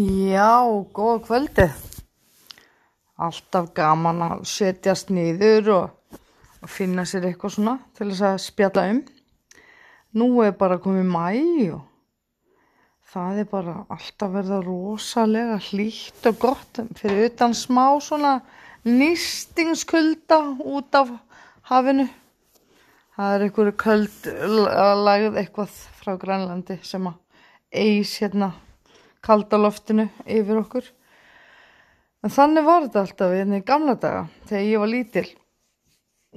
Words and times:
Já, 0.00 0.64
góða 0.96 1.18
kvöldið. 1.26 1.72
Alltaf 3.20 3.66
gaman 3.76 4.22
að 4.24 4.44
setjast 4.48 5.10
niður 5.12 5.66
og, 5.74 6.20
og 6.64 6.70
finna 6.72 7.02
sér 7.04 7.26
eitthvað 7.28 7.52
svona 7.52 7.74
til 7.98 8.06
þess 8.08 8.22
að 8.24 8.38
spjalla 8.40 8.84
um. 8.94 9.00
Nú 10.16 10.28
er 10.40 10.54
bara 10.56 10.78
komið 10.80 11.04
mæ 11.04 11.26
og 11.74 11.82
það 13.12 13.42
er 13.42 13.50
bara 13.50 13.74
alltaf 13.92 14.32
verða 14.38 14.62
rosalega 14.64 15.60
hlýtt 15.66 16.30
og 16.32 16.40
gott 16.46 16.80
fyrir 17.02 17.28
utan 17.28 17.58
smá 17.60 17.84
svona 18.00 18.32
nýstingskulda 18.88 20.40
út 20.64 20.96
af 20.96 21.12
hafinu. 21.74 22.08
Það 23.18 23.36
er 23.36 23.46
einhverju 23.50 23.76
köld 23.84 24.32
lagð 25.04 25.38
eitthvað 25.44 25.78
frá 26.00 26.16
Grænlandi 26.24 26.80
sem 26.88 27.12
að 27.12 27.20
eis 27.84 28.16
hérna 28.24 28.54
kaldaloftinu 29.24 30.08
yfir 30.26 30.62
okkur. 30.62 30.88
En 32.24 32.32
þannig 32.32 32.66
var 32.66 32.84
þetta 32.84 33.04
alltaf 33.04 33.34
hérna 33.34 33.60
í 33.60 33.66
gamla 33.66 33.96
daga 34.00 34.24
þegar 34.48 34.66
ég 34.66 34.82
var 34.82 34.92
lítil. 34.92 35.26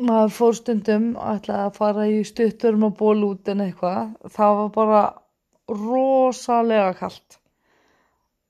Maður 0.04 0.36
fór 0.38 0.56
stundum 0.58 1.10
að 1.22 1.50
fara 1.76 2.08
í 2.10 2.22
stutturum 2.26 2.88
og 2.88 2.96
ból 2.98 3.20
út 3.28 3.50
en 3.52 3.66
eitthvað. 3.68 4.14
Það 4.32 4.60
var 4.60 4.70
bara 4.78 5.02
rosalega 5.70 6.94
kallt. 6.98 7.40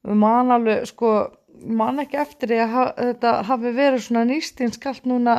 Man 0.03 0.51
alveg, 0.51 0.85
sko, 0.87 1.11
man 1.63 2.01
ekki 2.03 2.19
eftir 2.21 2.55
ég 2.57 2.71
að 2.75 2.93
þetta 2.99 3.33
hafi 3.49 3.73
verið 3.75 4.05
svona 4.05 4.23
nýstinskalt 4.29 5.05
núna 5.07 5.37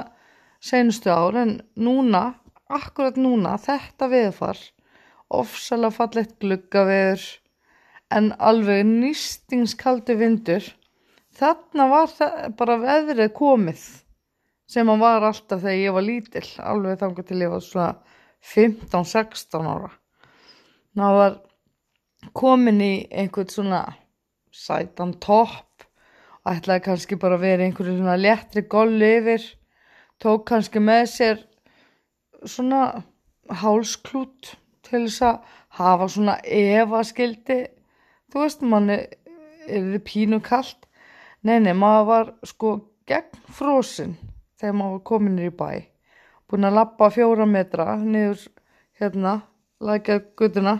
senustu 0.64 1.12
ár 1.12 1.36
en 1.36 1.58
núna, 1.76 2.24
akkurat 2.72 3.18
núna, 3.20 3.58
þetta 3.60 4.08
viðfar, 4.08 4.60
ofsalega 5.28 5.92
fallegt 5.98 6.38
gluggaveður 6.40 7.26
en 8.14 8.30
alveg 8.38 8.84
nýstingskaldi 8.86 10.16
vindur. 10.18 10.66
Þarna 11.34 11.88
var 11.90 12.12
bara 12.58 12.78
veðrið 12.82 13.32
komið 13.34 13.84
sem 14.70 14.88
hann 14.88 15.02
var 15.02 15.26
alltaf 15.26 15.60
þegar 15.62 15.80
ég 15.80 15.94
var 15.96 16.06
lítill, 16.06 16.48
alveg 16.62 17.00
þangar 17.00 17.26
til 17.28 17.42
ég 17.42 17.52
var 17.52 17.64
svona 17.64 17.90
15-16 18.54 19.68
ára. 19.68 19.90
Það 20.94 21.18
var 21.18 21.36
komin 22.36 22.80
í 22.80 22.94
einhvern 23.10 23.50
svona 23.50 23.82
sætan 24.54 25.16
topp 25.20 25.84
og 26.44 26.52
ætlaði 26.52 26.84
kannski 26.86 27.18
bara 27.20 27.38
að 27.38 27.46
vera 27.48 27.66
einhverju 27.66 27.98
svona 27.98 28.16
léttri 28.20 28.64
golli 28.70 29.10
yfir, 29.18 29.44
tók 30.22 30.46
kannski 30.48 30.80
með 30.80 31.04
sér 31.10 31.42
svona 32.44 32.84
hálsklút 33.50 34.54
til 34.84 35.06
þess 35.06 35.24
að 35.24 35.56
hafa 35.80 36.08
svona 36.12 36.36
evaskildi 36.44 37.58
þú 38.34 38.42
veist, 38.42 38.66
manni 38.66 38.98
er 38.98 39.86
þið 39.94 40.02
pínu 40.08 40.42
kallt 40.42 40.84
nei, 41.44 41.60
nei, 41.60 41.74
maður 41.76 42.06
var 42.08 42.30
sko 42.48 42.74
gegn 43.08 43.42
frósin 43.52 44.16
þegar 44.60 44.76
maður 44.78 44.96
var 44.96 45.04
komin 45.10 45.42
í 45.44 45.50
bæ. 45.52 45.68
Búin 46.48 46.68
að 46.68 46.78
lappa 46.78 47.10
fjóra 47.12 47.46
metra 47.48 47.94
niður 48.00 48.46
hérna, 49.00 49.38
lækjað 49.84 50.22
guttuna 50.38 50.74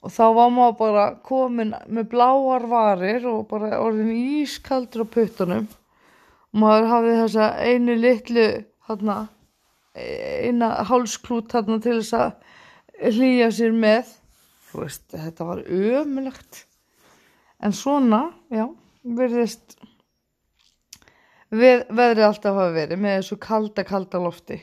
og 0.00 0.14
þá 0.14 0.24
var 0.38 0.54
maður 0.54 0.78
bara 0.78 1.06
komin 1.26 1.74
með 1.92 2.08
bláar 2.14 2.64
varir 2.70 3.26
og 3.28 3.42
bara 3.50 3.82
orðin 3.82 4.14
ískaldur 4.40 5.04
á 5.04 5.12
puttunum. 5.12 5.68
Og 6.50 6.62
maður 6.64 6.88
hafði 6.94 7.18
þessa 7.18 7.50
einu 7.60 7.98
litlu 8.00 8.46
hérna, 8.88 9.18
eina 9.94 10.72
hálsklút 10.88 11.52
hérna 11.52 11.76
til 11.84 11.98
þess 12.00 12.16
að 12.16 13.12
hlýja 13.12 13.50
sér 13.54 13.76
með 13.76 14.16
þú 14.70 14.84
veist, 14.84 15.06
þetta 15.12 15.46
var 15.48 15.62
ömulegt 15.66 16.64
en 17.60 17.74
svona, 17.76 18.22
já 18.52 18.66
verðist 19.02 19.76
við, 21.50 21.86
veðrið 21.88 22.26
alltaf 22.26 22.56
hafa 22.56 22.74
verið 22.74 23.00
með 23.02 23.16
þessu 23.18 23.38
kalda, 23.42 23.84
kalda 23.86 24.20
lofti 24.22 24.60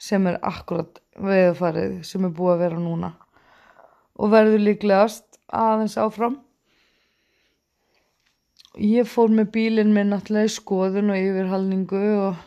sem 0.00 0.26
er 0.30 0.38
akkurat 0.46 1.00
veðfarið 1.20 2.00
sem 2.08 2.24
er 2.24 2.36
búið 2.36 2.54
að 2.54 2.62
vera 2.64 2.80
núna 2.80 3.10
og 4.20 4.32
verður 4.32 4.62
líklegast 4.64 5.38
aðeins 5.50 5.96
áfram. 6.00 6.38
Ég 8.80 9.08
fór 9.08 9.32
með 9.34 9.50
bílinn 9.54 9.94
minn 9.94 10.12
náttúrulega 10.12 10.50
í 10.50 10.54
skoðun 10.54 11.12
og 11.12 11.18
yfirhalningu 11.18 12.02
og 12.20 12.44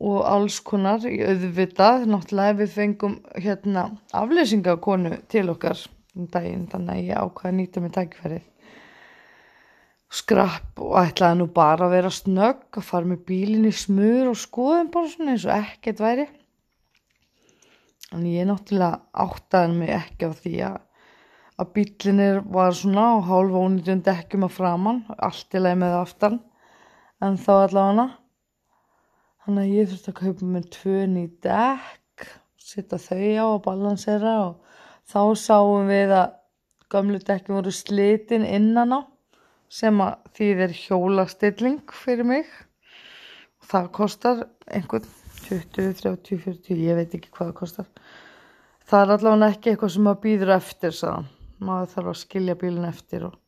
og 0.00 0.20
alls 0.26 0.58
konar. 0.64 1.04
Í 1.04 1.20
auðvitað, 1.24 2.06
náttúrulega 2.10 2.58
við 2.62 2.76
fengum 2.76 3.16
hérna 3.36 3.86
afleysingakonu 4.16 5.18
til 5.30 5.46
okkar 5.52 5.84
um 6.16 6.26
daginn, 6.32 6.66
þannig 6.72 6.96
að 6.96 7.10
ég 7.10 7.20
ákvaði 7.20 7.52
að 7.52 7.58
nýta 7.60 7.84
mig 7.84 7.94
tækifærið. 7.96 8.46
Skrapp 10.10 10.80
og 10.82 10.96
ætlaði 11.04 11.38
nú 11.38 11.46
bara 11.54 11.86
að 11.86 11.94
vera 11.94 12.10
snögg 12.10 12.80
að 12.80 12.86
fara 12.88 13.06
með 13.12 13.24
bílinn 13.28 13.68
í 13.68 13.74
smur 13.76 14.32
og 14.32 14.38
skoðum 14.40 14.90
bara 14.90 15.10
svona 15.12 15.36
eins 15.36 15.46
og 15.46 15.54
ekkert 15.54 16.02
væri. 16.02 16.26
En 18.10 18.24
ég 18.26 18.48
náttúrulega 18.48 19.04
áttaði 19.22 19.76
mig 19.76 19.92
ekki 20.00 20.26
á 20.26 20.32
því 20.34 20.54
að 20.66 20.80
að 21.60 21.72
bílinnir 21.76 22.40
var 22.48 22.72
svona 22.76 23.04
á 23.12 23.16
hálfa 23.20 23.64
ónýtjum 23.66 24.00
dekkjum 24.04 24.46
að 24.46 24.54
framann 24.56 25.00
allt 25.20 25.56
í 25.56 25.60
leið 25.60 25.80
með 25.82 25.96
aftan 25.98 26.38
en 27.20 27.36
þá 27.36 27.52
allavega 27.56 28.06
Þannig 29.50 29.64
að 29.66 29.72
ég 29.74 29.86
þurfti 29.90 30.10
að 30.12 30.18
kaupa 30.20 30.46
mér 30.46 30.66
tvö 30.70 30.98
ný 31.10 31.22
dekk, 31.42 32.26
setja 32.62 32.98
þau 33.02 33.30
á 33.34 33.46
og 33.48 33.56
balansera 33.64 34.34
og 34.44 34.76
þá 35.10 35.22
sáum 35.42 35.90
við 35.90 36.14
að 36.14 36.36
gamlu 36.94 37.18
dekki 37.18 37.56
voru 37.56 37.72
slitin 37.74 38.46
innan 38.46 38.94
á 38.94 39.00
sem 39.66 39.98
að 40.06 40.30
því 40.38 40.52
þeir 40.60 40.76
hjólastilling 40.84 41.96
fyrir 42.04 42.30
mig. 42.30 42.46
Og 43.58 43.68
það 43.74 43.92
kostar 43.98 44.46
einhvern 44.70 45.10
20, 45.48 45.98
30, 46.06 46.42
40, 46.46 46.86
ég 46.86 47.02
veit 47.02 47.18
ekki 47.18 47.34
hvað 47.34 47.50
það 47.50 47.60
kostar. 47.64 47.92
Það 48.86 49.02
er 49.02 49.14
allavega 49.18 49.52
ekki 49.56 49.74
eitthvað 49.74 49.96
sem 49.96 50.06
maður 50.06 50.26
býður 50.28 50.58
eftir, 50.60 50.94
sagðan. 50.94 51.32
Maður 51.58 51.96
þarf 51.96 52.14
að 52.14 52.22
skilja 52.22 52.60
bílinn 52.62 52.92
eftir 52.94 53.32
og 53.32 53.40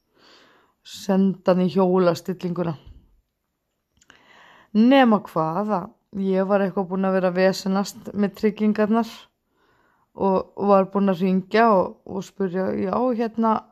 senda 0.82 1.54
hann 1.54 1.68
í 1.68 1.74
hjólastillinguna 1.76 2.80
hvað 4.72 5.74
að 5.78 6.22
ég 6.22 6.46
var 6.48 6.60
eitthvað 6.60 6.88
búin 6.88 7.04
að 7.04 7.18
vera 7.18 7.30
vesenast 7.30 8.12
með 8.14 8.34
tryggingarnar 8.40 9.08
og 10.14 10.52
var 10.56 10.90
búin 10.92 11.08
að 11.08 11.22
ringja 11.22 11.70
og, 11.72 12.00
og 12.04 12.24
spurja 12.24 12.72
já 12.76 12.96
hérna 13.16 13.62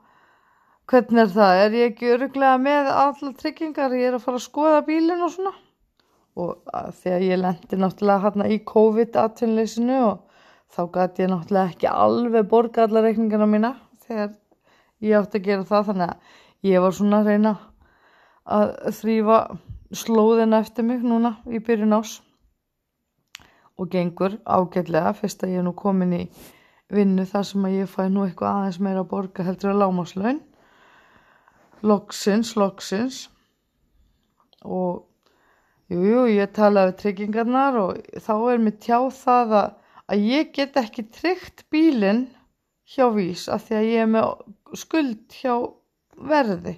hvernig 0.91 1.23
er 1.23 1.31
það, 1.31 1.59
er 1.65 1.75
ég 1.77 1.93
ekki 1.93 2.13
öruglega 2.15 2.59
með 2.59 2.89
allar 2.91 3.35
tryggingar, 3.39 3.93
ég 3.95 4.09
er 4.09 4.17
að 4.17 4.25
fara 4.25 4.41
að 4.41 4.47
skoða 4.47 4.81
bílinn 4.89 5.23
og 5.23 5.31
svona. 5.31 5.53
Og 6.41 6.73
þegar 7.03 7.25
ég 7.27 7.41
lendi 7.41 7.79
náttúrulega 7.79 8.25
hérna 8.25 8.49
í 8.51 8.59
COVID-18-leysinu 8.67 9.99
og 10.09 10.43
þá 10.75 10.83
gæti 10.97 11.25
ég 11.25 11.31
náttúrulega 11.31 11.75
ekki 11.75 11.91
alveg 11.91 12.49
borga 12.51 12.87
allar 12.87 13.07
reikningarna 13.07 13.49
mína 13.51 13.73
þegar 14.07 14.33
ég 15.05 15.19
átti 15.21 15.41
að 15.41 15.47
gera 15.47 15.69
það. 15.69 15.87
Þannig 15.91 16.09
að 16.09 16.71
ég 16.71 16.85
var 16.85 16.97
svona 16.97 17.21
að 17.21 17.31
reyna 17.31 17.55
að 18.51 18.75
þrýfa 18.99 19.41
slóðin 19.97 20.55
eftir 20.57 20.87
mig 20.87 21.03
núna 21.03 21.37
í 21.51 21.59
byrjun 21.59 21.97
ás 21.97 22.19
og 23.81 23.89
gengur 23.91 24.37
ágætlega 24.45 25.15
fyrst 25.17 25.43
að 25.45 25.57
ég 25.57 25.63
er 25.63 25.67
nú 25.67 25.75
komin 25.75 26.13
í 26.15 26.23
vinnu 26.93 27.25
þar 27.27 27.47
sem 27.49 27.67
að 27.67 27.77
ég 27.81 27.91
fæ 27.91 28.05
nú 28.11 28.27
eitthvað 28.27 28.57
aðeins 28.61 28.81
meira 28.83 29.05
að 29.05 29.11
borga 29.15 29.47
heldur 29.47 29.73
að 29.73 29.83
lámaslaun 29.85 30.41
loksins, 31.83 32.57
loksins. 32.57 33.29
Og 34.61 35.07
jújú, 35.91 36.11
jú, 36.11 36.25
ég 36.37 36.53
talaði 36.55 36.97
tryggingarnar 37.01 37.79
og 37.81 38.21
þá 38.21 38.35
er 38.53 38.61
mér 38.63 38.77
tjáð 38.83 39.09
það 39.17 39.57
að, 39.61 39.71
að 40.13 40.27
ég 40.29 40.53
get 40.57 40.77
ekki 40.81 41.07
tryggt 41.17 41.65
bílinn 41.73 42.27
hjá 42.91 43.09
vís 43.15 43.49
af 43.49 43.69
því 43.69 43.79
að 43.79 43.89
ég 43.89 44.05
er 44.05 44.13
með 44.13 44.79
skuld 44.79 45.39
hjá 45.41 45.55
verði 46.31 46.77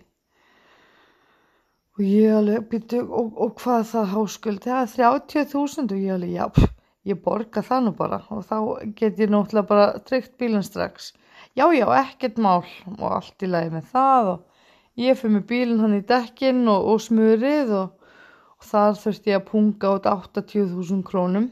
og 2.03 2.07
ég 2.11 2.35
alveg 2.35 2.69
býttu 2.73 3.01
og, 3.07 3.33
og 3.39 3.57
hvað 3.63 3.89
það 3.95 4.15
háskuld 4.17 4.65
það 4.67 4.81
er 4.83 5.25
30.000 5.31 5.93
og 5.95 6.01
ég 6.03 6.15
alveg 6.17 6.33
já 6.35 6.71
ég 7.09 7.19
borga 7.23 7.63
það 7.67 7.87
nú 7.87 7.93
bara. 7.99 8.21
Og 8.31 8.45
þá 8.47 8.57
get 8.99 9.21
ég 9.21 9.31
náttúrulega 9.33 9.69
bara 9.69 9.87
tryggt 10.07 10.37
bílinn 10.41 10.67
strax. 10.67 11.13
Já 11.59 11.67
já 11.75 11.87
ekkert 11.99 12.39
mál 12.39 12.63
og 12.99 13.09
allt 13.11 13.43
í 13.43 13.51
lagi 13.51 13.73
með 13.75 13.89
það 13.93 14.31
og 14.35 15.03
ég 15.03 15.19
fyrir 15.19 15.35
með 15.37 15.49
bílinn 15.51 15.83
hann 15.83 15.99
í 15.99 16.05
dekkin 16.07 16.63
og, 16.71 16.87
og 16.93 17.03
smurið 17.03 17.75
og, 17.81 18.15
og 18.59 18.71
þar 18.71 18.97
þurfti 19.03 19.35
ég 19.35 19.41
að 19.41 19.49
punga 19.51 19.97
át 19.97 20.09
80.000 20.13 21.03
krónum. 21.09 21.51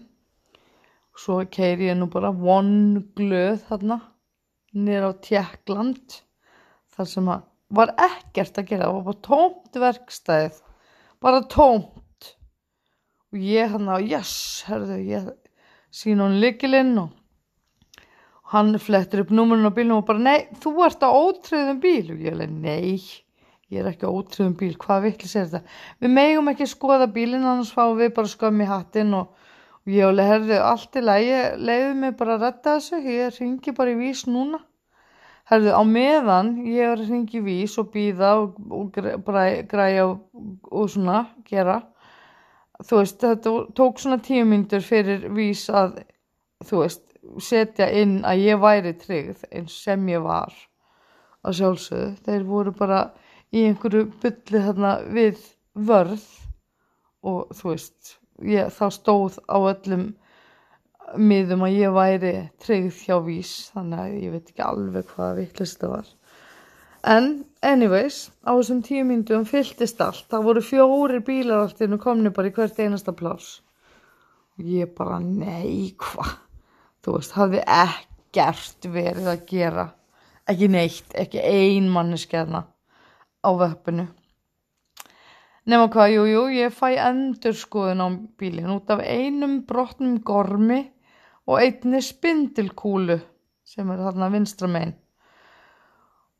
Og 1.10 1.24
svo 1.24 1.40
keiri 1.50 1.90
ég 1.90 1.98
nú 1.98 2.08
bara 2.12 2.32
von 2.34 2.72
glöð 3.18 3.62
þarna 3.68 4.00
nýra 4.74 5.10
á 5.10 5.12
Tjekkland 5.18 6.20
þar 6.94 7.08
sem 7.10 7.30
að 7.32 7.49
var 7.70 7.94
ekkert 8.00 8.58
að 8.58 8.68
gera, 8.72 8.88
það 8.88 8.96
var 8.96 9.06
bara 9.06 9.22
tómt 9.26 9.80
verkstæðið, 9.84 10.60
bara 11.22 11.40
tómt. 11.52 12.30
Og 13.30 13.46
ég 13.46 13.70
hann 13.70 13.90
að, 13.94 14.08
yes, 14.10 14.34
herðu, 14.66 14.98
ég 15.06 15.30
sín 15.94 16.22
hún 16.22 16.40
likilinn 16.42 16.96
og 16.98 17.16
hann 18.50 18.74
flettir 18.82 19.22
upp 19.22 19.30
númurinn 19.34 19.70
á 19.70 19.72
bílnum 19.74 20.00
og 20.00 20.08
bara, 20.08 20.22
nei, 20.22 20.48
þú 20.62 20.74
ert 20.86 21.04
á 21.06 21.10
ótröðum 21.10 21.78
bíl. 21.82 22.08
Og 22.10 22.24
ég 22.26 22.34
leiði, 22.34 22.56
nei, 22.64 22.96
ég 23.70 23.84
er 23.84 23.92
ekki 23.92 24.10
ótrúðum 24.10 24.56
bíl, 24.58 24.72
hvað 24.80 25.06
vittlis 25.06 25.36
er 25.38 25.46
þetta? 25.52 25.76
Við 26.02 26.14
megum 26.16 26.50
ekki 26.50 26.66
skoða 26.70 27.06
bílinn 27.14 27.46
annars 27.46 27.70
fáum 27.74 28.00
við 28.00 28.16
bara 28.16 28.32
skömmi 28.32 28.66
hattinn 28.66 29.14
og, 29.14 29.30
og 29.86 29.94
ég 29.94 30.10
alveg 30.10 30.32
herði 30.32 30.58
allt 30.72 30.98
í 30.98 31.04
lagi 31.06 31.38
leiði 31.62 31.94
mig 32.02 32.18
bara 32.18 32.34
að 32.34 32.48
retta 32.48 32.74
þessu 32.80 32.98
ég 33.06 33.38
ringi 33.38 33.76
bara 33.78 33.94
í 33.94 34.00
vís 34.00 34.26
núna 34.26 34.58
herði 35.50 35.74
á 35.74 35.82
meðan 35.86 36.52
ég 36.66 36.92
er 36.92 36.98
að 36.98 37.10
ringi 37.10 37.42
vís 37.44 37.76
og 37.80 37.90
býða 37.94 38.34
og, 38.42 38.58
og 38.70 38.90
græ- 38.94 39.62
græja 39.70 40.06
og, 40.06 40.20
og 40.70 40.90
svona 40.90 41.24
gera 41.48 41.80
þú 42.80 43.02
veist 43.02 43.20
þetta 43.20 43.54
tók 43.76 44.00
svona 44.00 44.20
tíu 44.24 44.46
myndur 44.48 44.84
fyrir 44.84 45.26
vís 45.36 45.66
að 45.68 46.00
þú 46.66 46.84
veist 46.84 47.06
setja 47.42 47.88
inn 48.00 48.20
að 48.26 48.44
ég 48.46 48.60
væri 48.60 48.92
tryggð 48.98 49.44
eins 49.52 49.76
sem 49.84 50.06
ég 50.10 50.22
var. 50.24 50.52
Að 51.44 51.56
sjálfsögðu. 51.60 52.08
Þeir 52.26 52.46
voru 52.48 52.72
bara 52.76 53.00
í 53.52 53.64
einhverju 53.68 54.06
bulli 54.22 54.62
þarna 54.66 54.94
við 55.14 55.44
vörð 55.74 56.26
og 57.26 57.52
þú 57.56 57.72
veist 57.72 58.16
ég, 58.44 58.68
þá 58.72 58.86
stóð 58.96 59.38
á 59.48 59.56
öllum 59.58 60.10
miðum 61.18 61.64
að 61.66 61.76
ég 61.78 61.94
væri 61.96 62.34
tryggð 62.62 63.00
hjá 63.06 63.16
vís 63.24 63.54
þannig 63.74 64.02
að 64.04 64.18
ég 64.20 64.34
veit 64.36 64.52
ekki 64.52 64.66
alveg 64.66 65.14
hvaða 65.14 65.38
vittlist 65.40 65.80
það 65.80 65.96
var. 65.96 66.12
En 67.10 67.32
anyways 67.64 68.20
á 68.44 68.52
þessum 68.52 68.84
tíu 68.84 69.06
myndum 69.08 69.48
fylltist 69.48 70.00
allt. 70.04 70.28
Það 70.28 70.46
voru 70.46 70.62
fjórir 70.62 71.24
bílar 71.24 71.64
allt 71.64 71.80
innu 71.80 71.98
komni 71.98 72.30
bara 72.34 72.50
í 72.50 72.54
hvert 72.54 72.78
einasta 72.78 73.16
plás 73.16 73.58
ég 74.64 74.92
bara 74.96 75.18
nei 75.20 75.94
hvað 75.98 76.36
þú 77.04 77.16
veist 77.16 77.34
hafði 77.36 77.60
ekkert 77.64 78.88
verið 78.92 79.28
að 79.32 79.44
gera. 79.48 79.86
Ekki 80.50 80.68
neitt, 80.72 81.12
ekki 81.14 81.40
ein 81.40 81.88
manneskjana 81.92 82.64
á 83.40 83.50
vöppinu. 83.56 84.06
Nema 85.70 85.90
hvað, 85.92 86.14
jú, 86.16 86.22
jú, 86.26 86.42
ég 86.56 86.74
fæ 86.74 86.96
endur 86.98 87.54
skoðun 87.54 88.02
á 88.02 88.08
bílinn. 88.40 88.72
Út 88.74 88.90
af 88.90 89.02
einum 89.04 89.60
brotnum 89.68 90.18
gormi 90.24 90.82
og 91.50 91.58
einni 91.58 91.98
spindilkúlu 92.04 93.18
sem 93.66 93.88
er 93.90 94.02
þarna 94.04 94.28
vinstra 94.30 94.68
megin. 94.70 94.94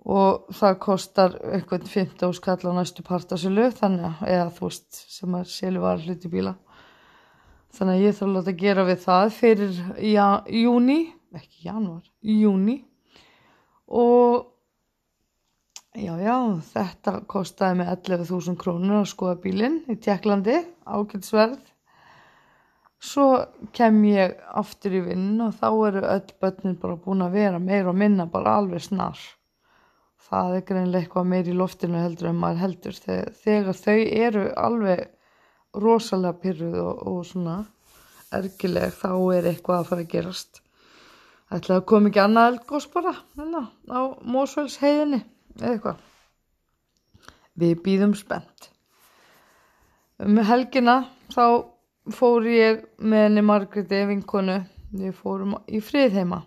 Og 0.01 0.53
það 0.57 0.77
kostar 0.81 1.35
einhvern 1.51 1.85
15 1.85 2.37
skall 2.39 2.63
á 2.65 2.73
næstu 2.79 3.05
partasölu 3.05 3.67
þannig 3.77 4.07
að, 4.07 4.21
eða 4.37 4.53
þú 4.57 4.69
veist, 4.69 5.01
sem 5.13 5.35
er 5.37 5.51
selvar 5.51 6.05
hluti 6.05 6.31
bíla. 6.33 6.55
Þannig 7.77 7.99
að 7.99 8.05
ég 8.07 8.17
þarf 8.17 8.29
að 8.29 8.37
láta 8.39 8.55
gera 8.63 8.87
við 8.87 9.03
það 9.05 9.35
fyrir 9.37 9.83
já, 10.09 10.29
júni, 10.63 11.01
ekki 11.37 11.69
januar, 11.69 12.07
júni 12.27 12.81
og 13.91 14.49
já, 15.95 16.15
já, 16.19 16.37
þetta 16.73 17.15
kostaði 17.31 17.83
mig 17.83 17.93
11.000 17.93 18.59
krónur 18.59 19.03
að 19.03 19.11
skoða 19.13 19.37
bílinn 19.45 19.83
í 19.91 19.99
Tjekklandi, 20.03 20.57
ágætsverð 20.87 21.70
svo 23.01 23.27
kem 23.77 24.03
ég 24.05 24.37
aftur 24.61 24.95
í 24.99 25.03
vinn 25.09 25.41
og 25.41 25.57
þá 25.59 25.69
eru 25.89 26.03
öll 26.05 26.33
börnin 26.43 26.79
bara 26.81 27.01
búin 27.01 27.25
að 27.25 27.37
vera 27.39 27.61
meir 27.63 27.89
og 27.89 27.97
minna 27.97 28.27
bara 28.29 28.59
alveg 28.61 28.85
snar. 28.85 29.19
Það 30.31 30.57
er 30.57 30.67
greinlega 30.69 31.03
eitthvað 31.03 31.31
meir 31.33 31.49
í 31.49 31.57
loftinu 31.57 31.99
heldur 31.99 32.31
en 32.31 32.39
maður 32.39 32.63
heldur. 32.67 32.99
Þegar, 33.03 33.33
þegar 33.41 33.79
þau 33.81 33.99
eru 34.27 34.45
alveg 34.55 35.07
rosalega 35.81 36.39
pyrruð 36.43 36.77
og, 36.83 37.07
og 37.09 37.23
svona 37.27 37.57
ergileg 38.35 38.95
þá 38.95 39.11
er 39.35 39.49
eitthvað 39.51 39.81
að 39.81 39.89
fara 39.89 40.05
að 40.05 40.13
gerast. 40.13 40.61
Ætlaði 41.51 41.81
að 41.81 41.89
koma 41.91 42.11
ekki 42.11 42.23
annað 42.23 42.49
eldgós 42.53 42.87
bara 42.93 43.17
hérna, 43.35 43.65
á 43.91 44.01
Mósfells 44.23 44.77
heiðinni 44.79 45.25
eða 45.59 45.73
eitthvað. 45.73 46.05
Við 47.59 47.75
býðum 47.85 48.15
spennt. 48.15 48.71
Um 50.21 50.39
helgina 50.47 51.01
þá 51.33 51.45
fór 52.15 52.47
ég 52.51 52.85
með 52.99 53.27
henni 53.27 53.45
Margréti 53.47 54.05
vinkonu. 54.09 54.61
Við 54.91 55.15
fórum 55.15 55.55
í 55.71 55.79
friðheima. 55.85 56.41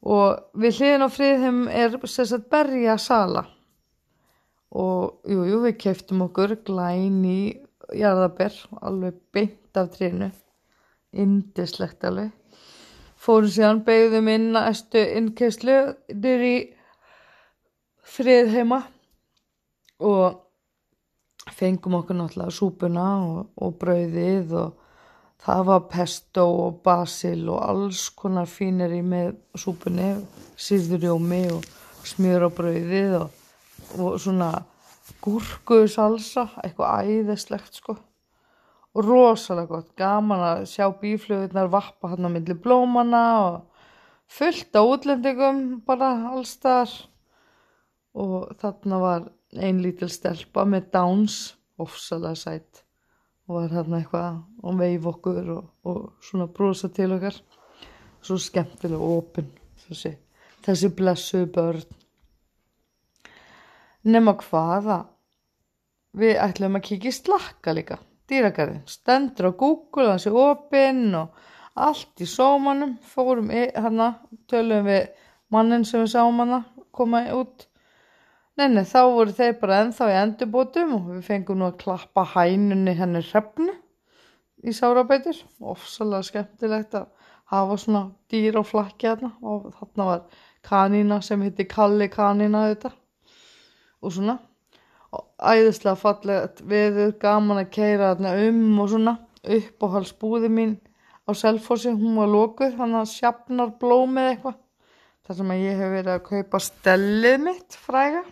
Og 0.00 0.60
við 0.60 0.78
hliðin 0.80 1.04
á 1.04 1.08
friðheim 1.12 1.64
er 1.68 1.96
sérstætt 2.08 2.48
berja 2.52 2.96
sala 2.96 3.44
og 4.70 5.26
jú, 5.26 5.42
jú, 5.44 5.58
við 5.64 5.76
keftum 5.82 6.22
okkur 6.28 6.54
glæni 6.64 7.58
jarðaber 7.96 8.54
alveg 8.80 9.18
beint 9.34 9.76
af 9.76 9.90
trínu 9.96 10.30
indislegt 11.10 12.04
alveg. 12.06 12.30
Fórum 13.20 13.50
síðan 13.52 13.82
beigðum 13.84 14.30
inn 14.32 14.54
að 14.56 14.68
estu 14.70 15.02
innkeslu 15.18 15.76
nýr 16.14 16.44
í 16.46 16.54
friðheima. 18.14 18.84
Og 20.00 20.38
fengum 21.56 21.98
okkur 22.00 22.18
náttúrulega 22.18 22.54
súpuna 22.54 23.06
og, 23.24 23.50
og 23.56 23.76
brauðið 23.80 24.54
og 24.60 24.80
það 25.40 25.62
var 25.70 25.86
pesto 25.92 26.44
og 26.66 26.80
basil 26.84 27.48
og 27.48 27.62
alls 27.64 28.08
konar 28.16 28.48
fínir 28.50 28.92
í 28.96 29.00
með 29.04 29.34
súpunni, 29.58 30.12
síðurjómi 30.60 31.44
og 31.54 31.66
smjör 32.10 32.48
á 32.48 32.50
brauðið 32.52 33.16
og, 33.22 33.40
og 33.96 34.20
svona 34.20 34.50
gúrku 35.24 35.82
salsa, 35.90 36.48
eitthvað 36.62 37.10
æðislegt 37.10 37.80
sko. 37.80 37.96
Og 38.90 39.06
rosalega 39.06 39.70
gott, 39.70 39.90
gaman 39.98 40.42
að 40.42 40.64
sjá 40.72 40.88
bíflöðunar 41.00 41.70
vappa 41.70 42.10
hann 42.10 42.26
á 42.26 42.30
milli 42.32 42.56
blómana 42.58 43.24
og 43.44 43.84
fullt 44.30 44.74
á 44.74 44.82
útlendingum 44.82 45.80
bara 45.86 46.10
allstar 46.32 46.90
og 48.18 48.50
þarna 48.58 48.98
var 49.02 49.28
ein 49.58 49.80
lítil 49.82 50.10
stelpa 50.10 50.64
með 50.68 50.90
dáns 50.94 51.38
ofsalega 51.80 52.38
sætt 52.38 52.82
og 53.48 53.56
var 53.56 53.72
hérna 53.74 53.98
eitthvað 53.98 54.42
og 54.62 54.76
veif 54.78 55.06
okkur 55.10 55.48
og, 55.56 55.70
og 55.90 56.02
svona 56.22 56.46
brosa 56.46 56.90
til 56.94 57.16
okkar. 57.16 57.34
Svo 58.22 58.36
skemmtilega 58.38 59.14
opinn 59.16 59.48
þessi, 59.86 60.12
þessi 60.62 60.90
blessu 60.94 61.46
börn. 61.50 61.82
Nema 64.06 64.36
hvaða 64.38 65.00
við 66.16 66.38
ætlum 66.44 66.78
að 66.78 66.92
í 67.00 67.12
slakka 67.14 67.74
líka. 67.74 67.98
Dýragarðin, 68.30 68.84
stendur 68.86 69.50
á 69.50 69.52
Google 69.58 70.12
þessi 70.12 70.30
opinn 70.30 71.08
og 71.18 71.34
allt 71.74 72.22
í 72.22 72.28
sómanum. 72.28 72.94
Fórum 73.02 73.50
hérna, 73.50 74.12
tölum 74.46 74.86
við 74.86 75.10
mannin 75.50 75.84
sem 75.84 76.04
við 76.04 76.12
sáum 76.14 76.38
hana 76.38 76.62
koma 76.94 77.24
út 77.34 77.66
Nei, 78.58 78.66
nei, 78.68 78.82
þá 78.84 79.00
voru 79.14 79.32
þeir 79.36 79.54
bara 79.60 79.78
ennþá 79.84 80.08
í 80.10 80.16
endurbótum 80.20 80.96
og 80.96 81.06
við 81.12 81.22
fengum 81.28 81.60
nú 81.60 81.68
að 81.70 81.78
klappa 81.84 82.24
hænunni 82.34 82.96
henni 82.98 83.22
hrefnu 83.24 83.72
í 84.66 84.74
sárabætur. 84.76 85.38
Ofsalega 85.60 86.26
skemmtilegt 86.26 86.96
að 86.98 87.06
hafa 87.50 87.76
svona 87.80 88.02
dýr 88.30 88.58
á 88.60 88.62
flakki 88.66 89.08
hérna 89.08 89.32
og 89.40 89.70
þarna 89.78 90.06
var 90.10 90.44
kanína 90.66 91.20
sem 91.24 91.42
hitti 91.46 91.66
Kalli 91.70 92.10
kanína 92.12 92.66
þetta 92.72 92.92
og 94.02 94.14
svona. 94.16 94.36
Og 95.10 95.24
æðislega 95.42 95.98
fallegt 95.98 96.60
veður, 96.70 97.14
gaman 97.22 97.62
að 97.64 97.72
keira 97.74 98.12
þarna 98.12 98.34
um 98.48 98.82
og 98.82 98.90
svona 98.92 99.16
upp 99.56 99.86
og 99.86 99.94
hals 99.94 100.12
búði 100.20 100.50
mín 100.52 100.76
á 101.26 101.30
Selfossi, 101.34 101.94
hún 101.94 102.18
var 102.18 102.28
lókuð, 102.30 102.76
hann 102.78 102.98
að 102.98 103.08
sjapnar 103.14 103.72
blómið 103.80 104.34
eitthvað. 104.34 104.60
Það 105.26 105.40
sem 105.40 105.54
að 105.54 105.64
ég 105.64 105.80
hef 105.80 105.92
verið 105.94 106.12
að 106.16 106.28
kaupa 106.28 106.60
stellið 106.66 107.42
mitt 107.46 107.78
fræga. 107.78 108.22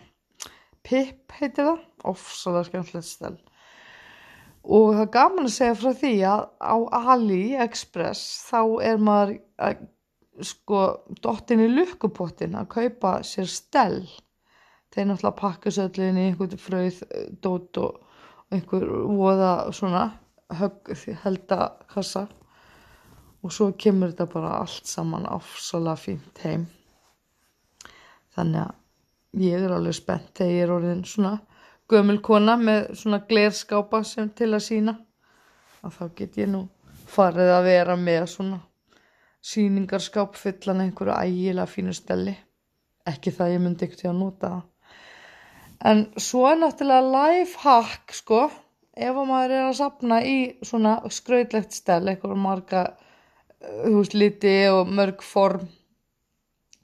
Pip 0.89 1.35
heitir 1.37 1.67
það, 1.67 1.81
ofsalega 2.09 2.65
skemmtilegt 2.65 3.05
stel. 3.05 3.35
Og 4.65 4.95
það 4.95 5.03
er 5.03 5.11
gaman 5.13 5.47
að 5.47 5.53
segja 5.55 5.75
frá 5.77 5.91
því 5.99 6.13
að 6.29 6.41
á 6.57 6.75
AliExpress 7.13 8.23
þá 8.49 8.61
er 8.89 9.03
maður 9.05 9.35
að, 9.67 9.83
sko 10.49 10.81
dottin 11.21 11.63
í 11.63 11.69
lukkupottin 11.71 12.57
að 12.57 12.71
kaupa 12.73 13.13
sér 13.27 13.49
stel. 13.51 14.01
Þeir 14.89 15.11
náttúrulega 15.11 15.37
pakka 15.43 15.73
söllinni 15.73 16.25
í 16.25 16.31
einhvern 16.31 16.61
fröð 16.63 17.03
dót 17.43 17.77
og 17.83 18.01
einhver 18.49 18.89
voða 19.13 19.53
svona 19.75 20.07
högg 20.57 20.89
heldakassa 21.23 22.25
og 23.45 23.53
svo 23.53 23.69
kemur 23.77 24.11
þetta 24.11 24.25
bara 24.33 24.57
allt 24.63 24.89
saman 24.89 25.29
ofsalega 25.29 26.01
fínt 26.01 26.41
heim. 26.43 26.65
Þannig 28.35 28.65
að 28.65 28.75
ég 29.37 29.59
er 29.59 29.75
alveg 29.75 29.97
spennt 29.97 30.31
þegar 30.37 30.55
ég 30.55 30.63
er 30.63 30.73
orðin 30.73 31.03
svona 31.05 31.35
gömul 31.89 32.19
kona 32.21 32.55
með 32.57 32.89
svona 32.97 33.21
glerskápa 33.29 34.03
sem 34.05 34.29
til 34.29 34.51
að 34.53 34.65
sína 34.65 34.95
að 35.83 35.95
þá 35.97 36.03
get 36.15 36.37
ég 36.37 36.49
nú 36.51 36.63
farið 37.09 37.53
að 37.55 37.69
vera 37.69 37.95
með 37.99 38.25
svona 38.33 38.59
síningarskáp 39.49 40.35
fullan 40.35 40.83
einhverju 40.83 41.15
ægilega 41.15 41.69
fínu 41.69 41.93
stelli. 41.95 42.35
Ekki 43.07 43.31
það 43.31 43.53
ég 43.53 43.63
myndi 43.63 43.87
ekkert 43.87 44.09
að 44.09 44.19
nota 44.19 44.51
en 45.79 46.05
svo 46.19 46.45
er 46.49 46.59
náttúrulega 46.59 47.11
life 47.13 47.59
hack 47.63 48.13
sko. 48.13 48.47
Ef 48.99 49.15
að 49.15 49.29
maður 49.29 49.53
er 49.55 49.65
að 49.69 49.77
sapna 49.77 50.17
í 50.27 50.37
svona 50.65 50.97
skrautlegt 51.13 51.71
stel 51.71 52.01
eitthvað 52.11 52.41
marga 52.41 52.81
þú 53.59 53.93
veist 54.01 54.15
liti 54.17 54.55
og 54.73 54.89
mörg 54.91 55.23
form 55.23 55.69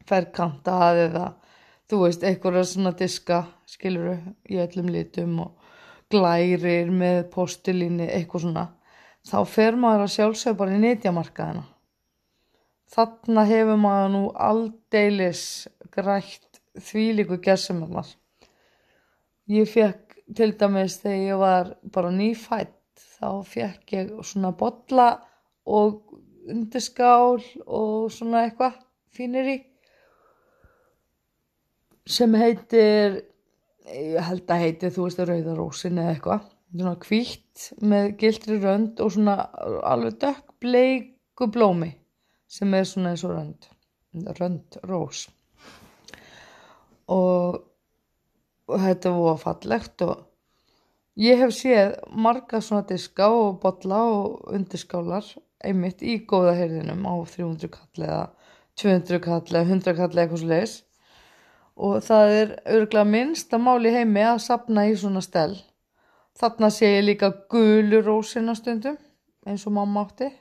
ferkantað 0.08 1.02
eða 1.10 1.26
þú 1.90 2.02
veist, 2.06 2.24
einhverja 2.24 2.66
svona 2.70 2.96
diska 2.98 3.44
skiluru 3.70 4.18
í 4.50 4.60
öllum 4.64 4.90
litum 4.94 5.40
og 5.46 5.70
glærir 6.12 6.92
með 6.94 7.24
postilíni, 7.34 8.10
eitthvað 8.10 8.48
svona. 8.48 8.66
Þá 9.26 9.40
fer 9.50 9.78
maður 9.80 10.06
að 10.06 10.14
sjálfsög 10.16 10.58
bara 10.60 10.76
í 10.76 10.82
netjamarkaðina 10.84 11.66
þarna 12.96 13.46
hefur 13.50 13.80
maður 13.82 14.12
nú 14.14 14.24
aldeilis 14.48 15.44
grætt 15.96 16.62
þvílíku 16.88 17.40
gerðsumar 17.44 18.10
ég 19.52 19.70
fekk 19.72 20.18
til 20.38 20.52
dæmis 20.60 21.00
þegar 21.02 21.24
ég 21.30 21.42
var 21.42 21.72
bara 21.96 22.12
nýfætt 22.14 22.74
þá 23.18 23.30
fekk 23.50 23.96
ég 23.98 24.12
svona 24.30 24.54
botla 24.58 25.10
og 25.66 26.16
undirskál 26.52 27.42
og 27.66 28.12
svona 28.14 28.46
eitthvað 28.46 28.78
fínir 29.16 29.50
í 29.50 29.58
sem 32.06 32.36
heitir 32.38 33.24
ég 33.86 34.18
held 34.28 34.50
að 34.50 34.62
heiti 34.64 34.92
þú 34.94 35.08
veist 35.08 35.22
rauðarósin 35.22 36.02
eða 36.02 36.14
eitthvað. 36.16 36.52
Svona 36.76 36.96
kvítt 37.00 37.68
með 37.86 38.10
gildri 38.20 38.58
rönd 38.60 39.00
og 39.02 39.14
svona 39.16 39.38
alveg 39.88 40.18
dökk 40.22 40.56
bleiku 40.62 41.48
blómi 41.54 41.94
sem 42.52 42.74
er 42.76 42.88
svona 42.90 43.14
eins 43.14 43.24
og 43.26 43.36
rönd. 43.36 43.70
Rönd 44.40 44.78
rós. 44.90 45.26
Og, 47.12 47.60
og 48.68 48.82
þetta 48.82 49.14
var 49.14 49.42
fallegt 49.42 50.02
og 50.06 50.26
ég 51.22 51.40
hef 51.40 51.54
séð 51.56 51.96
marga 52.12 52.62
svona 52.62 52.86
diska 52.90 53.30
og 53.32 53.60
botla 53.62 54.02
og 54.10 54.50
undirskálar 54.56 55.28
einmitt 55.66 56.02
í 56.02 56.18
góða 56.28 56.56
heyrðinum 56.58 57.06
á 57.06 57.14
300 57.30 57.72
kall 57.72 58.08
eða 58.08 58.24
200 58.82 59.22
kall 59.24 59.46
eða 59.54 59.64
100 59.70 59.96
kall 60.00 60.12
eða 60.12 60.26
eitthvað 60.26 60.42
svo 60.42 60.50
leiðis 60.52 60.76
og 61.76 62.04
það 62.06 62.34
er 62.40 62.54
örgulega 62.78 63.10
minnsta 63.10 63.60
máli 63.60 63.92
heimi 63.92 64.24
að 64.24 64.44
sapna 64.46 64.88
í 64.88 64.96
svona 65.00 65.24
stel 65.24 65.54
þarna 66.40 66.72
sé 66.72 66.90
ég 66.98 67.06
líka 67.06 67.32
gulurósina 67.52 68.56
stundum 68.56 68.98
eins 69.46 69.64
og 69.68 69.76
mamma 69.76 70.04
átti. 70.04 70.32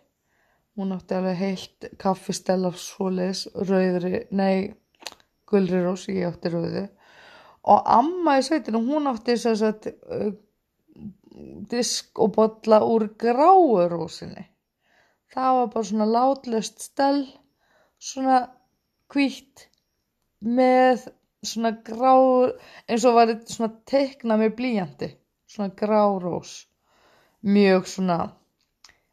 Hún 0.74 0.94
átti 0.94 1.14
alveg 1.14 1.36
heilt 1.38 1.86
kaffistel 2.02 2.64
af 2.66 2.80
svoleiðis 2.82 3.44
rauðri, 3.54 4.24
nei 4.34 4.74
gulri 5.46 5.82
rós, 5.84 6.08
ég 6.10 6.26
átti 6.26 6.50
rauði 6.50 6.88
og 7.64 7.86
amma 7.88 8.38
í 8.38 8.44
sveitinu 8.44 8.82
hún 8.84 9.08
átti 9.08 9.36
þess 9.40 9.64
að 9.64 9.86
uh, 9.88 10.32
disk 11.70 12.20
og 12.20 12.34
botla 12.36 12.82
úr 12.86 13.08
gráurósinni 13.20 14.44
það 15.34 15.60
var 15.60 15.70
bara 15.72 15.88
svona 15.88 16.08
látlöst 16.10 16.84
stel 16.84 17.24
svona 17.98 18.42
kvítt 19.10 19.68
með 20.44 21.08
svona 21.48 21.74
grá 21.86 22.14
eins 22.88 23.06
og 23.08 23.16
var 23.18 23.32
þetta 23.32 23.56
svona 23.56 23.72
teikna 23.90 24.38
með 24.40 24.56
blíjandi. 24.60 25.10
Svona 25.46 25.74
grá 25.78 26.02
rós 26.22 26.54
mjög 27.44 27.88
svona 27.90 28.18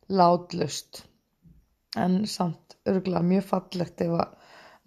látlust. 0.09 1.05
En 1.97 2.21
samt 2.27 2.77
örgulega 2.87 3.25
mjög 3.33 3.49
fallegt 3.49 4.05
ef 4.05 4.13
að 4.15 4.37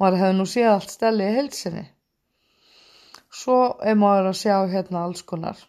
maður 0.01 0.23
hefði 0.23 0.39
nú 0.39 0.47
séð 0.51 0.71
allt 0.73 0.95
steli 0.95 1.27
í 1.29 1.35
heilsinni 1.37 1.85
svo 3.35 3.59
er 3.83 3.97
maður 3.99 4.31
að 4.31 4.41
sjá 4.41 4.57
hérna 4.71 5.05
alls 5.07 5.23
konar 5.27 5.61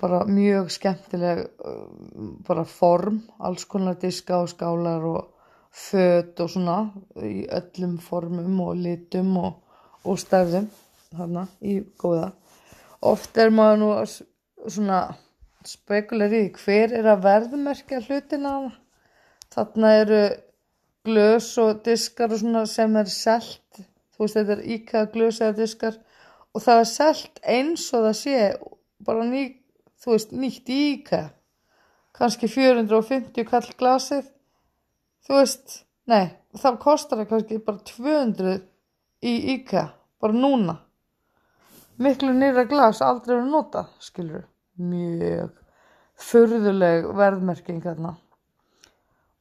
bara 0.00 0.22
mjög 0.26 0.70
skemmtileg 0.74 1.42
bara 2.46 2.64
form 2.66 3.20
alls 3.48 3.66
konar 3.70 3.98
diska 4.02 4.40
og 4.44 4.50
skálar 4.52 5.06
og 5.06 5.50
föt 5.70 6.40
og 6.42 6.50
svona 6.50 6.78
í 7.26 7.44
öllum 7.58 7.98
formum 8.02 8.62
og 8.64 8.80
litum 8.84 9.36
og 9.38 9.69
og 10.04 10.20
stærðum 10.20 10.68
þarna 11.14 11.46
í 11.60 11.80
góða. 12.00 12.30
Oft 13.00 13.38
er 13.40 13.52
maður 13.54 13.80
nú 13.80 13.90
svona 14.68 15.00
spekuleri 15.66 16.46
hver 16.56 16.94
er 16.98 17.08
að 17.12 17.24
verðmerkja 17.26 18.02
hlutina 18.06 18.54
þarna. 19.52 19.94
Eru 20.02 20.22
glös 21.06 21.50
og 21.60 21.82
diskar 21.84 22.32
og 22.32 22.42
svona 22.42 22.66
sem 22.68 22.96
er 23.00 23.10
selt. 23.12 23.82
Þú 24.14 24.26
veist 24.26 24.38
þetta 24.38 24.56
er 24.56 24.64
íkæða 24.76 25.12
glös 25.14 25.40
eða 25.40 25.58
diskar. 25.62 25.98
Og 26.54 26.64
það 26.64 26.84
er 26.84 26.90
selt 26.92 27.42
eins 27.56 27.88
og 27.94 28.08
það 28.08 28.16
sé 28.20 28.38
bara 29.06 29.24
ný, 29.24 29.44
þú 30.02 30.16
veist 30.16 30.32
nýtt 30.36 30.72
í 30.72 30.80
íkæða 30.94 31.28
kannski 32.20 32.50
450 32.52 33.46
kall 33.48 33.70
glasið. 33.80 34.26
Þú 35.24 35.38
veist, 35.38 35.80
nei 36.10 36.36
þá 36.58 36.74
kostar 36.82 37.20
það 37.20 37.30
kannski 37.30 37.60
bara 37.64 37.84
200 37.86 38.56
í 39.24 39.34
IKEA, 39.56 39.86
bara 40.20 40.36
núna. 40.36 40.78
Miklu 42.00 42.32
nýra 42.32 42.64
glas 42.68 43.02
aldrei 43.04 43.36
verið 43.36 43.52
nota, 43.52 43.86
skilur 44.00 44.46
mjög 44.80 45.52
förðuleg 46.20 47.08
verðmerking 47.16 47.84
hérna 47.84 48.16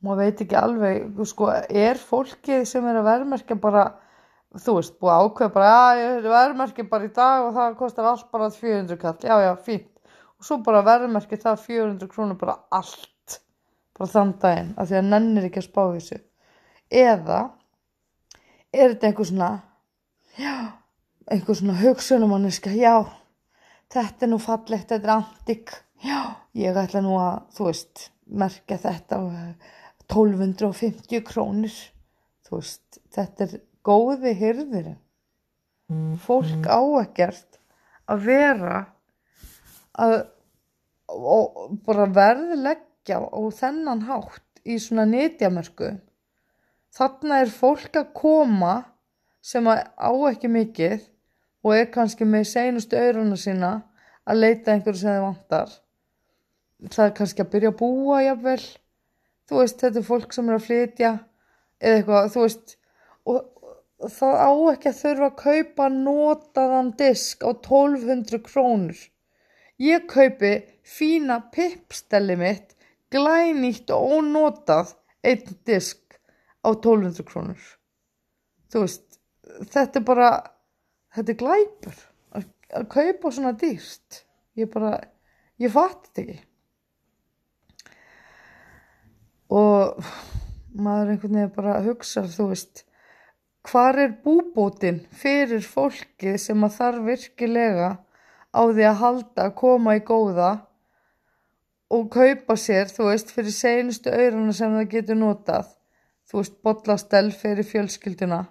maður 0.06 0.22
veit 0.24 0.44
ekki 0.44 0.58
alveg 0.60 1.24
sko, 1.28 1.50
er 1.52 2.00
fólkið 2.00 2.64
sem 2.68 2.86
er 2.88 3.02
að 3.02 3.10
verðmerkja 3.10 3.58
bara, 3.60 3.86
þú 4.64 4.78
veist, 4.78 4.96
búið 5.02 5.26
ákveð 5.26 5.54
bara, 5.56 5.72
já, 6.00 6.04
ég 6.06 6.28
verðmerkja 6.32 6.86
bara 6.92 7.08
í 7.08 7.14
dag 7.16 7.48
og 7.48 7.56
það 7.58 7.78
kostar 7.82 8.10
allt 8.14 8.30
bara 8.32 8.50
400 8.56 9.00
kall. 9.02 9.18
Já, 9.24 9.36
já, 9.44 9.52
fínt, 9.66 10.18
og 10.40 10.48
svo 10.48 10.60
bara 10.66 10.86
verðmerkja 10.88 11.42
það 11.44 11.64
400 11.68 12.12
krónur 12.14 12.40
bara 12.40 12.60
allt 12.72 13.40
bara 14.00 14.12
þann 14.14 14.36
daginn, 14.40 14.74
af 14.80 14.88
því 14.88 15.00
að 15.02 15.10
nennir 15.12 15.50
ekki 15.50 15.60
að 15.60 15.68
spá 15.68 15.82
þessu. 15.84 16.22
Eða 16.90 17.40
er 18.72 18.94
þetta 18.94 19.10
einhver 19.10 19.28
svona 19.28 19.50
já, 20.38 20.56
einhver 21.32 21.58
svona 21.58 21.78
hugsunumanniska, 21.80 22.74
já, 22.76 23.06
þetta 23.94 24.26
er 24.26 24.32
nú 24.34 24.40
fallegt, 24.44 24.90
þetta 24.92 25.08
er 25.08 25.16
antik, 25.16 25.76
já, 26.06 26.20
ég 26.58 26.78
ætla 26.78 27.04
nú 27.06 27.18
að, 27.22 27.44
þú 27.58 27.70
veist, 27.70 28.10
merkja 28.30 28.80
þetta 28.86 29.20
á 29.20 29.24
1250 30.10 31.24
krónir, 31.26 31.76
þú 32.48 32.60
veist, 32.60 33.02
þetta 33.16 33.48
er 33.48 33.62
góði 33.86 34.36
hyrðir, 34.38 34.92
fólk 36.22 36.70
á 36.70 36.82
ekkert 37.02 37.58
að 38.10 38.28
vera 38.28 38.82
að 39.98 40.20
og 41.10 41.80
bara 41.86 42.06
verðleggja 42.14 43.20
og 43.34 43.50
þennan 43.58 44.06
hátt 44.08 44.62
í 44.68 44.78
svona 44.82 45.08
nýtjamörku 45.10 45.96
þarna 46.96 47.42
er 47.44 47.54
fólk 47.54 47.98
að 47.98 48.12
koma 48.18 48.74
sem 49.42 49.68
á 49.68 50.12
ekki 50.30 50.50
mikið 50.52 51.06
og 51.66 51.76
er 51.76 51.90
kannski 51.94 52.28
með 52.28 52.48
seinustu 52.54 53.00
auðruna 53.00 53.38
sína 53.40 53.72
að 54.30 54.42
leita 54.44 54.74
einhverju 54.74 55.02
sem 55.02 55.16
þið 55.16 55.26
vantar. 55.26 55.72
Það 56.90 57.06
er 57.06 57.16
kannski 57.18 57.44
að 57.44 57.52
byrja 57.54 57.72
að 57.74 57.80
búa 57.82 58.20
jafnvel. 58.24 58.62
Þú 59.50 59.62
veist 59.62 59.84
þetta 59.84 60.00
er 60.00 60.08
fólk 60.08 60.36
sem 60.36 60.50
er 60.50 60.58
að 60.58 60.68
flytja 60.68 61.14
eða 61.80 61.96
eitthvað 61.98 62.30
þú 62.34 62.44
veist 62.46 62.76
og, 63.30 63.40
og 64.00 64.14
það 64.16 64.36
á 64.40 64.52
ekki 64.74 64.92
að 64.92 65.00
þurfa 65.00 65.30
að 65.30 65.40
kaupa 65.44 65.88
notaðan 65.96 66.92
disk 67.00 67.44
á 67.44 67.52
1200 67.52 68.44
krónur. 68.46 69.00
Ég 69.80 70.08
kaupi 70.12 70.54
fína 70.84 71.40
pipstelli 71.56 72.36
mitt 72.40 72.76
glænýtt 73.12 73.92
og 73.96 74.20
ónotað 74.20 74.94
einn 75.26 75.60
disk 75.68 76.20
á 76.64 76.70
1200 76.72 77.26
krónur. 77.28 77.62
Þú 78.70 78.86
veist 78.86 79.09
þetta 79.70 80.00
er 80.00 80.06
bara 80.08 80.32
þetta 81.16 81.34
er 81.34 81.40
glæpur 81.40 82.02
að, 82.36 82.50
að 82.76 82.90
kaupa 82.94 83.32
svona 83.34 83.54
dýrst 83.58 84.24
ég 84.60 84.70
bara, 84.74 84.98
ég 85.62 85.72
fatt 85.74 86.10
þetta 86.10 86.24
ekki. 86.26 86.38
Og 89.50 90.12
maður 90.78 91.16
einhvern 91.16 91.40
veginn 91.40 91.56
bara 91.56 91.80
hugsa 91.86 92.26
þú 92.30 92.52
veist 92.52 92.84
hvar 93.70 93.98
er 94.00 94.14
búbótin 94.24 95.02
fyrir 95.22 95.66
fólki 95.66 96.38
sem 96.42 96.64
að 96.66 96.76
þarf 96.78 97.08
virkilega 97.08 97.90
á 98.54 98.62
því 98.62 98.86
að 98.90 99.00
halda 99.04 99.48
að 99.48 99.56
koma 99.60 99.98
í 99.98 100.04
góða 100.06 100.52
og 101.90 102.06
kaupa 102.14 102.54
sér, 102.58 102.90
þú 102.94 103.10
veist, 103.10 103.32
fyrir 103.34 103.54
seinustu 103.54 104.14
auðruna 104.14 104.54
sem 104.54 104.76
það 104.78 104.92
getur 104.92 105.18
notað. 105.18 105.72
Þú 106.30 106.38
veist, 106.38 106.58
botlastell 106.62 107.32
fyrir 107.34 107.66
fjölskylduna 107.66 108.44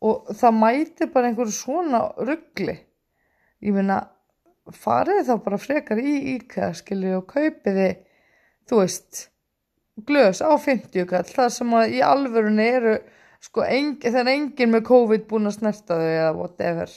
og 0.00 0.30
það 0.32 0.56
mæti 0.56 1.10
bara 1.12 1.30
einhverju 1.30 1.56
svona 1.56 2.04
ruggli 2.18 2.76
ég 3.60 3.76
meina 3.76 4.00
farið 4.70 5.26
þá 5.28 5.34
bara 5.44 5.60
frekar 5.60 6.00
í 6.00 6.14
íkæða 6.36 6.72
skilju 6.78 7.16
og 7.18 7.26
kaupiði 7.34 7.90
þú 8.70 8.80
veist 8.80 9.26
glös 10.06 10.40
á 10.40 10.50
50 10.54 11.08
kall 11.10 11.26
það 11.28 11.50
sem 11.54 11.74
að 11.76 11.96
í 11.96 12.02
alvörunni 12.06 12.68
eru 12.68 12.94
sko 13.40 13.64
það 13.64 14.20
er 14.22 14.32
engin 14.34 14.72
með 14.74 14.86
COVID 14.88 15.26
búin 15.28 15.48
að 15.48 15.56
snerta 15.58 15.96
þau 15.96 16.08
eða 16.08 16.32
whatever. 16.36 16.92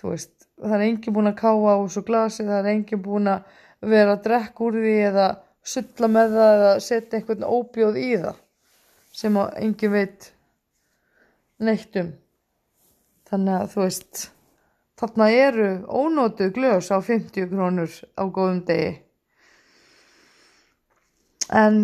Þú 0.00 0.12
veist 0.14 0.34
það 0.56 0.76
er 0.76 0.86
engin 0.86 1.16
búin 1.16 1.30
að 1.30 1.40
káa 1.40 1.74
á 1.76 1.76
þessu 1.84 2.04
glasi 2.08 2.46
það 2.48 2.58
er 2.58 2.70
engin 2.74 3.04
búin 3.04 3.30
að 3.30 3.56
vera 3.92 4.16
að 4.16 4.24
drekka 4.26 4.66
úr 4.66 4.78
því 4.80 4.96
eða 5.08 5.28
sulla 5.74 6.08
með 6.08 6.36
það 6.36 6.52
eða 6.56 6.74
setja 6.84 7.18
einhvern 7.18 7.48
óbjóð 7.48 8.00
í 8.00 8.10
það 8.24 8.40
sem 9.20 9.38
að 9.40 9.58
engin 9.64 9.94
veit 9.94 10.30
neitt 11.64 11.96
um. 12.00 12.12
Þannig 13.30 13.56
að 13.56 13.72
þú 13.74 13.82
veist 13.84 14.26
þarna 15.00 15.30
eru 15.32 15.68
ónótuð 15.86 16.52
glös 16.56 16.90
á 16.92 16.98
50 16.98 17.48
krónur 17.52 17.94
á 18.18 18.24
góðum 18.26 18.64
degi. 18.68 18.92
En 21.50 21.78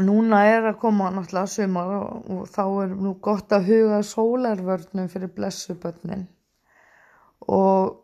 núna 0.00 0.44
er 0.48 0.68
að 0.70 0.78
koma 0.80 1.10
náttúrulega 1.12 1.50
sumar 1.52 1.90
og, 1.98 2.30
og 2.32 2.46
þá 2.48 2.62
er 2.84 2.94
nú 2.96 3.16
gott 3.20 3.52
að 3.52 3.66
huga 3.68 3.98
sólarvörnum 4.06 5.10
fyrir 5.12 5.32
blessubönnin 5.36 6.24
og 7.52 7.98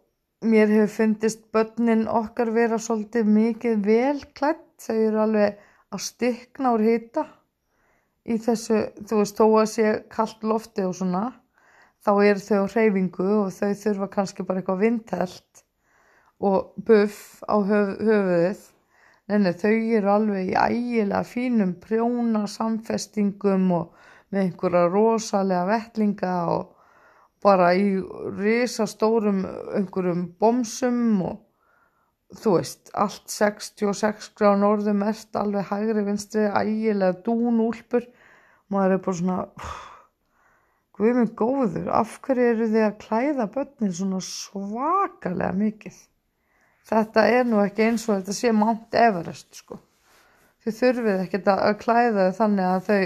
mér 0.44 0.68
hefur 0.68 0.92
fundist 0.96 1.46
bönnin 1.54 2.04
okkar 2.10 2.52
vera 2.52 2.78
svolítið 2.82 3.30
mikið 3.32 3.80
velklætt 3.86 4.66
þau 4.84 4.96
eru 4.96 5.22
alveg 5.24 5.64
að 5.94 6.04
stykna 6.04 6.74
úr 6.76 6.84
hýta 6.84 7.24
í 8.28 8.38
þessu, 8.44 8.80
þú 9.08 9.20
veist, 9.22 9.38
þó 9.38 9.46
að 9.62 9.68
sé 9.72 9.92
kallt 10.12 10.44
lofti 10.44 10.84
og 10.86 10.96
svona 10.98 11.26
þá 12.04 12.12
er 12.24 12.40
þau 12.42 12.64
á 12.64 12.66
hreyfingu 12.72 13.28
og 13.42 13.52
þau 13.52 13.72
þurfa 13.82 14.08
kannski 14.14 14.46
bara 14.46 14.62
eitthvað 14.62 14.82
vindhelt 14.84 15.62
og 16.38 16.74
buff 16.86 17.42
á 17.50 17.56
höf, 17.66 17.94
höfuðið. 17.98 18.60
Nei, 19.28 19.52
þau 19.60 19.74
eru 19.98 20.10
alveg 20.12 20.52
í 20.52 20.56
ægilega 20.56 21.24
fínum 21.26 21.74
prjóna 21.82 22.46
samfestingum 22.48 23.66
og 23.76 24.06
með 24.32 24.44
einhverja 24.44 24.86
rosalega 24.92 25.66
vettlinga 25.68 26.36
og 26.54 26.70
bara 27.44 27.74
í 27.76 27.90
risastórum 28.38 29.42
einhverjum 29.76 30.24
bomsum 30.40 31.20
og 31.26 31.44
þú 32.38 32.54
veist, 32.56 32.90
allt 32.92 33.28
66 33.32 34.32
gráð 34.38 34.58
norðum 34.62 35.04
ert 35.06 35.36
alveg 35.36 35.68
hægri 35.70 36.04
vinstri, 36.06 36.48
ægilega 36.48 37.20
dúnúlpur 37.24 38.08
maður 38.72 38.96
er 38.96 39.02
bara 39.06 39.20
svona 39.22 39.40
við 40.98 41.12
erum 41.12 41.34
góður, 41.38 41.90
af 41.94 42.18
hverju 42.26 42.46
eru 42.52 42.70
þið 42.72 42.84
að 42.88 43.00
klæða 43.04 43.50
börnin 43.54 43.92
svona 43.94 44.22
svakalega 44.24 45.52
mikið 45.54 45.98
þetta 46.88 47.24
er 47.28 47.46
nú 47.48 47.60
ekki 47.62 47.86
eins 47.88 48.06
og 48.08 48.18
þetta 48.18 48.36
sé 48.36 48.52
Mount 48.56 48.96
Everest 48.96 49.60
sko. 49.60 49.78
Þau 50.64 50.72
þurfið 50.80 51.22
ekkert 51.24 51.50
að 51.52 51.72
klæða 51.82 52.28
þau 52.28 52.38
þannig 52.42 52.68
að 52.68 52.86
þau 52.88 53.02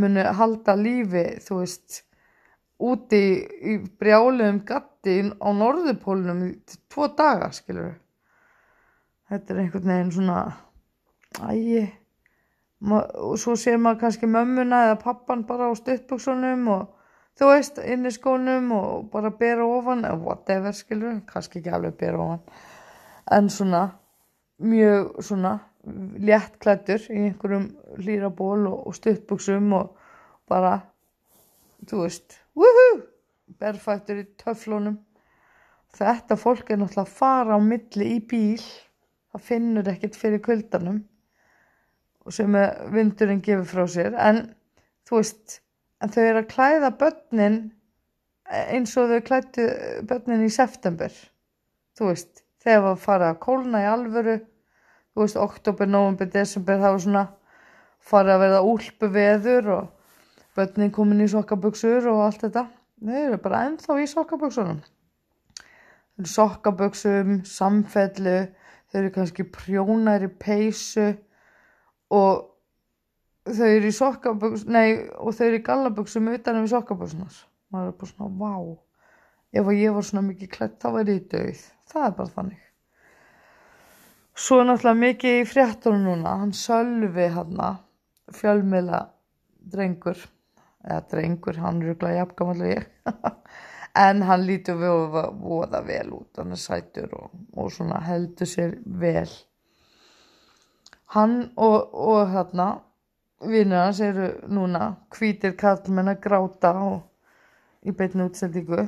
muni 0.00 0.24
halda 0.38 0.76
lífi, 0.78 1.24
þú 1.42 1.60
veist, 1.62 2.02
úti 2.90 3.22
í 3.66 3.76
brjálegum 4.00 4.60
gatti 4.66 5.16
á 5.26 5.48
norðupólunum 5.56 6.44
í 6.46 6.52
tvo 6.90 7.08
daga, 7.18 7.50
skilur. 7.54 7.96
Þetta 9.30 9.54
er 9.54 9.62
einhvern 9.62 9.90
veginn 9.92 10.14
svona, 10.14 10.38
ægi, 11.46 11.84
svo 12.80 13.56
sér 13.60 13.76
maður 13.78 14.00
kannski 14.04 14.28
mömmuna 14.30 14.84
eða 14.86 15.00
pappan 15.02 15.44
bara 15.48 15.68
á 15.68 15.72
stuttbuksunum 15.76 16.68
og 16.72 16.86
þú 17.38 17.50
veist, 17.52 17.80
inn 17.84 18.08
í 18.08 18.12
skónum 18.14 18.70
og 18.76 19.10
bara 19.12 19.30
bera 19.30 19.66
ofan, 19.68 20.04
whatever, 20.24 20.72
skilur 20.72 21.20
kannski 21.28 21.60
ekki 21.60 21.74
alveg 21.76 21.98
bera 22.00 22.22
ofan 22.24 22.40
en 23.30 23.50
svona 23.52 23.82
mjög 24.60 25.20
svona 25.24 25.58
léttklættur 26.20 27.06
í 27.08 27.26
einhverjum 27.28 27.68
hlýraból 28.00 28.66
og, 28.68 28.86
og 28.88 28.96
stuttbuksum 28.96 29.72
og 29.76 29.94
bara 30.50 30.80
þú 31.88 32.02
veist, 32.04 32.36
woohoo 32.56 33.00
berfættur 33.60 34.20
í 34.20 34.26
töflunum. 34.40 34.98
Þetta 35.96 36.36
fólk 36.38 36.70
er 36.70 36.78
náttúrulega 36.78 37.06
að 37.06 37.16
fara 37.16 37.56
á 37.56 37.60
milli 37.62 38.12
í 38.16 38.18
bíl 38.22 38.60
það 39.32 39.46
finnur 39.46 39.88
ekkert 39.90 40.18
fyrir 40.18 40.42
kvöldanum 40.44 41.00
sem 42.28 42.56
vindurinn 42.94 43.42
gefur 43.44 43.68
frá 43.68 43.86
sér. 43.88 44.16
En 44.16 44.42
þú 45.08 45.20
veist 45.20 45.60
en 46.00 46.12
þau 46.12 46.22
eru 46.22 46.42
að 46.42 46.50
klæða 46.52 46.90
börnin 47.00 47.58
eins 48.50 48.96
og 48.98 49.12
þau 49.12 49.24
klættu 49.26 49.66
börnin 50.10 50.46
í 50.46 50.52
september. 50.52 51.12
Þú 51.96 52.12
veist 52.12 52.44
þegar 52.60 52.84
var 52.84 52.96
að 52.96 53.04
fara 53.06 53.32
að 53.32 53.42
kólna 53.46 53.82
í 53.84 53.88
alvöru 53.88 54.36
þú 54.40 55.24
veist, 55.24 55.40
oktober, 55.40 55.88
november, 55.90 56.28
desember 56.30 56.78
það 56.78 56.94
var 56.94 57.04
svona 57.06 57.26
farið 58.10 58.34
að 58.34 58.44
verða 58.44 58.62
úlpu 58.68 59.10
veður 59.14 59.72
og 59.78 60.14
börnin 60.56 60.94
komin 60.94 61.24
í 61.24 61.28
sokkaböksur 61.30 62.08
og 62.12 62.24
allt 62.26 62.46
þetta. 62.46 62.68
Þau 63.00 63.20
eru 63.24 63.42
bara 63.42 63.66
ennþá 63.66 64.00
í 64.02 64.08
sokkaböksunum 64.10 64.80
sokkaböksum 66.26 67.40
samfellu, 67.46 68.48
þau 68.90 68.98
eru 69.00 69.12
kannski 69.14 69.46
prjónar 69.48 70.24
í 70.26 70.30
peysu 70.40 71.14
og 72.10 73.50
þau 73.50 73.66
eru 73.66 73.90
í 73.90 73.96
sokkaböksum 73.96 74.72
nei, 74.76 74.88
og 75.18 75.34
þau 75.36 75.44
eru 75.48 75.60
í 75.60 75.66
gallaböksum 75.66 76.32
utan 76.34 76.62
við 76.62 76.72
sokkaböksunar 76.74 77.42
maður 77.70 77.92
er 77.92 77.98
bara 78.00 78.14
svona, 78.14 78.32
vá 78.40 79.60
ef 79.60 79.74
ég 79.74 79.94
var 79.94 80.06
svona 80.06 80.26
mikið 80.28 80.56
klætt 80.56 80.80
þá 80.82 80.90
væri 80.98 81.20
ég 81.20 81.28
döið 81.30 81.68
það 81.90 82.06
er 82.06 82.18
bara 82.18 82.34
þannig. 82.34 82.66
Svo 84.40 84.62
náttúrulega 84.64 85.00
mikið 85.02 85.38
í 85.40 85.46
fréttunum 85.48 86.04
núna. 86.06 86.36
Hann 86.40 86.52
Sölvi 86.56 87.26
hann 87.34 87.58
fjölmiðla 88.36 89.00
drengur 89.72 90.20
eða 90.86 91.02
drengur, 91.10 91.58
hann 91.60 91.82
er 91.82 91.98
glæði 92.00 92.24
afgamallega 92.24 92.80
ég. 92.80 92.88
En 94.00 94.20
hann 94.22 94.44
lítur 94.46 94.76
voða 94.78 95.80
vel 95.82 96.12
út. 96.14 96.38
Hann 96.38 96.54
er 96.54 96.60
sætur 96.62 97.10
og, 97.18 97.32
og 97.58 97.72
svona 97.74 97.98
heldur 98.06 98.46
sér 98.46 98.76
vel 98.86 99.26
hann 101.14 101.52
og, 101.56 101.94
og 101.94 102.30
hérna 102.30 102.68
vinnur 103.40 103.86
hans 103.86 104.00
eru 104.04 104.28
núna 104.52 104.94
hvítir 105.16 105.56
kallmenn 105.58 106.12
að 106.12 106.20
gráta 106.26 106.74
og 106.84 107.00
í 107.86 107.94
beitinu 107.96 108.28
útsendingu. 108.28 108.84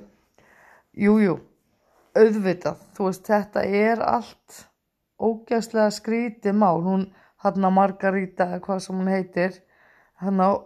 Jújú 0.93 1.39
auðvitað, 2.13 2.81
þú 2.93 3.09
veist, 3.09 3.25
þetta 3.27 3.63
er 3.65 4.03
allt 4.05 4.59
ógæslega 5.23 5.89
skrítið 5.95 6.57
mál, 6.59 6.83
hún 6.85 7.07
hann 7.43 7.65
að 7.65 7.77
Margarita, 7.79 8.49
hvað 8.63 8.83
sem 8.85 8.99
hún 9.01 9.11
heitir 9.11 9.57
hann 10.23 10.43
að 10.43 10.59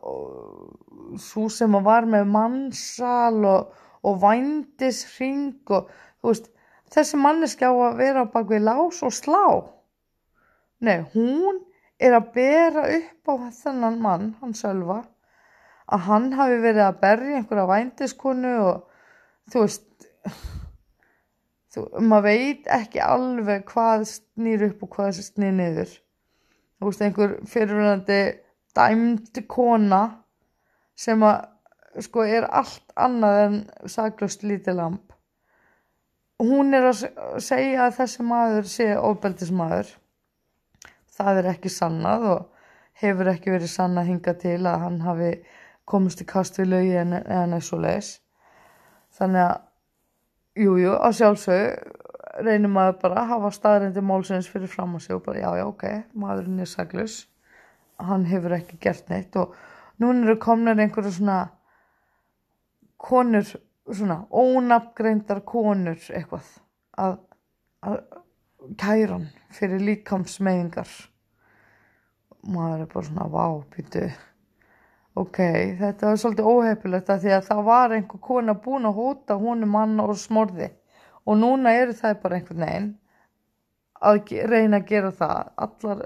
svo 1.23 1.47
sem 1.53 1.77
að 1.79 1.87
var 1.87 2.09
með 2.11 2.27
mannsal 2.35 3.39
og, 3.47 3.71
og 4.05 4.19
vændisring 4.25 5.71
og 5.71 5.89
þú 6.21 6.33
veist, 6.33 6.51
þessi 6.93 7.21
manneski 7.21 7.65
á 7.65 7.73
að 7.73 8.03
vera 8.03 8.27
bak 8.33 8.51
við 8.51 8.67
lás 8.67 9.01
og 9.07 9.15
slá 9.15 9.47
nei, 10.85 11.01
hún 11.15 11.63
er 12.01 12.17
að 12.19 12.33
bera 12.35 12.87
upp 12.99 13.31
á 13.33 13.35
þennan 13.63 14.01
mann, 14.03 14.33
hann 14.41 14.57
sjálfa 14.57 15.03
að 15.87 16.07
hann 16.09 16.31
hafi 16.35 16.59
verið 16.63 16.85
að 16.87 17.01
berja 17.03 17.41
einhverja 17.41 17.67
vændiskonu 17.71 18.53
og 18.65 18.81
þú 19.53 19.63
veist 19.63 20.09
þú, 21.75 21.85
maður 22.03 22.27
veit 22.27 22.71
ekki 22.79 23.03
alveg 23.05 23.67
hvað 23.71 24.07
snýr 24.11 24.67
upp 24.71 24.87
og 24.87 24.93
hvað 24.97 25.21
snýr 25.29 25.55
niður. 25.55 25.93
Þú 26.77 26.91
veist 26.91 27.05
einhver 27.07 27.37
fyrirvunandi 27.49 28.21
dæmd 28.77 29.43
kona 29.49 30.03
sem 30.99 31.23
að 31.25 32.03
sko 32.05 32.27
er 32.29 32.49
allt 32.53 32.97
annað 32.99 33.39
en 33.45 33.61
saglust 33.89 34.43
lítið 34.45 34.81
lamp. 34.81 35.15
Hún 36.43 36.75
er 36.77 36.91
að 36.91 37.07
segja 37.41 37.87
að 37.87 37.95
þessi 38.03 38.27
maður 38.27 38.67
sé 38.69 38.91
ofbeldismadur 38.99 39.95
það 41.17 41.43
er 41.43 41.51
ekki 41.55 41.73
sannað 41.73 42.27
og 42.33 42.67
hefur 43.03 43.33
ekki 43.33 43.53
verið 43.53 43.73
sannað 43.73 44.11
hinga 44.13 44.37
til 44.41 44.61
að 44.65 44.83
hann 44.85 45.01
hafi 45.05 45.31
komist 45.89 46.23
í 46.23 46.29
kast 46.29 46.59
við 46.61 46.73
lögi 46.73 46.97
en, 47.03 47.17
en 47.21 47.57
eins 47.57 47.73
og 47.73 47.85
leis 47.85 48.17
þannig 49.17 49.47
að 49.47 49.57
Jújú, 50.57 50.95
á 50.97 51.13
sjálfsög 51.13 51.91
reynir 52.41 52.71
maður 52.73 52.95
bara 53.03 53.23
að 53.23 53.33
hafa 53.35 53.51
staðrændi 53.53 54.01
málsins 54.01 54.49
fyrir 54.49 54.71
fram 54.73 54.95
á 54.97 54.99
sig 55.05 55.13
og 55.13 55.21
bara 55.27 55.43
já, 55.43 55.51
já, 55.61 55.65
ok, 55.69 55.85
maðurinn 56.17 56.63
er 56.65 56.71
saglus, 56.71 57.17
hann 58.01 58.25
hefur 58.29 58.55
ekki 58.57 58.79
gert 58.81 59.11
neitt 59.13 59.37
og 59.37 59.53
núna 60.01 60.25
eru 60.25 60.39
komnir 60.41 60.81
einhverju 60.81 61.13
svona 61.13 61.37
konur, 62.97 63.53
svona 63.93 64.23
ónafngreindar 64.33 65.43
konur 65.45 66.01
eitthvað 66.09 66.49
að, 67.05 67.19
að 67.85 68.01
kæran 68.79 69.29
fyrir 69.55 69.83
líkamsmeðingar. 69.85 70.89
Maður 72.47 72.83
er 72.85 72.91
bara 72.93 73.07
svona, 73.07 73.27
vá, 73.31 73.45
býtu 73.75 74.03
ok, 75.17 75.39
þetta 75.81 76.11
var 76.11 76.21
svolítið 76.21 76.51
óhefilegt 76.51 77.11
að 77.11 77.25
því 77.25 77.33
að 77.37 77.49
það 77.49 77.63
var 77.71 77.95
einhver 77.97 78.23
kona 78.27 78.55
búin 78.67 78.89
að 78.89 79.01
hóta 79.01 79.39
húnum 79.41 79.73
mann 79.73 80.03
og 80.03 80.15
smorði. 80.21 80.71
Og 81.27 81.41
núna 81.41 81.73
eru 81.75 81.97
það 81.97 82.21
bara 82.23 82.39
einhvern 82.39 82.67
veginn 82.67 82.93
að 84.07 84.35
reyna 84.51 84.83
að 84.83 84.91
gera 84.91 85.15
það. 85.17 85.55
Allar 85.67 86.05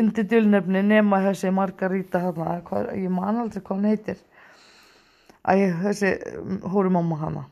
undir 0.00 0.26
dylnefni 0.30 0.82
nema 0.86 1.22
þessi 1.24 1.54
Margarita 1.54 2.20
hana, 2.26 2.60
ég 2.94 3.08
man 3.12 3.40
aldrei 3.44 3.62
hvað 3.62 3.76
hann 3.78 3.88
heitir. 3.90 4.20
Að 5.40 5.62
ég, 5.62 5.80
þessi 5.86 6.12
hóru 6.68 6.92
mamma 6.92 7.16
hana 7.22 7.46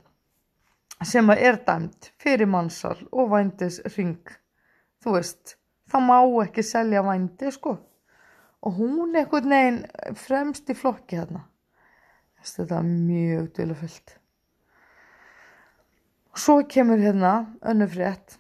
sem 1.06 1.30
að 1.30 1.44
er 1.50 1.61
dæmt 1.66 2.11
fyrir 2.18 2.50
mannsal 2.50 2.96
og 3.12 3.30
vændis 3.34 3.80
ring 3.96 4.32
þú 5.04 5.14
veist, 5.14 5.56
það 5.90 6.06
má 6.08 6.18
ekki 6.44 6.64
selja 6.66 7.04
vændi 7.06 7.52
sko. 7.54 7.76
Og 8.66 8.74
hún 8.74 9.14
einhvern 9.14 9.52
veginn 9.54 9.82
fremst 10.18 10.70
í 10.70 10.74
flokki 10.74 11.20
hérna 11.20 11.44
þetta 12.42 12.80
er 12.80 12.88
mjög 12.88 13.52
dölufullt 13.54 14.18
svo 16.38 16.62
kemur 16.68 16.98
hérna 16.98 17.32
önnu 17.66 17.87
frétt. 17.90 18.38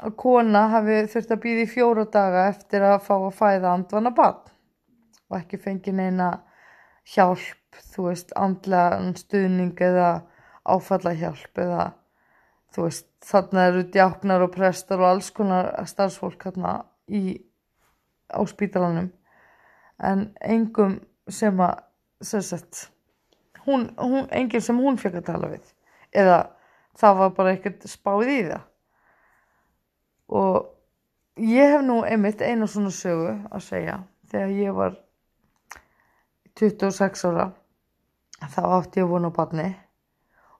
Að 0.00 0.14
kona 0.16 0.66
hafi 0.72 1.02
þurft 1.12 1.34
að 1.34 1.42
býða 1.44 1.64
í 1.64 1.70
fjóra 1.70 2.04
daga 2.12 2.46
eftir 2.50 2.84
að 2.86 3.02
fá 3.06 3.14
að 3.16 3.36
fæða 3.36 3.74
andvana 3.74 4.12
barn. 4.16 4.40
Og 5.30 5.36
ekki 5.38 5.60
fengi 5.60 5.92
neina 5.94 6.30
hjálp, 7.12 7.78
þú 7.92 8.08
veist, 8.08 8.32
andlega 8.36 9.12
stuðning 9.20 9.82
eða 9.86 10.08
áfalla 10.74 11.14
hjálp 11.16 11.60
eða 11.60 11.90
þú 12.74 12.86
veist, 12.86 13.06
þarna 13.26 13.66
eru 13.70 13.84
djáknar 13.92 14.44
og 14.46 14.54
prestar 14.54 15.02
og 15.02 15.10
alls 15.10 15.30
konar 15.34 15.72
starfsfólk 15.88 16.46
hérna 16.46 16.76
í, 17.10 17.40
á 18.30 18.40
spítalanum. 18.46 19.10
En 20.00 20.30
engum 20.40 20.98
sem 21.28 21.60
að, 21.60 21.82
sem 22.24 22.44
sagt, 22.46 22.86
hún, 23.66 23.90
hún, 23.98 24.28
enginn 24.30 24.64
sem 24.64 24.78
hún 24.80 24.98
fekk 25.00 25.20
að 25.20 25.28
tala 25.32 25.52
við. 25.52 25.72
Eða 26.16 26.38
það 27.00 27.22
var 27.22 27.36
bara 27.36 27.54
ekkert 27.56 27.86
spáð 27.90 28.30
í 28.30 28.40
það. 28.48 28.66
Og 30.30 31.42
ég 31.42 31.74
hef 31.74 31.84
nú 31.84 32.00
einmitt 32.06 32.42
einu 32.42 32.68
svona 32.70 32.94
sögu 32.94 33.34
að 33.50 33.66
segja. 33.66 34.00
Þegar 34.30 34.52
ég 34.54 34.76
var 34.76 34.98
26 36.60 37.24
ára 37.26 37.50
þá 38.50 38.60
átti 38.78 39.00
ég 39.00 39.06
að 39.06 39.14
vona 39.14 39.30
á 39.32 39.36
barni 39.36 39.68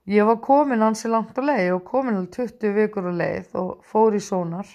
ég 0.06 0.24
var 0.26 0.40
komin 0.44 0.82
ansi 0.82 1.08
langt 1.08 1.38
á 1.38 1.42
leið 1.42 1.74
og 1.76 1.84
komin 1.88 2.20
alveg 2.20 2.36
20 2.36 2.76
vikur 2.76 3.10
á 3.10 3.12
leið 3.12 3.56
og 3.60 3.72
fór 3.84 4.16
í 4.16 4.22
sónar. 4.24 4.68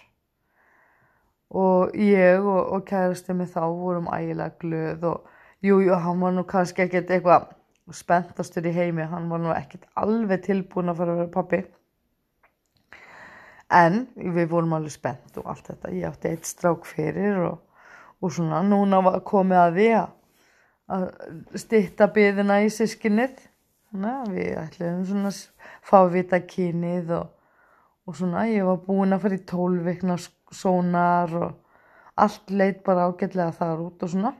Og 1.55 1.95
ég 1.95 2.41
og, 2.41 2.61
og 2.75 2.85
kærasti 2.85 3.33
mig 3.33 3.51
þá 3.53 3.63
vorum 3.69 4.09
ægilega 4.11 4.57
glöð 4.59 5.07
og 5.11 5.31
jújú, 5.63 5.87
jú, 5.87 5.99
hann 6.01 6.21
var 6.21 6.33
nú 6.35 6.43
kannski 6.43 6.85
ekkert 6.85 7.13
eitthvað 7.13 7.47
spenntastur 7.93 8.65
í 8.65 8.73
heimi, 8.73 9.05
hann 9.05 9.29
var 9.29 9.41
nú 9.41 9.53
ekkert 9.53 9.85
alveg 9.95 10.43
tilbúin 10.45 10.89
að 10.89 11.01
fara 11.01 11.13
að 11.13 11.21
vera 11.21 11.33
pappi 11.33 11.61
en 13.73 14.05
við 14.15 14.49
vorum 14.51 14.75
alveg 14.77 14.93
spennt 14.93 15.37
og 15.41 15.49
allt 15.49 15.69
þetta. 15.71 15.93
Ég 15.93 16.09
átti 16.09 16.31
eitt 16.31 16.49
strák 16.49 16.85
fyrir 16.87 17.39
og, 17.47 17.57
og 18.21 18.33
svona 18.33 18.61
núna 18.65 19.01
var 19.05 19.21
komið 19.25 19.61
að 19.61 19.79
því 19.79 19.89
að 19.95 21.05
stitta 21.57 22.09
byðina 22.13 22.61
í 22.65 22.71
sískinnið 22.73 23.39
við 24.31 24.57
ætlum 24.59 25.03
svona 25.07 25.31
að 25.31 25.41
fá 25.85 25.99
vita 26.11 26.39
kynið 26.43 27.11
og, 27.19 27.27
og 28.05 28.17
svona 28.19 28.45
ég 28.51 28.67
var 28.67 28.81
búin 28.85 29.15
að 29.15 29.25
fara 29.25 29.39
í 29.39 29.45
tólvikna 29.47 30.17
sónar 30.51 31.35
og 31.39 31.53
allt 32.15 32.51
leitt 32.51 32.83
bara 32.83 33.07
ágætlega 33.09 33.51
þar 33.55 33.85
út 33.87 34.03
og 34.03 34.11
svona. 34.11 34.33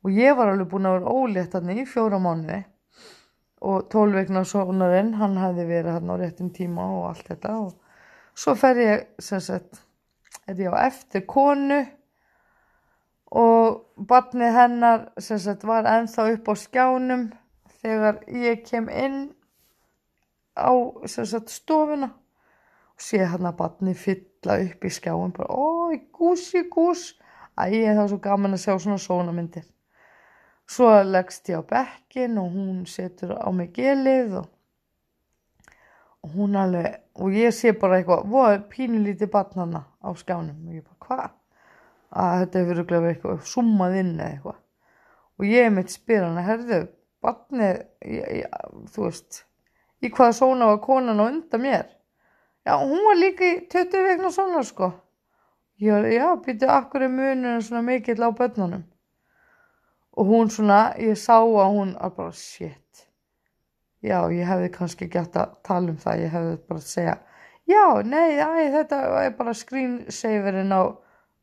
Og 0.00 0.14
ég 0.16 0.36
var 0.36 0.52
alveg 0.52 0.70
búin 0.70 0.88
að 0.88 0.98
vera 0.98 1.14
ólétt 1.14 1.56
hann 1.58 1.74
í 1.74 1.86
fjóra 1.86 2.18
mánuði 2.22 2.62
og 3.60 3.88
tólvikna 3.92 4.42
sónarinn 4.48 5.14
hann 5.20 5.36
hefði 5.36 5.66
verið 5.68 5.96
hann 5.98 6.12
á 6.12 6.16
réttum 6.16 6.48
tíma 6.56 6.86
og 6.96 7.08
allt 7.10 7.26
þetta 7.28 7.56
og 7.60 7.74
svo 8.32 8.54
fer 8.56 8.80
ég 8.80 9.02
sem 9.20 9.42
sagt 9.44 9.82
er 10.48 10.62
ég 10.64 10.72
á 10.72 10.88
eftir 10.88 11.26
konu 11.28 11.82
og 13.36 14.06
barnið 14.08 14.56
hennar 14.56 15.04
sem 15.20 15.38
sagt 15.38 15.66
var 15.68 15.86
enþá 15.86 16.30
upp 16.32 16.48
á 16.48 16.54
skjánum 16.56 17.28
þegar 17.82 18.20
ég 18.28 18.62
kem 18.66 18.88
inn 18.88 19.18
á 20.56 20.72
sagt 21.08 21.52
stofuna 21.52 22.10
og 22.12 23.00
sé 23.00 23.22
hann 23.24 23.48
að 23.48 23.58
barnið 23.62 23.98
fylla 24.04 24.58
upp 24.66 24.84
í 24.84 24.92
skjáin 24.92 25.34
bara 25.36 25.56
oi 25.56 26.00
gúsi 26.12 26.66
gús 26.72 27.14
að 27.56 27.76
ég 27.78 27.90
er 27.90 28.00
þá 28.00 28.06
svo 28.12 28.20
gaman 28.24 28.56
að 28.56 28.64
sjá 28.64 28.74
svona 28.76 29.00
sónamyndir 29.00 29.66
svo 30.70 30.92
leggst 31.06 31.50
ég 31.50 31.60
á 31.60 31.70
bekkin 31.74 32.38
og 32.38 32.54
hún 32.54 32.86
setur 32.86 33.34
á 33.36 33.48
mig 33.50 33.72
gelið 33.76 34.40
og 34.40 34.48
hún 36.36 36.56
alveg, 36.56 37.00
og 37.16 37.32
ég 37.32 37.52
sé 37.56 37.72
bara 37.72 37.98
eitthvað 37.98 38.26
voru 38.28 38.62
pínulítið 38.68 39.30
barnana 39.32 39.86
á 40.04 40.12
skjánum. 40.12 40.66
Og 40.68 40.74
ég 40.76 40.84
bara, 40.84 40.98
hvað? 41.06 41.30
að 42.10 42.40
þetta 42.40 42.60
hefur 42.60 42.80
verið 42.82 43.08
eitthvað 43.12 43.42
summað 43.46 43.96
inn 44.00 44.14
eða 44.16 44.30
eitthvað. 44.34 44.58
Og 45.38 45.46
ég 45.46 45.68
mitt 45.74 45.92
spyr 45.94 46.24
hana, 46.26 46.42
herðu 46.44 46.80
barnið, 47.24 47.82
þú 48.92 49.06
veist 49.06 49.44
í 50.00 50.10
hvaða 50.10 50.36
sóna 50.36 50.70
var 50.70 50.80
konan 50.84 51.20
og 51.20 51.32
undan 51.32 51.64
mér? 51.64 51.86
Já, 52.66 52.76
hún 52.76 53.04
var 53.06 53.18
líka 53.18 53.46
í 53.46 53.56
20 53.72 54.04
vegna 54.06 54.30
sóna, 54.32 54.62
sko. 54.64 54.90
Var, 55.80 56.10
já, 56.12 56.26
býtu, 56.44 56.68
akkur 56.68 57.06
er 57.06 57.12
muninu 57.12 57.60
svona 57.64 57.82
mikill 57.84 58.20
á 58.20 58.28
börnunum? 58.36 58.84
Og 60.16 60.28
hún 60.28 60.52
svona, 60.52 60.92
ég 61.00 61.16
sá 61.16 61.38
að 61.40 61.72
hún 61.76 61.96
var 61.96 62.12
bara, 62.16 62.36
shit. 62.36 63.06
Já, 64.04 64.20
ég 64.32 64.48
hefði 64.48 64.72
kannski 64.76 65.08
gett 65.12 65.36
að 65.36 65.56
tala 65.64 65.92
um 65.92 66.00
það, 66.00 66.24
ég 66.24 66.32
hefði 66.34 66.56
bara 66.68 66.80
að 66.80 66.88
segja 66.88 67.18
já, 67.70 68.02
nei, 68.06 68.38
æ, 68.40 68.70
þetta 68.74 69.00
er 69.24 69.32
bara 69.38 69.54
screensaverinn 69.54 70.74
á, 70.74 70.82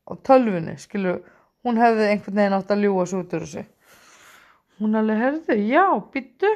á 0.08 0.12
tölfunni, 0.26 0.76
skilur 0.80 1.22
hún 1.66 1.80
hefði 1.80 2.08
einhvern 2.12 2.38
veginn 2.40 2.56
átt 2.58 2.72
að 2.74 2.84
ljúa 2.84 3.06
svo 3.08 3.22
út 3.24 3.36
úr 3.36 3.44
þessu 3.46 3.64
hún 4.78 4.98
alveg 4.98 5.22
herði, 5.22 5.58
já, 5.68 5.84
byttu 6.12 6.50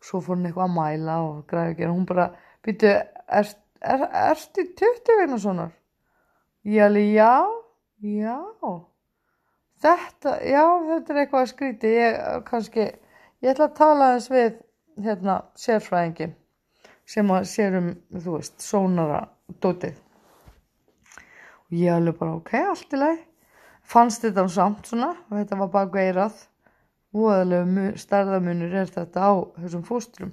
svo 0.00 0.20
fór 0.24 0.38
hún 0.38 0.48
eitthvað 0.48 0.68
að 0.68 0.76
mæla 0.76 1.16
og 1.26 1.40
græði 1.50 1.74
ekki, 1.74 1.90
hún 1.92 2.06
bara, 2.08 2.30
byttu 2.64 2.90
er, 2.90 3.50
er, 3.80 4.44
í 4.58 4.68
20 4.82 5.18
vegna 5.20 5.40
svonar 5.40 5.74
ég 6.64 6.86
alveg, 6.86 7.10
já 7.14 7.60
já. 8.00 8.36
Þetta, 9.80 10.34
já, 10.44 10.64
þetta 10.88 11.12
er 11.12 11.22
eitthvað 11.22 11.42
að 11.42 11.50
skríti 11.54 11.94
ég 11.94 12.18
kannski, 12.48 12.86
ég 13.40 13.54
ætla 13.54 13.70
að 13.70 13.78
tala 13.78 14.10
þess 14.16 14.32
við 14.32 14.60
hérna 15.06 15.36
sérfræðingin 15.56 16.36
sem 17.08 17.32
að 17.32 17.48
sérum, 17.50 17.88
þú 18.12 18.36
veist, 18.36 18.60
sónara 18.62 19.22
dótið. 19.62 19.96
Og 21.70 21.78
ég 21.80 21.94
alveg 21.94 22.18
bara, 22.20 22.36
ok, 22.36 22.54
allt 22.60 22.94
í 22.94 23.00
leið 23.00 23.24
fannst 23.90 24.22
þetta 24.22 24.44
samt 24.52 24.86
svona 24.86 25.14
og 25.16 25.34
þetta 25.34 25.58
var 25.62 25.72
bara 25.72 25.90
geirað 25.96 26.44
voðalegu 27.14 27.88
starðamunur 28.00 28.76
er 28.82 28.92
þetta 28.92 29.26
á 29.26 29.32
þessum 29.58 29.82
fóstrum. 29.86 30.32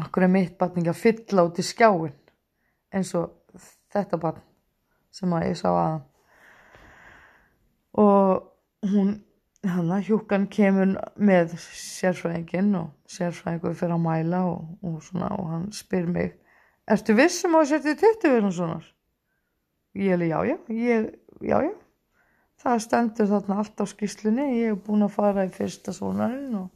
Okkur 0.00 0.26
er 0.26 0.32
mitt 0.32 0.58
batning 0.58 0.90
að 0.90 1.00
fylla 1.00 1.46
út 1.48 1.58
í 1.58 1.66
skjáin 1.66 2.14
eins 2.94 3.14
og 3.18 3.32
þetta 3.90 4.20
batn 4.22 4.46
sem 5.14 5.32
að 5.34 5.48
ég 5.48 5.58
sá 5.58 5.68
aðan. 5.70 6.04
Og 7.98 8.90
hún 8.92 9.16
hann 9.68 9.90
að 9.92 10.06
hjúkan 10.08 10.46
kemur 10.48 10.94
með 11.20 11.52
sérfræðingin 11.60 12.72
og 12.78 12.92
sérfræðingur 13.10 13.76
fyrir 13.76 13.96
að 13.96 14.04
mæla 14.06 14.40
og, 14.48 14.70
og 14.86 15.02
svona 15.04 15.28
og 15.36 15.50
hann 15.50 15.66
spyr 15.76 16.08
mig 16.08 16.32
ertu 16.88 17.16
vissum 17.18 17.58
á 17.58 17.60
að 17.60 17.74
setja 17.74 17.96
20 18.00 18.32
verðum 18.32 18.54
svona 18.56 18.78
ég 20.00 20.14
er 20.16 20.24
já 20.30 20.38
já 20.48 20.56
ég, 20.72 21.10
já 21.44 21.56
já 21.66 21.72
það 22.60 22.82
stendur 22.84 23.28
þarna 23.30 23.58
allt 23.62 23.80
á 23.80 23.84
skýslunni 23.88 24.46
ég 24.58 24.74
er 24.74 24.80
búin 24.84 25.06
að 25.06 25.14
fara 25.14 25.46
í 25.48 25.52
fyrsta 25.54 25.94
svonarinn 25.96 26.58
og, 26.60 26.68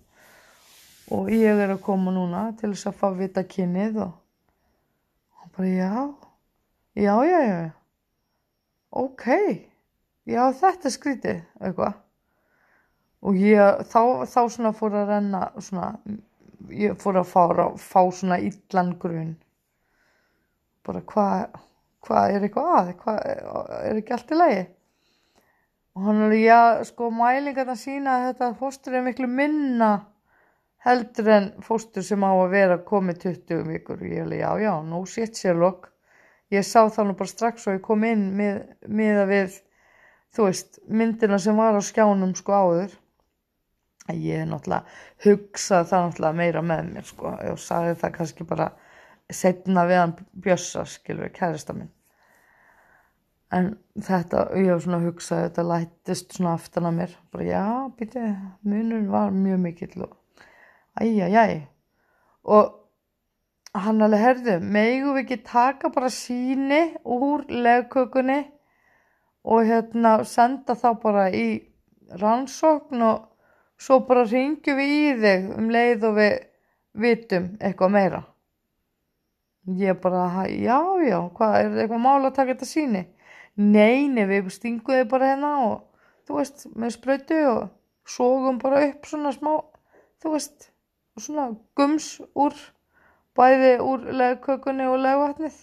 og 1.12 1.30
ég 1.32 1.60
er 1.60 1.74
að 1.74 1.82
koma 1.84 2.14
núna 2.14 2.46
til 2.58 2.72
þess 2.72 2.88
að 2.90 3.00
fá 3.02 3.08
vita 3.18 3.44
kynnið 3.44 4.00
og 4.06 4.14
hann 5.40 5.52
bara 5.56 5.72
já. 5.72 6.14
Já 6.94 7.14
já 7.26 7.40
já. 7.44 7.70
Ok. 8.90 9.26
Já 10.24 10.42
þetta 10.56 10.88
er 10.88 10.94
skrítið 10.94 11.42
eitthvað. 11.60 11.98
Og 13.24 13.36
ég 13.40 13.82
þá, 13.88 14.24
þá 14.28 14.40
svona 14.52 14.72
fór 14.76 14.96
að 15.00 15.10
renna 15.10 15.42
svona, 15.58 15.90
ég 16.72 16.96
fór 17.00 17.20
að 17.20 17.28
fá, 17.28 17.44
fá 17.80 18.00
svona 18.12 18.38
illan 18.40 18.94
grun. 19.00 19.34
Bara 20.84 21.04
hvað 21.12 21.60
hva 22.04 22.24
er 22.28 22.44
eitthvað 22.44 22.72
að? 22.78 22.90
Hvað 23.00 23.20
er 23.24 24.00
ekki 24.00 24.16
allt 24.16 24.32
í 24.32 24.38
lagi 24.38 24.64
og 25.94 26.02
hann 26.08 26.24
er 26.26 26.32
já 26.34 26.84
sko 26.88 27.10
mælingarna 27.14 27.76
sína 27.78 28.16
að 28.18 28.24
þetta 28.28 28.48
fóstur 28.58 28.96
er 28.98 29.04
miklu 29.06 29.28
minna 29.30 29.90
heldur 30.84 31.30
en 31.36 31.46
fóstur 31.64 32.04
sem 32.04 32.24
á 32.26 32.32
að 32.34 32.50
vera 32.52 32.78
komið 32.88 33.20
20 33.28 33.62
vikur. 33.68 34.00
Og 34.02 34.10
ég 34.10 34.24
er 34.24 34.34
já 34.40 34.50
já, 34.64 34.72
no 34.82 35.04
shit 35.06 35.38
Sherlock. 35.38 35.92
Ég 36.52 36.66
sá 36.66 36.84
það 36.90 37.08
nú 37.08 37.16
bara 37.18 37.30
strax 37.30 37.68
og 37.68 37.78
ég 37.78 37.86
kom 37.86 38.04
inn 38.04 38.26
með, 38.36 38.60
með 38.86 39.22
að 39.22 39.32
við 39.32 39.56
þú 40.34 40.50
veist 40.50 40.78
myndina 40.88 41.38
sem 41.40 41.56
var 41.56 41.78
á 41.78 41.82
skjánum 41.82 42.34
sko 42.36 42.58
áður. 42.58 43.00
Ég 44.12 44.42
er 44.42 44.50
náttúrulega 44.50 44.84
hugsað 45.24 45.88
það 45.88 46.08
náttúrulega 46.08 46.40
meira 46.42 46.62
með 46.62 46.90
mér 46.90 47.08
sko. 47.08 47.36
Og 47.54 47.60
sagði 47.62 47.96
það 48.02 48.16
kannski 48.18 48.48
bara 48.50 48.72
setna 49.32 49.86
við 49.88 50.02
hann 50.02 50.18
bjössa 50.44 50.84
skilur 50.90 51.32
kærista 51.32 51.72
minn 51.72 51.92
en 53.54 53.74
þetta, 54.02 54.48
ég 54.58 54.70
hef 54.72 54.84
svona 54.84 55.02
hugsað 55.04 55.44
þetta 55.46 55.66
lættist 55.68 56.34
svona 56.34 56.54
aftan 56.58 56.88
að 56.88 56.96
mér. 56.98 57.12
Bara 57.32 57.44
já, 57.46 57.66
býti, 57.98 58.24
munur 58.66 59.06
var 59.12 59.34
mjög 59.34 59.60
mikill 59.62 60.06
og 60.06 60.16
æjæjæj 61.00 61.54
og 62.44 62.72
hann 63.74 64.02
alveg 64.06 64.22
herðu, 64.22 64.56
megu 64.60 65.14
við 65.14 65.22
ekki 65.24 65.38
taka 65.48 65.90
bara 65.94 66.10
síni 66.12 66.82
úr 67.02 67.46
legkökunni 67.48 68.40
og 69.44 69.64
hérna 69.68 70.16
senda 70.28 70.76
það 70.78 71.00
bara 71.02 71.24
í 71.34 71.46
rannsókn 72.20 73.02
og 73.02 73.24
svo 73.80 73.98
bara 74.06 74.26
ringjum 74.28 74.78
við 74.78 74.94
í 74.94 75.16
þig 75.24 75.48
um 75.58 75.72
leið 75.74 76.06
og 76.10 76.20
við 76.20 76.36
vitum 77.04 77.50
eitthvað 77.58 77.94
meira? 77.96 78.22
Ég 79.66 80.00
bara, 80.00 80.28
"Ha, 80.28 80.46
já, 80.46 80.80
já 81.08 81.18
hvað, 81.34 81.54
er 81.60 81.82
eitthvað 81.82 82.00
mál 82.00 82.24
að 82.24 82.34
taka 82.34 82.54
þetta 82.54 82.66
síni 82.66 83.06
nei, 83.60 84.06
nei, 84.08 84.24
við 84.30 84.50
stingum 84.54 84.94
þig 84.94 85.10
bara 85.10 85.32
hérna 85.32 85.52
og 85.66 85.74
þú 86.28 86.38
veist, 86.40 86.66
með 86.74 86.96
sprautu 86.96 87.40
og 87.50 87.68
sógum 88.08 88.58
bara 88.62 88.86
upp 88.88 89.06
svona 89.08 89.34
smá 89.34 89.52
þú 90.22 90.34
veist, 90.34 90.70
svona 91.20 91.50
gums 91.76 92.16
úr 92.34 92.56
bæði 93.36 93.76
úr 93.84 94.10
legkökunni 94.14 94.86
og 94.88 95.00
legvatnið 95.02 95.62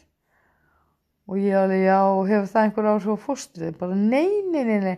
og 1.32 1.40
ég 1.40 1.56
alveg, 1.56 1.86
já, 1.86 2.00
hefur 2.28 2.48
það 2.52 2.66
einhver 2.66 2.88
áhrif 2.92 3.16
á 3.16 3.24
fóstrið? 3.26 3.76
Bara, 3.80 3.96
nei, 3.96 4.42
nei, 4.52 4.64
nei, 4.68 4.80
nei, 4.84 4.96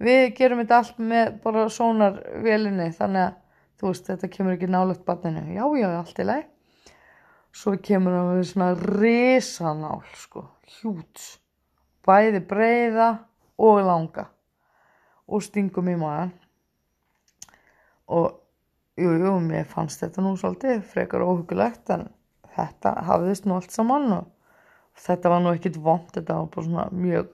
við 0.00 0.22
gerum 0.38 0.62
þetta 0.62 0.80
allt 0.80 1.00
með 1.12 1.34
bara 1.44 1.64
sónarvélinni, 1.72 2.88
þannig 2.96 3.26
að, 3.26 3.34
þú 3.80 3.90
veist, 3.90 4.08
þetta 4.08 4.30
kemur 4.32 4.56
ekki 4.56 4.70
nálegt 4.72 5.04
barninu. 5.04 5.44
Já, 5.52 5.64
já, 5.76 5.88
allt 5.98 6.20
í 6.22 6.28
leið. 6.30 6.46
Svo 7.54 7.74
kemur 7.84 8.16
hann 8.16 8.30
við 8.38 8.48
svona 8.48 8.70
risanál, 8.80 10.00
sko, 10.18 10.46
hjúts, 10.78 11.26
bæði 12.06 12.40
breyða 12.48 13.10
og 13.60 13.80
langa 13.86 14.28
og 15.24 15.42
stingum 15.44 15.88
í 15.88 15.96
maðan. 15.96 16.34
Og, 18.12 18.34
jú, 19.00 19.14
jú, 19.22 19.32
mér 19.40 19.64
fannst 19.70 20.02
þetta 20.02 20.24
nú 20.24 20.34
svolítið 20.36 20.82
frekar 20.90 21.24
óhugulegt, 21.24 21.88
en 21.94 22.10
þetta 22.54 22.92
hafðist 23.08 23.48
nú 23.48 23.56
allt 23.56 23.72
saman 23.74 24.10
og 24.18 24.28
þetta 25.00 25.32
var 25.32 25.42
nú 25.42 25.54
ekkit 25.54 25.80
vond, 25.82 26.10
þetta 26.12 26.36
var 26.38 26.50
bara 26.52 26.66
svona 26.68 26.84
mjög 26.92 27.32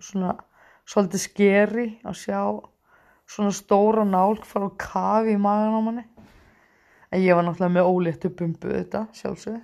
svona 0.00 0.32
svolítið 0.86 1.22
skeri 1.22 1.86
að 2.06 2.18
sjá 2.20 2.40
svona 3.26 3.52
stóra 3.54 4.04
nálk 4.06 4.46
fara 4.46 4.70
á 4.70 4.78
kafi 4.78 5.34
í 5.34 5.40
magan 5.40 5.78
á 5.78 5.80
manni 5.82 6.04
en 7.10 7.22
ég 7.22 7.34
var 7.34 7.46
náttúrulega 7.46 7.74
með 7.76 7.90
óléttu 7.90 8.30
bumbu 8.30 8.70
þetta 8.70 9.06
sjálfsög 9.16 9.58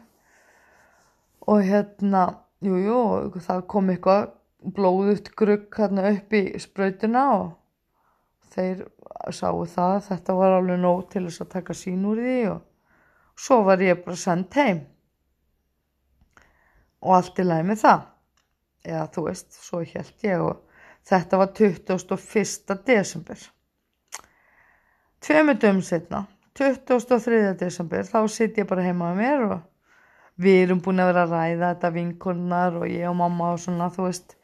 og 1.52 1.64
hérna, 1.66 2.22
jújú 2.62 2.86
jú, 2.86 3.42
það 3.42 3.64
kom 3.70 3.90
eitthvað 3.90 4.30
blóðut 4.62 5.32
grugg 5.38 5.74
hérna 5.78 6.10
upp 6.12 6.34
í 6.36 6.42
sprautuna 6.62 7.24
og 7.36 7.48
þeir 8.54 8.84
sáu 9.34 9.64
það 9.70 9.98
þetta 10.08 10.36
var 10.38 10.56
alveg 10.58 10.80
nóg 10.82 11.04
til 11.12 11.24
þess 11.26 11.44
að 11.44 11.52
taka 11.56 11.76
sín 11.76 12.04
úr 12.08 12.20
því 12.22 12.38
og 12.52 13.42
svo 13.46 13.62
var 13.66 13.82
ég 13.82 14.02
bara 14.04 14.18
sendt 14.18 14.58
heim 14.60 14.82
og 17.02 17.16
allt 17.18 17.40
í 17.42 17.46
með 17.46 17.80
það 17.82 18.04
eða 18.82 19.08
þú 19.14 19.24
veist, 19.28 19.50
svo 19.54 19.82
held 19.86 20.26
ég 20.26 20.42
og 20.42 20.62
þetta 21.08 21.40
var 21.40 21.52
21. 21.58 22.78
desember 22.86 23.48
tveimur 25.22 25.58
dögum 25.58 25.82
setna 25.86 26.24
23. 26.58 27.54
desember 27.58 28.06
þá 28.06 28.18
sitt 28.28 28.58
ég 28.58 28.68
bara 28.68 28.84
heima 28.84 29.12
með 29.14 29.22
mér 29.22 29.44
og 29.48 29.60
við 30.42 30.62
erum 30.66 30.82
búin 30.84 31.00
að 31.02 31.12
vera 31.12 31.26
að 31.26 31.34
ræða 31.36 31.72
þetta 31.74 31.90
vinkunnar 31.96 32.78
og 32.80 32.88
ég 32.90 33.08
og 33.08 33.18
mamma 33.18 33.52
og 33.54 33.62
svona 33.62 33.90
þú 33.94 34.08
veist 34.08 34.36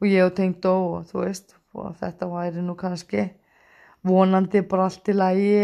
og 0.00 0.08
ég 0.08 0.26
og 0.26 0.34
tengdó 0.36 0.74
og 0.96 1.06
þú 1.10 1.22
veist 1.24 1.56
og 1.76 1.94
þetta 2.00 2.28
væri 2.30 2.64
nú 2.64 2.74
kannski 2.78 3.28
vonandi 4.06 4.62
bara 4.68 4.88
allt 4.88 5.08
í 5.10 5.14
lagi 5.16 5.54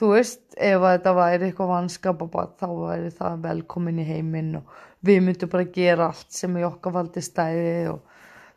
þú 0.00 0.12
veist, 0.14 0.42
ef 0.56 0.80
þetta 0.84 1.12
væri 1.16 1.48
eitthvað 1.48 1.72
vanskap 1.74 2.22
þá 2.60 2.68
væri 2.68 3.10
það 3.16 3.42
velkomin 3.44 4.00
í 4.00 4.06
heiminn 4.08 4.54
og 4.60 4.78
við 5.06 5.22
myndum 5.26 5.52
bara 5.52 5.68
gera 5.74 6.10
allt 6.10 6.32
sem 6.32 6.56
í 6.56 6.64
okkar 6.66 6.96
valdi 6.96 7.22
stæði 7.24 7.92
og 7.92 8.00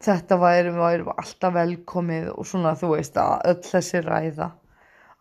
þetta 0.03 0.39
væri, 0.39 0.73
væri 0.75 1.07
alltaf 1.15 1.55
velkomið 1.55 2.29
og 2.33 2.47
svona 2.47 2.75
þú 2.79 2.93
veist 2.95 3.17
að 3.19 3.47
öll 3.51 3.63
þessi 3.69 4.03
ræða 4.03 4.51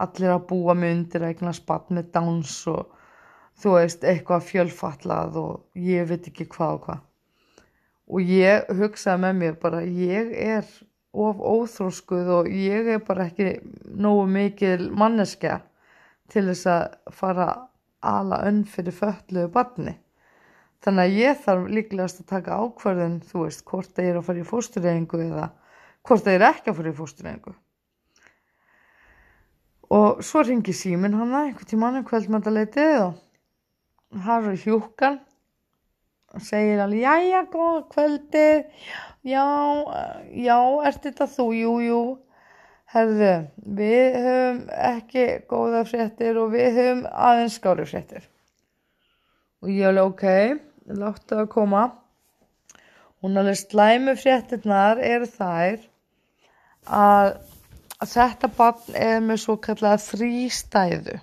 allir 0.02 0.34
að 0.34 0.46
búa 0.50 0.74
með 0.78 0.96
undir 0.96 1.28
eignar 1.28 1.56
spatt 1.58 1.90
með 1.94 2.10
dans 2.16 2.56
og 2.70 2.98
þú 3.62 3.76
veist 3.78 4.04
eitthvað 4.06 4.46
fjölfallað 4.48 5.38
og 5.42 5.82
ég 5.90 6.08
veit 6.10 6.26
ekki 6.30 6.48
hvað 6.54 6.78
og 6.78 6.86
hvað 6.86 7.02
og 8.12 8.20
ég 8.28 8.68
hugsaði 8.76 9.24
með 9.24 9.40
mér 9.40 9.58
bara 9.62 9.82
ég 9.82 10.32
er 10.36 10.68
of 11.12 11.40
óþróskuð 11.40 12.30
og 12.36 12.52
ég 12.52 12.92
er 12.94 13.02
bara 13.08 13.28
ekki 13.30 13.58
nógu 13.84 14.28
mikil 14.28 14.90
manneskja 14.92 15.60
til 16.32 16.46
þess 16.50 16.68
að 16.68 17.12
fara 17.16 17.50
ala 18.00 18.44
önn 18.48 18.64
fyrir 18.68 18.96
fölluðu 18.96 19.50
barni 19.52 19.96
Þannig 20.82 21.02
að 21.02 21.16
ég 21.20 21.42
þarf 21.44 21.66
líklegast 21.70 22.22
að 22.22 22.30
taka 22.32 22.56
ákvarðin, 22.58 23.18
þú 23.22 23.44
veist, 23.44 23.60
hvort 23.70 23.90
það 23.94 24.08
er 24.08 24.16
að 24.18 24.24
fara 24.26 24.40
í 24.42 24.46
fóstureyðingu 24.48 25.20
eða 25.28 25.44
hvort 26.02 26.24
það 26.24 26.34
er 26.34 26.44
ekki 26.48 26.72
að 26.72 26.78
fara 26.78 26.90
í 26.90 26.96
fóstureyðingu. 26.98 27.52
Og 29.94 30.24
svo 30.26 30.42
ringi 30.42 30.74
símin 30.74 31.14
hana 31.14 31.44
einhvern 31.46 31.70
tíman 31.70 32.00
um 32.00 32.06
kvöldmæntaleitið 32.08 32.96
og 33.04 34.24
har 34.26 34.48
er 34.50 34.58
hjúkan 34.64 35.20
segir 36.40 36.80
alveg, 36.80 37.04
jæja, 37.04 37.44
góða 37.52 37.84
kvöldið, 37.92 38.88
já, 39.28 39.46
já, 40.46 40.58
ert 40.88 41.04
þetta 41.04 41.28
þú, 41.36 41.48
jú, 41.58 41.76
jú, 41.84 42.02
herðu, 42.94 43.32
við 43.76 44.18
höfum 44.24 44.66
ekki 44.88 45.28
góða 45.52 45.84
fréttir 45.88 46.40
og 46.40 46.52
við 46.56 46.76
höfum 46.80 47.06
aðeins 47.12 47.60
skári 47.60 47.88
fréttir. 47.88 48.28
Og 49.62 49.70
ég 49.70 49.90
alveg. 49.92 50.12
Okay 50.12 50.60
láttu 50.90 51.38
að 51.38 51.50
koma 51.52 51.82
hún 53.22 53.38
alveg 53.38 53.58
slæmu 53.60 54.14
fréttinnar 54.18 54.98
eru 54.98 55.28
þær 55.30 55.84
að, 56.86 57.36
þetta 58.02 58.50
barn 58.56 58.96
er 58.98 59.20
með 59.22 59.44
svo 59.44 59.56
kallega 59.62 60.00
þrýstæðu 60.02 61.18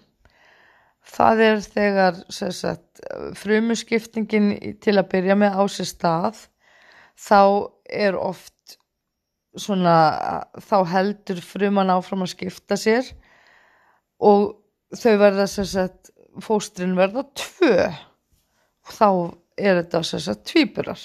það 1.09 1.43
er 1.45 1.63
þegar 1.65 2.21
sagt, 2.29 3.01
frumuskiptingin 3.39 4.53
til 4.83 4.95
að 4.97 5.09
byrja 5.13 5.37
með 5.39 5.57
á 5.57 5.63
sér 5.71 5.89
stað 5.89 6.43
þá 7.19 7.41
er 7.89 8.17
oft 8.19 8.77
svona 9.57 9.95
þá 10.61 10.77
heldur 10.93 11.41
fruman 11.43 11.91
áfram 11.91 12.23
að 12.25 12.33
skipta 12.35 12.77
sér 12.79 13.07
og 14.21 14.59
þau 14.95 15.15
verða 15.21 15.47
sagt, 15.49 16.11
fóstrin 16.43 16.97
verða 16.97 17.25
tvö. 17.37 17.87
Þá 18.89 19.09
er 19.59 19.81
þetta 19.81 20.01
að 20.17 20.43
tvíburar. 20.49 21.01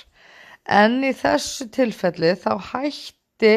En 0.65 1.03
í 1.05 1.13
þessu 1.17 1.69
tilfelli 1.73 2.33
þá 2.41 2.53
hætti 2.71 3.57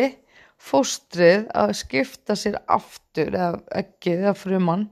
fóstrið 0.58 1.46
að 1.56 1.76
skipta 1.80 2.36
sér 2.36 2.58
aftur 2.66 3.30
eða 3.30 3.62
ekki 3.78 4.18
eða 4.18 4.34
frumann 4.36 4.88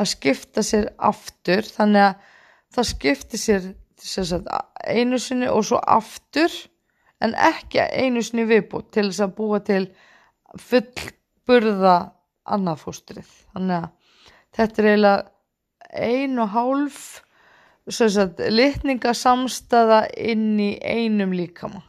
að 0.00 0.10
skipta 0.14 0.64
sér 0.66 0.90
aftur 1.10 1.66
þannig 1.66 2.08
að 2.08 2.28
það 2.74 2.90
skipti 2.90 3.40
sér 3.40 3.70
sagt, 4.00 4.48
einu 4.86 5.18
sinni 5.20 5.48
og 5.50 5.64
svo 5.68 5.80
aftur 5.84 6.52
en 7.20 7.34
ekki 7.36 7.82
einu 7.84 8.22
sinni 8.24 8.46
viðbútt 8.48 8.92
til 8.96 9.10
þess 9.10 9.26
að 9.26 9.34
búa 9.36 9.60
til 9.64 9.84
fullburða 10.68 11.96
annað 12.50 12.84
fóstrið 12.84 13.34
þannig 13.52 13.82
að 13.82 13.90
þetta 14.56 14.82
er 14.82 14.90
eiginlega 14.90 15.28
einu 15.90 16.46
hálf 16.50 17.00
litningasamstaða 17.90 20.06
inn 20.16 20.60
í 20.60 20.78
einum 20.78 21.32
líkama. 21.32 21.82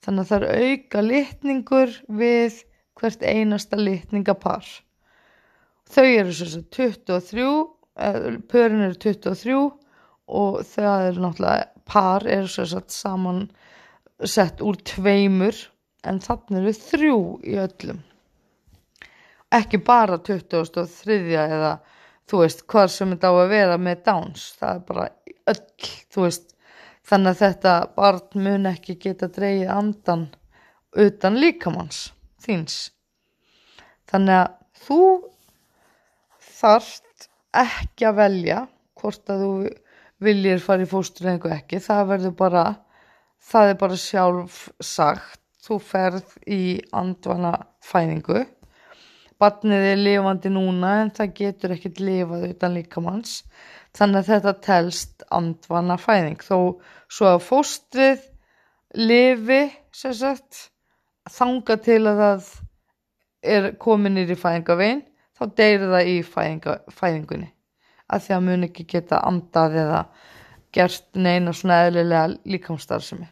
Þannig 0.00 0.22
að 0.22 0.28
það 0.30 0.42
er 0.42 0.48
auka 0.64 1.00
litningur 1.04 1.90
við 2.08 2.64
hvert 2.96 3.22
einasta 3.22 3.76
litningapar. 3.76 4.64
Þau 5.90 6.06
eru 6.06 6.34
sagt, 6.36 6.70
23, 6.76 7.46
pörin 8.50 8.84
eru 8.86 8.98
23 9.02 9.56
og 10.30 10.60
það 10.70 11.06
er 11.08 11.18
náttúrulega, 11.24 11.70
par 11.90 12.26
eru 12.30 12.50
sagt, 12.50 12.94
saman 12.94 13.48
sett 14.22 14.62
úr 14.62 14.78
tveimur 14.86 15.56
en 16.06 16.20
þannig 16.22 16.60
eru 16.60 16.74
þrjú 16.76 17.20
í 17.42 17.56
öllum. 17.60 18.02
Ekki 19.50 19.80
bara 19.82 20.20
23 20.22 21.18
eða 21.34 21.72
þú 22.30 22.44
veist, 22.44 22.62
hvað 22.70 22.92
sem 22.94 23.10
þetta 23.14 23.32
á 23.32 23.34
að 23.34 23.50
vera 23.50 23.78
með 23.82 24.04
dáns, 24.06 24.44
það 24.60 24.76
er 24.76 24.84
bara 24.86 25.06
öll, 25.50 25.88
þú 26.14 26.26
veist, 26.26 26.54
þannig 27.10 27.32
að 27.32 27.42
þetta 27.42 27.74
barn 27.96 28.44
mun 28.44 28.70
ekki 28.70 28.96
geta 29.02 29.30
dreyið 29.34 29.72
andan 29.74 30.28
utan 30.94 31.38
líkamanns 31.42 32.04
þíns. 32.44 32.78
Þannig 34.10 34.36
að 34.36 34.54
þú 34.86 35.02
þarft 36.60 37.28
ekki 37.56 38.08
að 38.08 38.20
velja 38.20 38.60
hvort 39.00 39.32
að 39.32 39.44
þú 39.44 39.52
viljir 40.20 40.62
fara 40.62 40.84
í 40.84 40.88
fósturhengu 40.90 41.50
ekki, 41.54 41.80
það 41.80 42.06
verður 42.12 42.36
bara, 42.36 42.64
það 43.40 43.72
er 43.72 43.78
bara 43.80 44.00
sjálf 44.00 44.62
sagt, 44.84 45.40
þú 45.64 45.80
ferð 45.84 46.34
í 46.48 46.62
andvana 46.96 47.54
fæningu 47.84 48.44
Barnið 49.40 49.86
er 49.94 50.00
lifandi 50.00 50.50
núna 50.52 50.98
en 51.00 51.10
það 51.16 51.30
getur 51.38 51.72
ekkert 51.72 52.00
lifað 52.04 52.42
utan 52.50 52.74
líkamanns 52.76 53.38
þannig 53.96 54.18
að 54.20 54.32
þetta 54.34 54.52
telst 54.66 55.24
andvana 55.32 55.96
fæðing 56.00 56.42
þó 56.44 56.56
svo 57.08 57.30
að 57.30 57.46
fóstrið 57.46 58.26
lifi 59.00 59.62
sagt, 59.96 60.68
þanga 61.30 61.78
til 61.80 62.02
að 62.10 62.20
það 62.20 62.50
er 63.56 63.70
kominir 63.80 64.28
í 64.28 64.36
fæðingavegin 64.36 65.00
þá 65.40 65.56
deyri 65.56 65.90
það 65.94 66.12
í 66.12 66.20
fæðinga, 66.28 66.78
fæðingunni. 66.92 67.50
Að 68.10 68.24
því 68.26 68.36
að 68.36 68.46
mun 68.46 68.68
ekki 68.68 68.88
geta 68.94 69.24
andað 69.24 69.76
eða 69.86 70.00
gert 70.74 71.06
neina 71.16 71.54
svona 71.56 71.84
eðlilega 71.88 72.26
líkamstarfsemi 72.44 73.30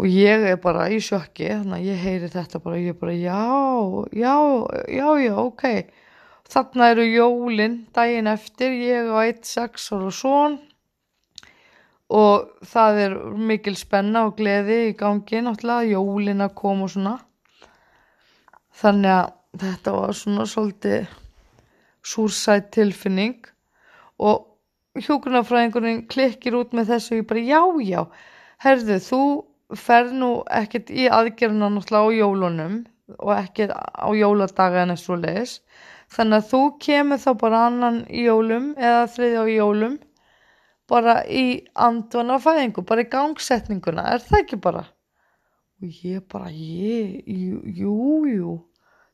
og 0.00 0.08
ég 0.08 0.46
er 0.48 0.56
bara 0.60 0.86
í 0.88 0.96
sjokki 1.04 1.50
þannig 1.50 1.76
að 1.76 1.88
ég 1.90 1.98
heyri 2.00 2.28
þetta 2.32 2.60
bara 2.64 2.78
ég 2.80 2.94
er 2.94 3.00
bara 3.02 3.16
já, 3.20 3.40
já, 4.16 4.36
já, 4.88 5.08
já, 5.20 5.34
ok. 5.36 5.64
Þarna 6.50 6.86
eru 6.94 7.04
jólin 7.04 7.74
daginn 7.94 8.30
eftir 8.30 8.72
ég 8.80 9.10
og 9.12 9.20
eitt 9.22 9.44
sex 9.46 9.90
ára 9.92 10.08
svon 10.14 10.56
og 12.10 12.48
það 12.66 13.02
er 13.04 13.16
mikil 13.50 13.76
spenna 13.78 14.24
og 14.26 14.38
gleði 14.40 14.78
í 14.88 14.96
gangi 14.98 15.44
náttúrulega 15.44 15.92
jólin 15.92 16.46
að 16.46 16.56
koma 16.62 16.88
og 16.88 16.94
svona. 16.94 17.14
Þannig 18.80 19.14
að 19.18 19.28
þetta 19.58 19.96
var 19.96 20.14
svona 20.14 20.46
svolítið 20.46 21.08
súrsætt 22.06 22.70
tilfinning. 22.76 23.40
Og 24.20 24.50
hjókunarfræðingurinn 24.98 26.06
klikkir 26.10 26.56
út 26.58 26.74
með 26.74 26.94
þessu 26.94 27.14
og 27.14 27.20
ég 27.20 27.28
bara 27.30 27.46
já 27.46 27.62
já 27.86 28.00
herðu 28.64 28.98
þú 29.06 29.22
ferð 29.78 30.14
nú 30.18 30.30
ekkert 30.50 30.90
í 30.90 31.06
aðgerðina 31.06 31.70
náttúrulega 31.70 32.10
á 32.10 32.18
jólunum 32.18 32.76
og 33.18 33.32
ekkert 33.36 33.74
á 33.74 34.08
jóladaga 34.18 34.82
en 34.82 34.94
þessu 34.94 35.18
leis 35.20 35.56
þannig 36.10 36.40
að 36.40 36.48
þú 36.50 36.62
kemur 36.82 37.22
þá 37.22 37.30
bara 37.42 37.64
annan 37.68 38.00
í 38.10 38.24
jólum 38.26 38.72
eða 38.76 39.04
þriðja 39.14 39.44
á 39.46 39.46
jólum 39.54 39.98
bara 40.90 41.20
í 41.22 41.44
andvana 41.78 42.40
fæðingu, 42.42 42.82
bara 42.82 43.04
í 43.04 43.10
gangsetninguna 43.12 44.08
er 44.10 44.24
það 44.26 44.40
ekki 44.40 44.58
bara? 44.64 44.82
Og 45.80 46.00
ég 46.02 46.24
bara, 46.28 46.50
ég, 46.50 47.22
jú, 47.78 47.94
jú 48.26 48.56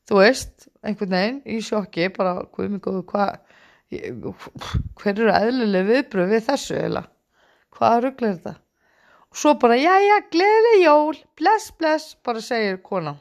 þú 0.06 0.20
veist, 0.20 0.68
einhvern 0.86 1.16
veginn 1.16 1.40
í 1.46 1.58
sjokki, 1.64 2.10
bara, 2.14 2.38
hvað 2.52 2.72
mjög 2.74 2.84
góðu 2.86 3.02
hvað, 3.10 3.38
hver 5.00 5.12
eru 5.12 5.32
eðlileg 5.34 5.90
viðbröð 5.90 6.32
við 6.34 6.46
þessu 6.50 6.78
eða 6.80 7.04
hvað 7.76 8.00
rugglar 8.04 8.36
þetta? 8.36 8.54
Og 9.26 9.40
svo 9.40 9.54
bara, 9.60 9.76
já, 9.78 9.94
já, 10.00 10.16
gleðileg 10.32 10.82
jól 10.84 11.22
bless, 11.38 11.72
bless, 11.78 12.16
bara 12.24 12.42
segir 12.42 12.80
kona 12.82 13.16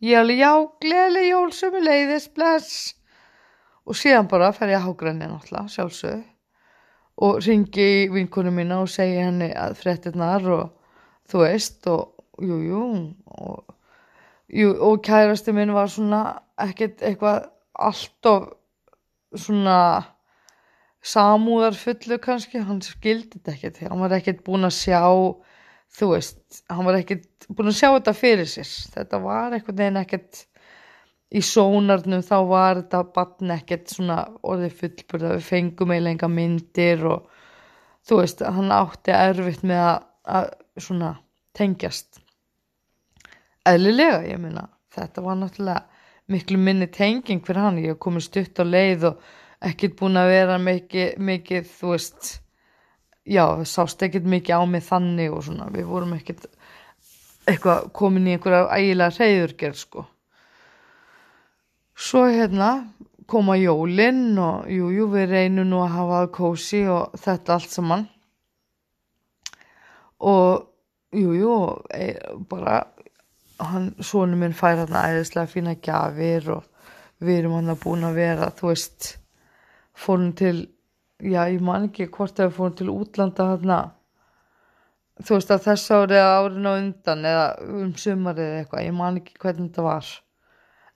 ég 0.00 0.16
alveg, 0.16 0.40
já, 0.40 0.52
gleðileg 0.80 1.28
jól 1.28 1.50
sem 1.52 1.76
er 1.76 1.84
leiðis, 1.84 2.28
bless. 2.32 2.76
Og 3.84 3.96
síðan 3.96 4.28
bara 4.30 4.52
fer 4.56 4.72
ég 4.72 4.80
að 4.80 4.86
hágræni 4.86 5.28
náttúrulega, 5.28 5.72
sjálfsög 5.74 6.20
og 7.20 7.40
ringi 7.44 7.86
í 8.04 8.08
vinkonu 8.14 8.52
mína 8.54 8.78
og 8.80 8.88
segi 8.88 9.18
henni 9.20 9.50
að 9.52 9.74
frettinnar 9.80 10.46
og 10.54 10.70
þú 11.28 11.42
veist 11.42 11.88
og 11.90 12.40
jú, 12.40 12.56
jú 12.64 12.84
og 13.36 13.74
Jú, 14.50 14.72
og 14.82 15.02
kærasti 15.06 15.52
minn 15.54 15.70
var 15.74 15.90
svona 15.92 16.24
ekkert 16.58 17.04
eitthvað 17.06 17.44
allt 17.78 18.26
of 18.26 18.48
svona 19.38 19.76
samúðar 21.06 21.76
fullu 21.78 22.18
kannski, 22.20 22.60
hann 22.66 22.80
skildi 22.84 23.38
þetta 23.38 23.54
ekkert, 23.54 23.80
hann 23.86 24.02
var 24.02 24.16
ekkert 24.16 24.42
búin 24.44 24.66
að 24.66 24.74
sjá, 24.76 25.00
þú 25.96 26.08
veist, 26.16 26.42
hann 26.68 26.88
var 26.88 26.98
ekkert 26.98 27.46
búin 27.48 27.70
að 27.70 27.78
sjá 27.78 27.88
þetta 27.94 28.14
fyrir 28.18 28.50
sér, 28.50 28.72
þetta 28.96 29.20
var 29.22 29.54
eitthvað 29.54 29.84
neina 29.84 30.02
ekkert 30.04 30.44
í 31.30 31.42
sónarnum. 31.46 32.24
Þá 32.26 32.36
var 32.50 32.80
þetta 32.80 33.02
batn 33.14 33.54
ekkert 33.54 33.94
svona 33.94 34.18
orðið 34.42 34.76
fullburða, 34.80 35.36
við 35.38 35.46
fengum 35.46 35.94
eiginlega 35.94 36.16
enga 36.16 36.30
myndir 36.34 37.06
og 37.06 37.30
þú 38.08 38.20
veist, 38.22 38.42
hann 38.42 38.74
átti 38.74 39.14
erfitt 39.14 39.62
með 39.66 39.84
að, 39.86 40.02
að 40.40 40.50
svona 40.88 41.14
tengjast 41.56 42.19
eðlilega, 43.74 44.20
ég 44.28 44.40
minna 44.42 44.68
þetta 44.94 45.24
var 45.24 45.38
náttúrulega 45.38 45.82
miklu 46.30 46.58
minni 46.58 46.86
tenging 46.92 47.42
fyrir 47.46 47.64
hann, 47.64 47.80
ég 47.82 47.94
hef 47.94 48.02
komið 48.02 48.26
stutt 48.26 48.62
á 48.62 48.64
leið 48.66 49.08
og 49.10 49.24
ekkert 49.70 49.96
búin 49.98 50.18
að 50.18 50.30
vera 50.30 50.60
mikið, 50.62 51.18
mikið 51.18 51.66
þú 51.78 51.92
veist 51.94 52.30
já, 53.26 53.44
sást 53.66 54.02
ekkert 54.06 54.28
mikið 54.30 54.62
á 54.62 54.64
mig 54.66 54.86
þannig 54.86 55.34
og 55.34 55.44
svona, 55.46 55.68
við 55.74 55.90
vorum 55.90 56.14
ekkert 56.16 56.46
eitthvað 57.50 57.90
komin 57.96 58.28
í 58.28 58.36
einhverja 58.36 58.68
ægilega 58.76 59.16
reyðurgerð 59.16 59.78
sko. 59.80 60.06
Svo 62.00 62.24
hérna 62.30 62.70
koma 63.30 63.56
jólinn 63.58 64.38
og 64.40 64.70
jújú 64.70 65.04
jú, 65.04 65.10
við 65.12 65.34
reynum 65.34 65.68
nú 65.70 65.82
að 65.84 65.94
hafa 65.96 66.20
það 66.20 66.32
kósi 66.38 66.80
og 66.90 67.18
þetta 67.20 67.56
allt 67.56 67.74
saman. 67.74 68.06
Og 70.20 70.66
jújú 71.16 71.42
jú, 71.42 71.58
e, 71.94 72.08
bara 72.50 72.80
hann, 73.60 73.92
svonu 74.00 74.38
minn 74.40 74.56
fær 74.56 74.82
hann 74.82 74.98
æðislega 74.98 75.50
fína 75.50 75.76
gafir 75.84 76.50
og 76.56 76.66
við 77.20 77.42
erum 77.42 77.56
hann 77.58 77.72
að 77.74 77.80
búin 77.84 78.06
að 78.08 78.18
vera, 78.20 78.50
þú 78.56 78.70
veist 78.72 79.08
fórum 79.96 80.32
til 80.36 80.56
já, 81.20 81.42
ég 81.52 81.60
man 81.64 81.88
ekki 81.90 82.08
hvort 82.14 82.40
að 82.40 82.50
við 82.50 82.58
fórum 82.58 82.76
til 82.80 82.90
útlanda 82.94 83.48
hann 83.52 83.94
þú 85.20 85.36
veist 85.36 85.52
að 85.52 85.64
þess 85.68 85.94
árið 85.94 86.26
árin 86.26 86.68
á 86.68 86.72
undan 86.72 87.24
eða 87.28 87.46
um 87.76 87.94
sumarið 88.00 88.46
eða 88.46 88.60
eitthvað, 88.62 88.86
ég 88.86 88.94
man 88.96 89.18
ekki 89.20 89.40
hvernig 89.42 89.68
þetta 89.68 89.82
var. 89.84 90.12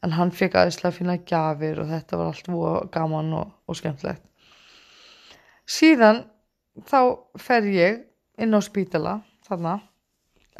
En 0.05 0.12
hann 0.16 0.31
fekk 0.37 0.57
aðeinslega 0.61 0.96
fína 0.96 1.18
gafir 1.29 1.81
og 1.81 1.90
þetta 1.92 2.20
var 2.20 2.31
allt 2.33 2.88
gaman 2.92 3.35
og, 3.37 3.53
og 3.68 3.77
skemmtlegt 3.77 4.24
síðan 5.64 6.24
þá 6.88 7.00
fer 7.40 7.66
ég 7.72 8.03
inn 8.40 8.57
á 8.57 8.61
spítala 8.64 9.18
þarna 9.46 9.79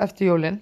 eftir 0.01 0.33
jólinn 0.33 0.61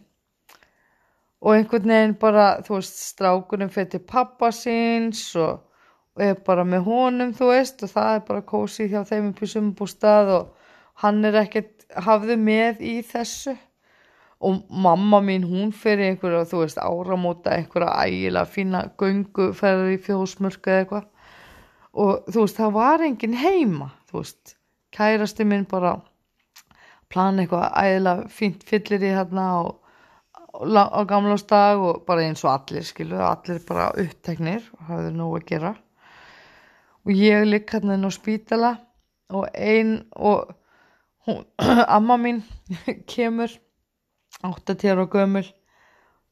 og 1.43 1.57
einhvern 1.57 1.91
veginn 1.91 2.17
bara, 2.23 2.47
þú 2.63 2.77
veist, 2.79 3.01
strákunum 3.11 3.71
fyrir 3.75 3.91
til 3.91 4.03
pappa 4.07 4.53
síns 4.55 5.25
og, 5.35 5.65
og 6.15 6.23
er 6.23 6.39
bara 6.47 6.65
með 6.67 6.87
honum, 6.87 7.33
þú 7.35 7.51
veist, 7.51 7.83
og 7.83 7.91
það 7.91 8.15
er 8.15 8.25
bara 8.29 8.45
kósi 8.53 8.87
hjá 8.93 9.03
þeim 9.09 9.33
upp 9.33 9.43
í 9.43 9.51
sumbústað 9.51 10.33
og 10.37 10.71
hann 11.03 11.19
er 11.27 11.41
ekkert 11.43 11.89
hafðu 12.07 12.39
með 12.39 12.83
í 12.87 12.97
þessu. 13.07 13.57
Og 14.43 14.63
mamma 14.71 15.21
mín, 15.23 15.45
hún 15.47 15.71
fyrir 15.75 16.13
einhverja, 16.13 16.47
þú 16.51 16.63
veist, 16.65 16.79
áramóta 16.83 17.57
einhverja 17.57 17.93
ægila 18.07 18.47
fína 18.47 18.87
göngu 18.99 19.53
ferði 19.55 19.97
í 19.97 20.01
fjósmörku 20.03 20.71
eða 20.71 20.81
eitthvað. 20.83 21.05
Og 21.93 22.31
þú 22.31 22.47
veist, 22.47 22.59
það 22.59 22.75
var 22.79 23.07
engin 23.07 23.39
heima, 23.39 23.93
þú 24.11 24.23
veist, 24.23 24.57
kærasti 24.95 25.47
minn 25.47 25.67
bara 25.71 25.97
plana 27.13 27.45
eitthvað 27.45 27.71
ægila 27.83 28.17
fínt 28.31 28.67
fyllir 28.67 29.07
í 29.07 29.15
hérna 29.15 29.47
og 29.61 29.82
á 30.53 31.01
gamlásdag 31.09 31.81
og 31.81 32.03
bara 32.07 32.27
eins 32.27 32.45
og 32.45 32.53
allir 32.53 32.85
skilu, 32.85 33.17
allir 33.17 33.61
bara 33.67 33.93
uppteknir 33.97 34.67
og 34.77 34.85
hafði 34.91 35.13
nógu 35.17 35.39
að 35.41 35.47
gera. 35.49 35.73
Og 37.07 37.13
ég 37.17 37.47
likk 37.49 37.73
hérna 37.73 37.97
inn 37.97 38.05
á 38.07 38.13
spítala 38.13 38.73
og 39.33 39.49
einn 39.55 40.03
og 40.13 40.53
hún, 41.27 41.47
amma 41.97 42.19
mín 42.21 42.43
kemur 43.13 43.51
8-10 44.45 44.93
ára 44.93 45.09
gömul 45.09 45.49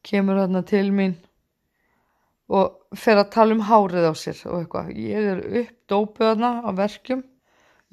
kemur 0.04 0.36
hérna 0.36 0.62
til 0.68 0.92
mín 0.92 1.16
og 2.50 2.96
fer 2.98 3.16
að 3.16 3.32
tala 3.32 3.54
um 3.54 3.64
hárið 3.64 4.10
á 4.10 4.14
sér 4.18 4.38
og 4.50 4.60
eitthvað, 4.60 4.94
ég 4.98 5.28
er 5.32 5.44
uppdópið 5.62 6.26
hérna 6.26 6.54
á 6.66 6.70
verkjum. 6.74 7.20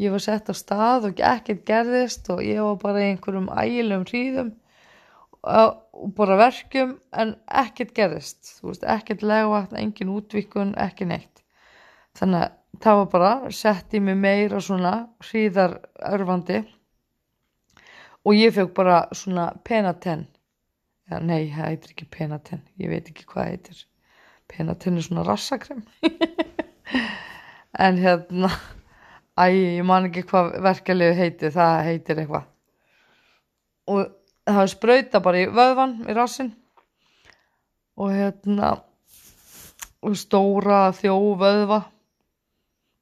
Ég 0.01 0.13
var 0.13 0.21
sett 0.21 0.49
á 0.49 0.53
stað 0.53 1.11
og 1.11 1.19
ekkert 1.21 1.63
gerðist 1.65 2.27
og 2.33 2.41
ég 2.45 2.61
var 2.61 2.79
bara 2.81 3.03
í 3.03 3.11
einhverjum 3.11 3.51
ægilegum 3.53 4.07
hríðum. 4.09 4.49
og 4.51 4.66
bara 6.17 6.38
verkjum 6.39 6.97
en 7.15 7.36
ekkert 7.63 7.93
gerðist. 7.97 8.57
Þú 8.60 8.71
veist, 8.71 8.86
ekkert 8.88 9.25
legvatn, 9.25 9.79
engin 9.79 10.13
útvikun 10.13 10.73
ekki 10.81 11.07
neitt. 11.10 11.43
Þannig 12.17 12.47
að 12.47 12.55
það 12.83 12.99
var 12.99 13.12
bara, 13.12 13.33
sett 13.53 13.93
í 13.97 14.01
mig 14.03 14.17
meira 14.19 14.60
svona 14.62 14.93
hríðar 15.23 15.77
örfandi 16.12 16.62
og 18.27 18.36
ég 18.36 18.53
fekk 18.53 18.73
bara 18.77 18.97
svona 19.15 19.49
penaten 19.65 20.25
ja, 21.10 21.19
nei, 21.19 21.47
það 21.53 21.69
heitir 21.71 21.93
ekki 21.93 22.10
penaten 22.17 22.63
ég 22.81 22.91
veit 22.91 23.10
ekki 23.10 23.25
hvað 23.31 23.51
heitir. 23.51 23.86
Penaten 24.47 24.99
er 24.99 25.05
svona 25.05 25.26
rassakrem 25.28 25.84
en 27.86 27.99
hérna 28.01 28.51
æ, 29.38 29.47
ég 29.80 29.86
man 29.88 30.09
ekki 30.09 30.26
hvað 30.30 30.53
verkeflið 30.65 31.17
heitir, 31.17 31.53
það 31.55 31.82
heitir 31.88 32.22
eitthvað. 32.24 32.47
Og 33.88 34.07
það 34.48 34.62
var 34.62 34.72
spröyta 34.72 35.22
bara 35.24 35.43
í 35.43 35.48
vöðvan 35.52 35.98
í 36.08 36.16
rassin 36.16 36.54
og 37.98 38.14
hérna 38.14 38.72
og 40.06 40.16
stóra 40.20 40.88
þjó 40.95 41.16
vöðva 41.41 41.82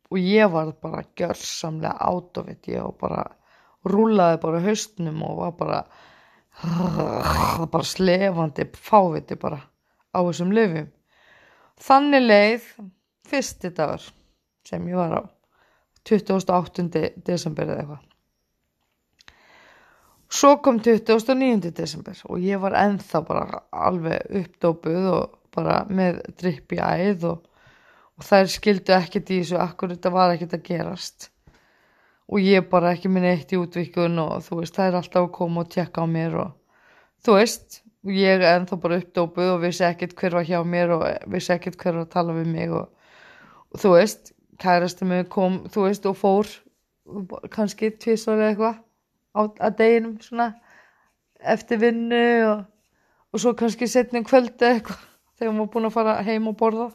og 0.10 0.20
ég 0.22 0.52
var 0.52 0.72
bara 0.82 1.04
gjörsamlega 1.18 1.93
átofitt 2.10 2.70
ég 2.72 2.82
var 2.86 2.98
bara 3.02 3.24
rúlaði 3.86 4.41
bara 4.41 4.64
haustnum 4.66 5.22
og 5.28 5.39
var 5.43 5.56
bara 5.60 5.80
bara 7.74 7.84
slefandi 7.86 8.68
fáviti 8.74 9.38
bara 9.38 9.60
á 10.16 10.20
þessum 10.24 10.54
löfum 10.56 10.89
þannig 11.86 12.26
leið 12.26 12.68
fyrsti 13.28 13.74
dagur 13.76 14.04
sem 14.66 14.89
ég 14.89 14.98
var 14.98 15.20
á 15.20 15.24
28. 16.06 16.89
desember 17.26 17.70
eða 17.70 17.82
eitthvað 17.84 18.14
Svo 20.36 20.57
kom 20.59 20.81
29. 20.83 21.69
desember 21.71 22.17
og 22.27 22.43
ég 22.43 22.59
var 22.59 22.73
enþá 22.75 23.21
bara 23.23 23.59
alveg 23.71 24.33
uppdópuð 24.41 25.05
og 25.13 25.38
bara 25.55 25.77
með 25.88 26.17
dripp 26.41 26.75
í 26.75 26.79
æð 26.81 27.23
og, 27.29 27.45
og 28.19 28.25
þær 28.27 28.49
skildu 28.51 28.95
ekkert 28.97 29.31
í 29.31 29.38
þessu 29.39 29.61
akkur 29.63 29.93
þetta 29.93 30.11
var 30.11 30.33
ekkert 30.33 30.57
að 30.57 30.65
gerast 30.67 31.29
og 32.27 32.43
ég 32.43 32.67
bara 32.67 32.91
ekki 32.95 33.11
minn 33.13 33.27
eitt 33.29 33.53
í 33.55 33.59
útvikun 33.61 34.19
og 34.25 34.43
þú 34.43 34.59
veist 34.59 34.75
það 34.75 34.89
er 34.89 34.99
alltaf 34.99 35.21
að 35.21 35.33
koma 35.38 35.63
og 35.63 35.71
tjekka 35.71 36.03
á 36.03 36.07
mér 36.17 36.38
og 36.43 36.81
þú 37.23 37.38
veist 37.38 37.79
og 38.03 38.19
ég 38.19 38.36
er 38.36 38.47
ennþá 38.57 38.79
bara 38.81 38.99
uppdópuð 39.01 39.51
og 39.53 39.61
vissi 39.63 39.88
ekkert 39.88 40.17
hver 40.19 40.39
var 40.41 40.49
hjá 40.49 40.59
mér 40.67 40.95
og 40.97 41.05
vissi 41.31 41.53
ekkert 41.55 41.79
hver 41.79 42.01
var 42.01 42.09
að 42.09 42.15
tala 42.17 42.36
við 42.36 42.51
mig 42.57 42.73
og, 42.75 42.89
og 43.71 43.86
þú 43.86 43.93
veist 43.95 44.33
kærastu 44.59 45.07
mig 45.07 45.29
kom 45.31 45.61
þú 45.71 45.88
veist 45.88 46.09
og 46.11 46.19
fór 46.19 46.51
kannski 47.55 47.93
tvísvar 47.95 48.41
eða 48.41 48.51
eitthvað 48.51 48.81
á 49.36 49.39
að 49.45 49.77
deginum 49.81 50.15
svona 50.23 50.51
eftir 51.43 51.81
vinnu 51.81 52.25
og, 52.49 52.61
og 53.33 53.43
svo 53.43 53.53
kannski 53.59 53.89
setnum 53.91 54.25
kvöldi 54.25 54.69
eitthvað 54.69 55.01
þegar 55.36 55.57
maður 55.57 55.73
búin 55.73 55.89
að 55.89 55.97
fara 55.97 56.19
heim 56.23 56.47
og 56.47 56.55
borða. 56.59 56.91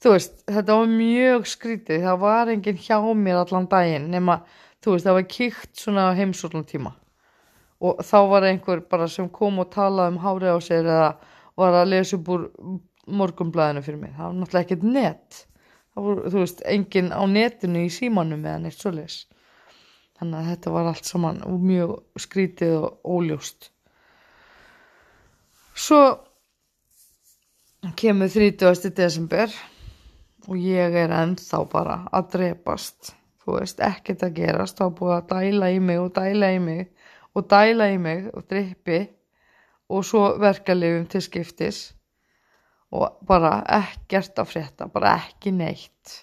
Þú 0.00 0.14
veist, 0.14 0.40
þetta 0.48 0.78
var 0.80 0.90
mjög 0.90 1.46
skrítið. 1.46 2.06
Það 2.06 2.22
var 2.22 2.50
enginn 2.50 2.80
hjá 2.80 2.96
mér 3.14 3.42
allan 3.42 3.68
daginn 3.70 4.08
nema, 4.10 4.40
þú 4.82 4.96
veist, 4.96 5.06
það 5.06 5.18
var 5.18 5.28
kíkt 5.36 5.82
svona 5.84 6.10
heimsóknum 6.18 6.66
tíma 6.66 6.96
og 7.80 8.00
þá 8.04 8.16
var 8.28 8.44
einhver 8.44 8.82
bara 8.92 9.06
sem 9.08 9.28
kom 9.32 9.60
og 9.62 9.70
talaði 9.72 10.14
um 10.14 10.18
hárið 10.20 10.52
á 10.52 10.58
sér 10.60 10.84
eða 10.84 11.10
var 11.60 11.76
að 11.78 11.92
lesa 11.94 12.18
upp 12.18 12.28
úr 12.34 12.42
morgumblæðinu 13.10 13.82
fyrir 13.84 14.00
mig, 14.02 14.12
það 14.16 14.26
var 14.26 14.34
náttúrulega 14.36 14.66
ekkert 14.66 14.84
net. 14.84 15.38
Það 15.90 16.06
voru, 16.06 16.32
þú 16.32 16.42
veist, 16.42 16.60
enginn 16.70 17.08
á 17.10 17.22
netinu 17.26 17.84
í 17.86 17.92
símanum 17.92 18.44
eða 18.44 18.60
neitt 18.66 18.78
svoleiðis 18.78 19.16
þannig 20.20 20.38
að 20.38 20.48
þetta 20.52 20.72
var 20.74 20.88
allt 20.90 21.08
saman 21.08 21.38
mjög 21.64 21.92
skrítið 22.20 22.74
og 22.76 23.14
óljóst. 23.16 23.70
Svo 25.72 26.00
kemur 27.96 28.28
30. 28.28 28.92
desember 28.92 29.54
og 30.44 30.58
ég 30.60 30.96
er 31.00 31.14
ennþá 31.22 31.62
bara 31.72 32.02
að 32.12 32.34
drepast. 32.34 33.14
Þú 33.40 33.56
veist, 33.56 33.80
ekkert 33.80 34.26
að 34.26 34.36
gerast. 34.36 34.76
Þá 34.76 34.92
búið 34.98 35.14
að 35.16 35.30
dæla 35.30 35.70
í 35.72 35.78
mig 35.80 36.02
og 36.02 36.12
dæla 36.18 36.52
í 36.52 36.60
mig 36.60 36.82
og 37.32 37.48
dæla 37.48 37.88
í 37.88 37.96
mig 38.02 38.28
og 38.34 38.44
drippi 38.50 39.00
og 39.90 40.04
svo 40.04 40.26
verkalifum 40.42 41.08
til 41.08 41.24
skiptis 41.24 41.80
og 42.92 43.22
bara 43.24 43.62
ekkert 43.80 44.38
að 44.42 44.50
frétta, 44.50 44.90
bara 44.90 45.16
ekki 45.22 45.54
neitt. 45.54 46.16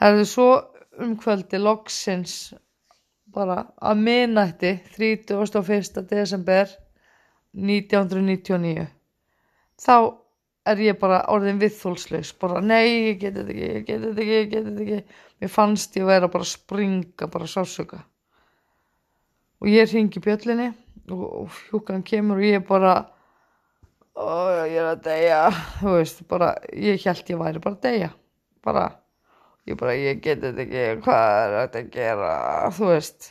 Það 0.00 0.22
er 0.22 0.28
svo 0.30 0.50
um 1.00 1.16
kvöldi 1.20 1.60
loksins 1.60 2.54
bara 3.30 3.62
að 3.80 4.02
minnætti 4.04 4.72
31. 4.96 6.02
desember 6.10 6.70
1999 7.54 8.86
þá 9.80 9.96
er 10.70 10.82
ég 10.84 10.98
bara 11.00 11.22
orðin 11.32 11.60
viðþólslaus 11.60 12.34
bara 12.40 12.60
nei, 12.62 13.10
ég 13.10 13.20
geti 13.22 13.40
þetta 13.40 13.54
ekki, 13.54 13.70
ég 13.70 13.86
geti 13.86 14.02
þetta 14.04 14.24
ekki, 14.24 14.36
ég 14.36 14.50
geti 14.50 14.68
þetta 14.68 14.86
ekki. 14.86 15.18
Mér 15.40 15.52
fannst 15.54 15.96
ég 15.96 16.04
að 16.04 16.12
vera 16.12 16.30
bara 16.32 16.46
að 16.46 16.52
springa, 16.52 17.30
bara 17.32 17.46
að 17.46 17.54
sásöka 17.54 18.02
og 19.60 19.68
ég 19.68 19.90
ringi 19.92 20.22
bjöllinni 20.24 20.68
og, 21.10 21.24
og 21.24 21.58
hjúkan 21.70 22.04
kemur 22.06 22.40
og 22.40 22.46
ég 22.48 22.64
bara 22.68 22.94
ó, 24.14 24.26
ég 24.68 24.76
er 24.76 24.90
að 24.92 25.04
deyja. 25.06 25.42
Þú 25.80 25.94
veist, 25.96 26.24
bara, 26.28 26.54
ég 26.76 27.00
held 27.06 27.32
ég 27.32 27.40
væri 27.40 27.62
bara 27.62 27.78
að 27.78 27.86
deyja 27.88 28.10
bara, 28.64 28.84
ég 29.68 29.78
bara, 29.80 29.96
ég 29.98 30.22
geti 30.24 30.46
þetta 30.46 30.64
ekki 30.64 31.04
hvað 31.04 31.36
er 31.40 31.56
þetta 31.56 31.82
að 31.82 31.90
gera, 31.96 32.32
þú 32.76 32.90
veist. 32.92 33.30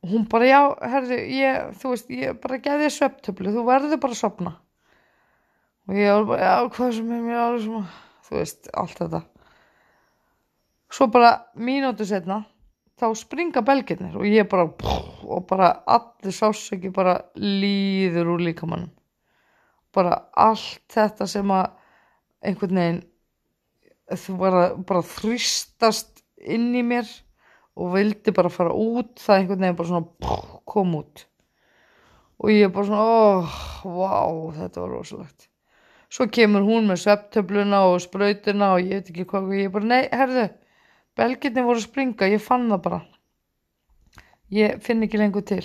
Og 0.00 0.14
hún 0.14 0.28
bara, 0.32 0.48
já, 0.48 0.60
herðu, 0.94 1.18
ég 1.36 1.74
þú 1.80 1.94
veist, 1.94 2.14
ég 2.16 2.38
bara 2.40 2.60
geði 2.64 2.92
sveptöflu, 2.94 3.52
þú 3.56 3.66
verður 3.68 4.00
bara 4.00 4.16
að 4.16 4.22
sopna 4.22 4.54
og 5.90 5.98
ég 5.98 6.14
var 6.14 6.28
bara, 6.28 6.46
já, 6.46 6.70
hvað 6.76 6.94
sem 6.96 7.12
er 7.16 7.26
mér 7.26 7.42
alveg 7.42 7.66
svona, 7.66 7.98
þú 8.28 8.38
veist, 8.38 8.72
allt 8.78 9.02
þetta. 9.02 9.20
Svo 10.90 11.06
bara 11.10 11.32
mínútu 11.58 12.06
setna 12.06 12.44
þá 13.00 13.10
springa 13.16 13.62
belgirnir 13.64 14.16
og 14.18 14.26
ég 14.28 14.48
bara 14.50 14.66
og 15.30 15.46
bara 15.48 15.70
allir 15.88 16.34
sásöki 16.34 16.90
bara 16.92 17.16
líður 17.36 18.34
úr 18.34 18.42
líkamannum 18.48 18.90
bara 19.94 20.16
allt 20.36 20.82
þetta 20.92 21.26
sem 21.30 21.52
að 21.54 21.70
einhvern 22.46 22.80
veginn 22.80 23.00
þú 24.18 24.36
bara, 24.40 24.62
bara 24.86 25.02
þrýstast 25.06 26.22
inn 26.40 26.70
í 26.74 26.84
mér 26.86 27.08
og 27.78 27.92
vildi 27.94 28.34
bara 28.36 28.52
fara 28.52 28.72
út. 28.74 29.16
Það 29.20 29.36
einhvern 29.36 29.66
veginn 29.66 29.78
bara 29.78 29.90
svona 29.92 30.62
kom 30.68 30.96
út. 30.98 31.26
Og 32.40 32.52
ég 32.54 32.72
bara 32.72 32.88
svona 32.88 33.04
oh, 33.04 33.60
wow, 33.84 34.40
þetta 34.56 34.82
var 34.82 34.96
rosalegt. 34.96 35.46
Svo 36.10 36.26
kemur 36.32 36.64
hún 36.66 36.88
með 36.90 37.04
svepptöfluna 37.04 37.84
og 37.92 38.00
sprautuna 38.02 38.72
og 38.74 38.82
ég 38.82 38.98
veit 38.98 39.12
ekki 39.12 39.28
hvað 39.30 39.52
ég 39.60 39.70
bara, 39.74 39.90
nei, 39.92 40.02
herðu 40.10 40.48
belginni 41.20 41.64
voru 41.66 41.80
að 41.80 41.86
springa, 41.86 42.28
ég 42.32 42.42
fann 42.42 42.68
það 42.70 42.82
bara. 42.86 43.00
Ég 44.54 44.80
finn 44.82 45.04
ekki 45.06 45.20
lengur 45.20 45.44
til. 45.46 45.64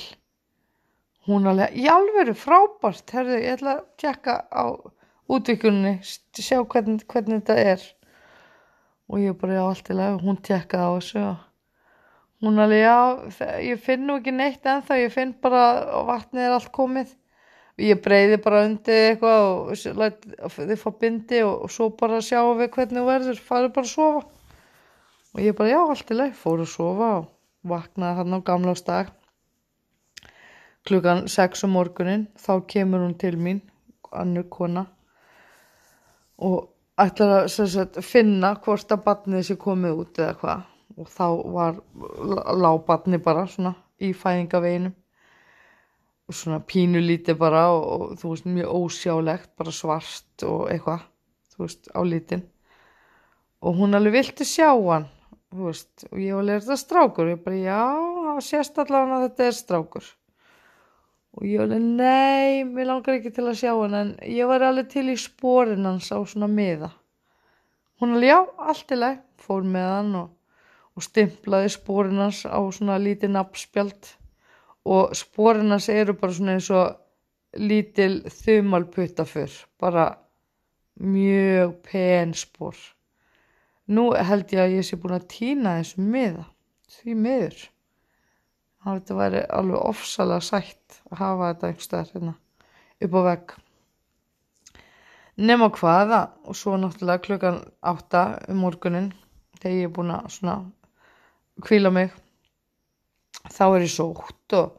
Hún 1.26 1.48
alveg, 1.50 1.74
í 1.74 1.88
alveru 1.90 2.36
frábært, 2.38 3.10
herðu, 3.16 3.40
ég 3.42 3.56
ætla 3.58 3.78
að 3.80 3.86
tjekka 4.02 4.36
á 4.54 4.66
útvikunni 5.32 5.96
sjá 6.06 6.60
hvernig, 6.62 7.06
hvernig 7.10 7.42
þetta 7.42 7.56
er 7.74 7.86
og 9.10 9.20
ég 9.22 9.36
bara, 9.40 9.60
já, 9.60 9.64
allt 9.66 9.92
í 9.92 9.98
lega 9.98 10.22
hún 10.22 10.40
tjekkaði 10.46 10.86
á 10.86 10.92
þessu 10.96 11.22
og 11.26 11.44
hún 12.46 12.62
alveg, 12.62 12.84
já, 12.86 12.98
ég 13.66 13.84
finn 13.84 14.08
nú 14.08 14.18
ekki 14.20 14.34
neitt 14.36 14.66
ennþá, 14.70 14.98
ég 15.02 15.14
finn 15.14 15.36
bara 15.42 15.64
vatnið 16.08 16.48
er 16.48 16.56
allt 16.58 16.72
komið. 16.76 17.14
Ég 17.82 18.00
breyði 18.00 18.38
bara 18.40 18.62
undir 18.64 19.10
eitthvað 19.10 19.46
og 19.76 20.52
þið 20.56 20.78
fá 20.80 20.90
bindi 21.02 21.42
og, 21.44 21.66
og 21.66 21.74
svo 21.76 21.90
bara 22.00 22.22
sjáum 22.24 22.62
við 22.62 22.70
hvernig 22.72 23.02
þú 23.02 23.08
verður 23.10 23.42
farið 23.44 23.74
bara 23.76 23.90
að 23.90 23.92
sofa. 23.92 24.22
Og 25.36 25.42
ég 25.44 25.58
bara 25.58 25.74
já 25.74 25.80
allt 25.82 26.14
í 26.14 26.16
leið 26.16 26.38
fór 26.40 26.64
að 26.64 26.72
sofa 26.72 27.10
og 27.18 27.26
vaknaði 27.68 28.22
hann 28.22 28.38
á 28.38 28.48
gamlástag 28.48 29.12
klukkan 30.86 31.26
6 31.28 31.66
um 31.66 31.74
morgunin 31.76 32.28
þá 32.38 32.54
kemur 32.70 33.02
hún 33.04 33.18
til 33.18 33.36
mín 33.42 33.60
annur 34.14 34.46
kona. 34.50 34.86
Og 36.38 36.70
ætlar 37.02 37.34
að 37.44 37.50
sagt, 37.54 38.00
finna 38.06 38.54
hvort 38.64 38.92
að 38.92 39.04
batnið 39.06 39.48
sé 39.50 39.58
komið 39.60 40.04
út 40.04 40.22
eða 40.22 40.36
hvað. 40.42 40.68
Og 40.96 41.10
þá 41.12 41.26
var 41.56 41.82
lág 42.56 42.86
batni 42.88 43.20
bara 43.20 43.48
svona 43.52 43.74
í 44.00 44.14
fæðingaveginum 44.16 44.94
og 46.26 46.34
svona 46.34 46.62
pínu 46.66 47.02
lítið 47.04 47.38
bara 47.40 47.68
og, 47.74 47.84
og 47.86 48.20
þú 48.20 48.32
veist 48.32 48.48
mjög 48.50 48.78
ósjálegt 48.80 49.52
bara 49.60 49.74
svart 49.76 50.46
og 50.48 50.70
eitthvað 50.74 51.04
þú 51.54 51.66
veist 51.66 51.92
á 51.94 52.02
lítin 52.02 52.46
og 53.62 53.78
hún 53.80 53.98
alveg 53.98 54.18
vilti 54.18 54.48
sjá 54.48 54.72
hann 54.74 55.08
þú 55.54 55.68
veist 55.70 56.08
og 56.10 56.18
ég 56.20 56.34
var 56.34 56.44
að 56.44 56.50
lera 56.50 56.66
þetta 56.66 56.80
strákur? 56.82 57.30
Og 57.30 57.36
ég 57.36 57.44
bara 57.46 57.62
já, 57.62 57.84
það 58.26 58.42
sést 58.50 58.82
allavega 58.82 59.20
að 59.20 59.28
þetta 59.28 59.48
er 59.48 59.58
strákur 59.60 60.10
og 61.36 61.48
ég 61.48 61.62
alveg 61.62 61.84
nei, 61.84 62.64
mér 62.64 62.92
langar 62.92 63.18
ekki 63.18 63.34
til 63.36 63.48
að 63.50 63.60
sjá 63.62 63.72
hann 63.74 63.98
en 64.00 64.14
ég 64.32 64.48
var 64.50 64.64
alveg 64.64 64.92
til 64.94 65.08
í 65.12 65.18
spórin 65.20 65.88
hans 65.88 66.12
á 66.16 66.20
svona 66.24 66.50
miða 66.52 66.92
hún 68.02 68.16
alveg 68.16 68.32
já, 68.32 68.40
allt 68.72 68.92
í 68.92 69.00
leið 69.00 69.24
fór 69.46 69.66
með 69.76 69.90
hann 69.92 70.14
og, 70.22 70.30
og 70.96 71.08
stimplaði 71.08 71.74
spórin 71.76 72.22
hans 72.24 72.46
á 72.48 72.60
svona 72.76 73.00
lítið 73.02 73.36
nabbspjald 73.36 74.16
og 74.86 75.16
spórinas 75.18 75.90
eru 75.90 76.14
bara 76.20 76.36
svona 76.36 76.56
eins 76.58 76.70
og 76.74 77.02
lítil 77.56 78.20
þumalputta 78.30 79.26
fyrr, 79.28 79.54
bara 79.80 80.10
mjög 81.00 81.76
pen 81.88 82.34
spór. 82.38 82.76
Nú 83.88 84.12
held 84.14 84.52
ég 84.54 84.62
að 84.64 84.76
ég 84.80 84.86
sé 84.88 84.98
búin 85.00 85.18
að 85.18 85.28
týna 85.32 85.78
þessu 85.80 86.04
miða, 86.04 86.46
því 86.98 87.16
miður. 87.22 87.58
Það 88.86 88.98
þetta 89.00 89.16
væri 89.18 89.40
alveg 89.58 89.82
ofsalega 89.82 90.46
sætt 90.46 90.98
að 91.10 91.22
hafa 91.24 91.48
þetta 91.48 91.70
einhverstaðar 91.72 92.10
hérna 92.14 92.34
upp 93.02 93.16
á 93.18 93.22
vegg. 93.26 93.54
Á 95.66 95.70
hvaða 95.80 96.20
og 96.46 96.58
svo 96.60 96.76
náttúrulega 96.78 97.24
klukkan 97.26 97.58
átta 97.82 98.22
um 98.46 98.62
morgunin 98.62 99.10
þegar 99.58 99.78
ég 99.80 99.90
er 99.90 99.96
búin 99.96 100.14
að 100.14 100.30
svona 100.36 100.58
kvíla 101.66 101.90
mig 101.96 102.14
þá 103.50 103.66
er 103.66 103.88
ég 103.88 103.94
sótt 103.96 104.56
og 104.60 104.78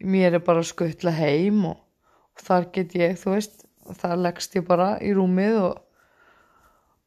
mér 0.00 0.38
er 0.38 0.44
bara 0.48 0.64
skuttla 0.64 1.12
heim 1.14 1.64
og, 1.68 1.76
og 2.32 2.44
þar 2.48 2.68
get 2.72 2.96
ég, 2.96 3.16
þú 3.20 3.36
veist, 3.36 3.66
þar 4.00 4.16
leggst 4.24 4.56
ég 4.56 4.64
bara 4.66 4.94
í 5.04 5.12
rúmið 5.12 5.60
og, 5.60 5.74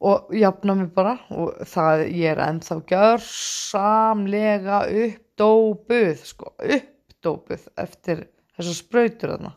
og 0.06 0.34
jafna 0.38 0.78
mig 0.78 0.94
bara 0.94 1.18
og 1.34 1.58
það 1.74 2.06
ég 2.12 2.36
er 2.36 2.46
ennþá 2.52 2.80
gjörsamlega 2.94 4.86
uppdópuð, 5.36 6.22
sko, 6.24 6.54
uppdópuð 6.64 7.68
eftir 7.78 8.28
þessar 8.56 8.78
spröytur 8.78 9.34
þarna. 9.34 9.52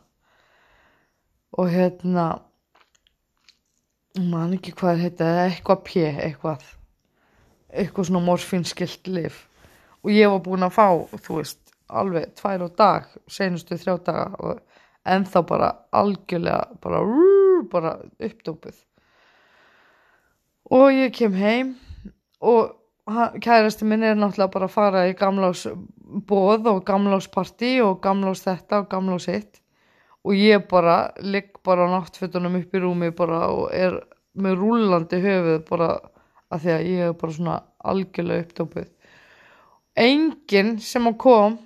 Og 1.55 1.69
hérna 1.71 2.25
man 4.19 4.53
ekki 4.57 4.73
hvað 4.75 5.05
þetta 5.05 5.29
eitthvað 5.45 5.83
pjö, 5.87 6.09
eitthvað 6.19 6.65
eitthvað 7.69 8.09
svona 8.09 8.25
morfinskilt 8.25 9.07
lif 9.07 9.45
og 10.03 10.11
ég 10.11 10.29
var 10.31 10.41
búin 10.41 10.65
að 10.65 10.73
fá, 10.73 10.87
þú 11.21 11.37
veist, 11.37 11.59
alveg 11.87 12.33
tvær 12.35 12.63
og 12.65 12.75
dag, 12.75 13.07
senustu 13.27 13.77
þrjá 13.77 13.95
daga 14.03 14.25
og 14.39 14.59
ennþá 15.05 15.43
bara 15.47 15.69
algjörlega 15.95 16.79
bara 16.81 17.01
rrr, 17.03 17.63
bara 17.71 17.95
uppdópuð. 18.19 18.75
Og 20.71 20.91
ég 20.93 21.13
kem 21.15 21.33
heim 21.33 21.73
og 22.39 22.78
kærasti 23.43 23.87
minn 23.87 24.03
er 24.03 24.19
náttúrulega 24.19 24.53
bara 24.53 24.69
að 24.69 24.75
fara 24.75 25.07
í 25.09 25.15
gamlás 25.17 25.65
bóð 26.29 26.69
og 26.73 26.83
gamlásparti 26.87 27.79
og 27.85 27.99
gamlás 28.03 28.43
þetta 28.45 28.83
og 28.83 28.91
gamlás 28.91 29.29
hitt. 29.31 29.61
Og 30.27 30.35
ég 30.35 30.67
bara 30.69 31.11
ligg 31.23 31.57
bara 31.63 31.87
á 31.87 31.93
náttfötunum 31.95 32.59
upp 32.59 32.75
í 32.75 32.83
rúmi 32.83 33.11
bara 33.15 33.47
og 33.53 33.69
er 33.73 33.95
með 34.39 34.59
rúllandi 34.59 35.21
höfuð 35.23 35.65
bara 35.69 35.89
að 36.49 36.63
því 36.63 36.71
að 36.75 36.87
ég 36.89 37.09
er 37.09 37.19
bara 37.21 37.35
svona 37.35 37.59
algjörlega 37.89 38.45
uppdópuð 38.45 38.89
enginn 39.99 40.77
sem 40.79 41.07
að 41.09 41.17
kom 41.19 41.57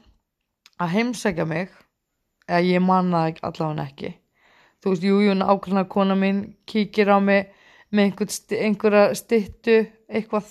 að 0.81 0.93
heimsækja 0.95 1.45
mig 1.47 1.71
eða 2.47 2.61
ég 2.65 2.83
manna 2.83 3.27
allavega 3.45 3.85
ekki. 3.85 4.13
Þú 4.81 4.91
veist, 4.91 5.05
jú, 5.05 5.19
jú, 5.23 5.35
ákveðna 5.37 5.85
kona 5.87 6.15
mín 6.19 6.41
kíkir 6.67 7.11
á 7.13 7.19
mig 7.23 7.53
með 7.93 8.25
einhverja 8.57 9.13
styttu 9.15 9.77
eitthvað 10.09 10.49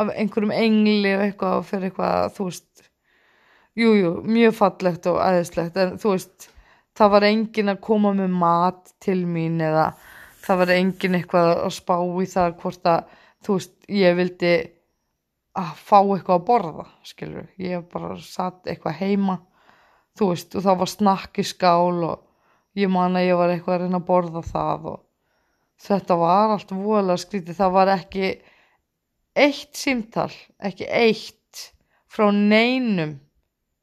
af 0.00 0.12
einhverjum 0.14 0.54
engli 0.54 1.12
og 1.16 1.24
eitthvað 1.26 1.66
fyrir 1.68 1.90
eitthvað, 1.90 2.32
þú 2.36 2.48
veist 2.48 2.86
jú, 3.78 3.92
jú, 3.94 4.14
mjög 4.26 4.56
fallegt 4.58 5.08
og 5.10 5.20
aðeinslegt 5.22 5.78
en 5.80 5.98
þú 6.00 6.14
veist, 6.14 6.48
það 6.98 7.12
var 7.14 7.26
enginn 7.28 7.72
að 7.72 7.82
koma 7.86 8.12
með 8.16 8.34
mat 8.42 8.94
til 9.02 9.20
mín 9.28 9.60
eða 9.62 9.90
það 10.40 10.62
var 10.62 10.74
enginn 10.74 11.18
eitthvað 11.18 11.50
að 11.54 11.74
spá 11.76 11.96
í 12.00 12.28
það 12.30 12.56
hvort 12.62 12.90
að, 12.90 13.18
þú 13.44 13.58
veist, 13.58 13.76
ég 14.00 14.16
vildi 14.18 14.54
að 15.60 15.70
fá 15.82 15.98
eitthvað 16.00 16.36
að 16.36 16.46
borða, 16.48 16.88
skilur, 17.06 17.46
ég 17.60 17.86
bara 17.92 18.16
satt 18.22 18.66
eitthvað 18.70 19.00
heima, 19.02 19.38
þú 20.18 20.32
veist, 20.32 20.56
og 20.56 20.66
það 20.66 20.82
var 20.82 20.92
snakk 20.94 21.40
í 21.40 21.46
skál 21.46 22.02
og 22.06 22.26
ég 22.78 22.90
man 22.92 23.18
að 23.18 23.28
ég 23.28 23.38
var 23.38 23.52
eitthvað 23.52 23.76
að 23.76 23.84
reyna 23.84 24.00
að 24.00 24.08
borða 24.10 24.44
það 24.46 24.90
og 24.94 25.00
þetta 25.80 26.16
var 26.20 26.54
allt 26.54 26.72
voðalega 26.76 27.22
skrítið, 27.24 27.58
það 27.58 27.76
var 27.76 27.92
ekki 27.96 28.32
eitt 29.36 29.76
símtal, 29.78 30.30
ekki 30.58 30.86
eitt 30.86 31.70
frá 32.10 32.30
neinum 32.34 33.18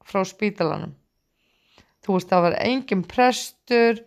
frá 0.08 0.24
spítalanum. 0.28 0.94
Þú 2.04 2.16
veist, 2.16 2.30
það 2.32 2.46
var 2.46 2.58
engin 2.64 3.04
prestur, 3.08 4.04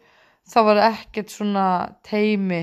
það 0.48 0.68
var 0.70 0.82
ekkert 0.88 1.32
svona 1.32 1.66
teimi 2.06 2.62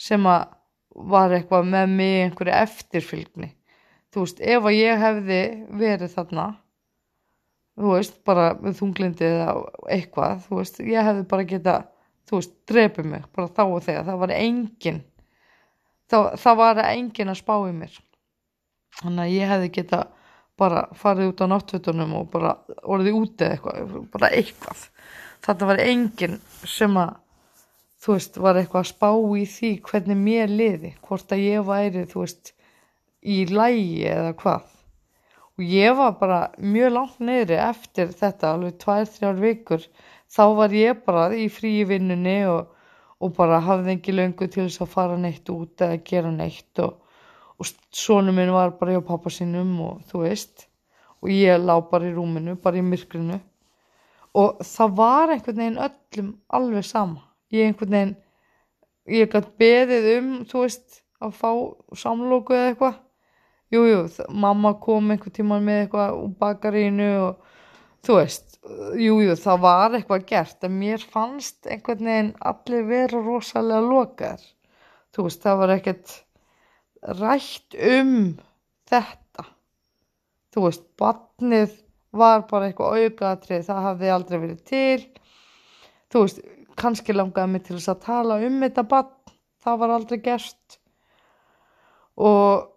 sem 0.00 0.26
að 0.26 0.50
var 0.92 1.32
eitthvað 1.32 1.68
með 1.72 1.92
mig 1.96 2.16
einhverju 2.26 2.54
eftirfylgni. 2.58 3.48
Þú 4.12 4.26
veist, 4.26 4.42
ef 4.44 4.66
að 4.68 4.76
ég 4.76 5.00
hefði 5.00 5.40
verið 5.80 6.12
þarna, 6.16 6.46
þú 7.80 7.94
veist, 7.94 8.18
bara 8.28 8.50
með 8.60 8.76
þunglindi 8.82 9.28
eða 9.28 9.54
eitthvað, 9.94 10.42
þú 10.48 10.58
veist, 10.58 10.80
ég 10.84 11.08
hefði 11.08 11.24
bara 11.30 11.48
geta, 11.48 11.76
þú 12.28 12.40
veist, 12.40 12.54
drepið 12.68 13.08
mig, 13.14 13.28
bara 13.32 13.54
þá 13.56 13.62
og 13.64 13.80
þegar, 13.86 14.08
það 14.10 14.20
var 14.24 14.34
engin, 14.36 15.00
það, 16.12 16.28
það 16.44 16.60
var 16.60 16.82
engin 16.90 17.32
að 17.32 17.40
spá 17.40 17.54
í 17.62 17.76
mér. 17.78 17.96
Þannig 19.00 19.24
að 19.24 19.34
ég 19.34 19.52
hefði 19.52 19.70
geta 19.78 20.02
bara 20.60 20.84
farið 20.98 21.32
út 21.32 21.42
á 21.42 21.46
náttfötunum 21.50 22.14
og 22.20 22.30
bara 22.32 22.52
orðið 22.82 23.18
úti 23.18 23.48
eitthvað, 23.48 23.94
bara 24.12 24.30
eitthvað. 24.36 24.82
Þetta 25.42 25.68
var 25.70 25.82
engin 25.82 26.36
sem 26.68 26.98
að, 27.00 27.14
þú 28.02 28.16
veist, 28.16 28.36
var 28.44 28.60
eitthvað 28.60 28.84
að 28.84 28.90
spá 28.92 29.08
í 29.42 29.46
því 29.54 29.72
hvernig 29.88 30.20
mér 30.20 30.52
liði, 30.52 30.92
hvort 31.06 31.34
að 31.34 31.44
ég 31.46 31.66
væri, 31.66 32.04
þú 32.10 32.24
veist, 32.24 32.52
í 33.22 33.42
lægi 33.50 34.04
eða 34.12 34.36
hvað. 34.42 34.68
Og 35.58 35.64
ég 35.68 35.96
var 35.98 36.14
bara 36.20 36.40
mjög 36.58 36.94
langt 36.94 37.18
neyri 37.20 37.58
eftir 37.60 38.12
þetta, 38.16 38.54
alveg 38.54 38.78
tvær, 38.80 39.08
þrjár 39.16 39.42
vikur. 39.42 39.84
Þá 40.32 40.44
var 40.56 40.74
ég 40.76 41.02
bara 41.06 41.26
í 41.36 41.48
fríi 41.52 41.84
vinnunni 41.88 42.38
og, 42.48 42.70
og 43.20 43.34
bara 43.36 43.60
hafði 43.62 43.96
engi 43.96 44.14
löngu 44.14 44.48
til 44.48 44.64
þess 44.64 44.84
að 44.84 44.94
fara 44.94 45.18
neitt 45.20 45.50
út 45.52 45.84
eða 45.84 46.00
gera 46.08 46.32
neitt 46.32 46.80
og, 46.82 47.01
og 47.58 47.68
sonu 47.94 48.32
minn 48.34 48.52
var 48.54 48.72
bara 48.80 48.96
hjá 48.96 49.02
pappa 49.06 49.30
sínum 49.30 49.74
og 49.84 50.00
þú 50.10 50.22
veist. 50.24 50.66
Og 51.22 51.30
ég 51.30 51.60
lá 51.62 51.76
bara 51.90 52.08
í 52.08 52.14
rúminu, 52.16 52.56
bara 52.58 52.80
í 52.80 52.82
myrkrinu. 52.82 53.36
Og 54.34 54.62
það 54.64 54.94
var 54.98 55.30
einhvern 55.34 55.60
veginn 55.60 55.80
öllum 55.84 56.30
alveg 56.56 56.84
sama. 56.88 57.20
Ég 57.52 57.68
einhvern 57.68 57.92
veginn, 57.94 58.14
ég 59.12 59.30
gætt 59.30 59.50
beðið 59.60 60.08
um, 60.16 60.30
þú 60.48 60.64
veist, 60.64 61.02
að 61.22 61.34
fá 61.38 61.50
samlóku 62.00 62.56
eða 62.56 62.72
eitthvað. 62.72 62.96
Jú, 63.72 63.82
jú, 63.88 64.00
þ- 64.16 64.26
mamma 64.42 64.74
kom 64.82 65.12
einhvern 65.14 65.36
tímann 65.36 65.64
með 65.64 65.84
eitthvað 65.84 66.16
úr 66.24 66.32
bakarínu 66.40 67.10
og 67.28 67.46
þú 68.04 68.16
veist, 68.18 68.58
jú, 69.00 69.14
jú, 69.22 69.36
það 69.44 69.62
var 69.62 69.94
eitthvað 69.96 70.26
gert 70.32 70.66
en 70.66 70.74
mér 70.80 71.06
fannst 71.12 71.68
einhvern 71.70 72.08
veginn 72.10 72.32
allir 72.50 72.84
vera 72.90 73.22
rosalega 73.24 73.84
lokaðir. 73.86 74.44
Þú 75.14 75.28
veist, 75.28 75.44
það 75.44 75.60
var 75.62 75.74
ekkert 75.76 76.16
rætt 77.02 77.76
um 77.76 78.14
þetta. 78.90 79.46
Þú 80.52 80.66
veist, 80.66 80.84
barnið 81.00 81.78
var 82.12 82.44
bara 82.50 82.68
eitthvað 82.68 83.06
aukaðatrið, 83.06 83.64
það 83.68 83.86
hafði 83.88 84.12
aldrei 84.12 84.38
verið 84.38 84.62
til. 84.68 85.06
Þú 86.12 86.24
veist, 86.26 86.42
kannski 86.78 87.16
langaði 87.16 87.54
mig 87.54 87.64
til 87.66 87.78
þess 87.78 87.92
að 87.94 88.04
tala 88.06 88.38
um 88.46 88.60
þetta 88.64 88.84
barn, 88.90 89.34
það 89.64 89.82
var 89.82 89.94
aldrei 89.96 90.20
gert. 90.24 90.78
Og 92.20 92.68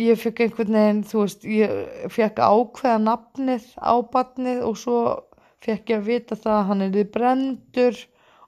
ég 0.00 0.18
fekk 0.18 0.44
einhvern 0.44 0.78
veginn, 0.78 1.02
þú 1.06 1.24
veist, 1.24 1.44
ég 1.46 2.08
fekk 2.14 2.40
ákveða 2.42 3.02
nafnið 3.06 3.68
á 3.78 3.94
barnið 4.12 4.64
og 4.66 4.78
svo 4.78 5.00
fekk 5.64 5.92
ég 5.92 6.00
að 6.00 6.08
vita 6.08 6.38
það 6.40 6.56
að 6.56 6.66
hann 6.70 6.86
er 6.86 7.12
brendur 7.14 8.00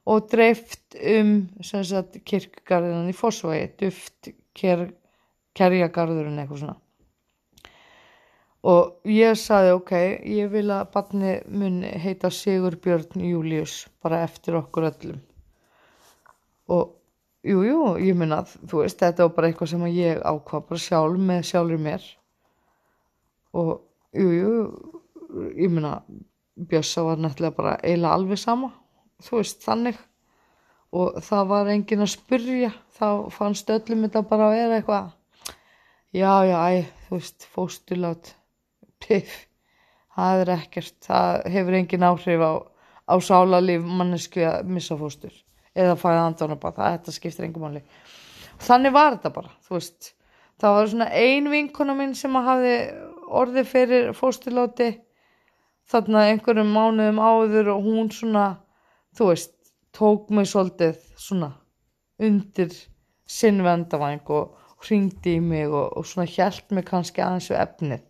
og 0.09 0.27
dreift 0.33 0.97
um 0.99 1.35
kirkgarðinan 1.63 3.11
í 3.13 3.15
Fossvægi, 3.15 3.69
duft 3.79 4.33
ker, 4.59 4.89
kerjagarðurinn 5.59 6.41
eitthvað 6.43 6.63
svona. 6.63 6.79
Og 8.63 9.11
ég 9.11 9.35
saði, 9.35 9.73
ok, 9.75 9.93
ég 10.31 10.51
vil 10.53 10.69
að 10.71 10.91
barnið 10.95 11.47
mun 11.51 11.81
heita 11.83 12.31
Sigurbjörn 12.31 13.25
Július, 13.27 13.89
bara 14.03 14.23
eftir 14.23 14.55
okkur 14.61 14.87
öllum. 14.93 15.23
Og 16.71 16.93
jú, 17.43 17.65
jú, 17.67 17.79
ég 17.99 18.23
að, 18.31 18.53
þú 18.71 18.85
veist, 18.85 19.01
þetta 19.03 19.27
var 19.27 19.35
bara 19.37 19.51
eitthvað 19.51 19.73
sem 19.73 19.87
ég 19.91 20.23
ákvað 20.23 20.69
bara 20.69 20.85
sjálf 20.85 21.25
með 21.31 21.43
sjálfur 21.49 21.83
mér. 21.89 22.07
Og 23.59 23.73
jú, 24.15 24.29
jú, 24.31 24.53
ég 25.59 25.73
mun 25.73 25.91
að 25.91 26.07
Bjössa 26.69 27.03
var 27.03 27.19
nættilega 27.19 27.57
bara 27.57 27.79
eiginlega 27.81 28.15
alveg 28.15 28.39
sama, 28.39 28.69
þú 29.25 29.39
veist, 29.41 29.63
þannig. 29.65 29.99
Og 30.93 31.19
það 31.25 31.47
var 31.49 31.71
enginn 31.73 32.05
að 32.05 32.13
spurja, 32.13 32.71
þá 32.95 33.07
fannst 33.33 33.71
öllum 33.73 34.05
þetta 34.05 34.23
bara 34.29 34.51
að 34.51 34.57
vera 34.59 34.79
eitthvað, 34.79 35.13
já, 36.13 36.33
já, 36.47 36.59
æ, 36.69 36.85
þú 37.07 37.19
veist, 37.19 37.47
fóstulát, 37.53 38.33
piff, 39.03 39.47
það 40.17 40.43
er 40.45 40.53
ekkert, 40.59 40.99
það 41.07 41.47
hefur 41.55 41.79
engin 41.79 42.07
áhrif 42.09 42.45
á, 42.45 42.53
á 43.09 43.15
sálarlíf 43.19 43.87
mannesku 43.87 44.45
að 44.47 44.69
missa 44.73 44.99
fóstur 45.01 45.33
eða 45.73 45.97
fæða 45.97 46.27
andanabað, 46.29 46.77
það 46.77 46.99
þetta 46.99 47.15
skiptir 47.17 47.47
engum 47.47 47.65
máli. 47.65 47.81
Þannig 48.63 48.93
var 48.95 49.17
þetta 49.17 49.33
bara, 49.35 49.55
þú 49.65 49.79
veist, 49.79 50.13
það 50.61 50.77
var 50.77 50.93
svona 50.93 51.09
ein 51.17 51.49
vinkona 51.51 51.97
mín 51.97 52.13
sem 52.19 52.37
að 52.39 52.49
hafði 52.51 52.77
orðið 53.33 53.71
fyrir 53.73 54.13
fósturláti 54.17 54.91
þarna 55.89 56.27
einhverjum 56.31 56.71
mánuðum 56.77 57.21
áður 57.21 57.73
og 57.75 57.89
hún 57.89 58.13
svona, 58.15 58.47
þú 59.17 59.33
veist, 59.33 59.57
tók 59.97 60.31
mig 60.33 60.49
svolítið 60.49 61.01
svona 61.21 61.55
undir 62.23 62.73
sinn 63.29 63.63
vendavæng 63.65 64.29
og 64.33 64.62
hringdi 64.87 65.37
í 65.39 65.43
mig 65.45 65.71
og, 65.71 65.97
og 65.99 66.07
svona 66.07 66.29
hjælt 66.31 66.73
mig 66.75 66.87
kannski 66.89 67.23
aðeins 67.25 67.51
við 67.53 67.61
efnið. 67.63 68.05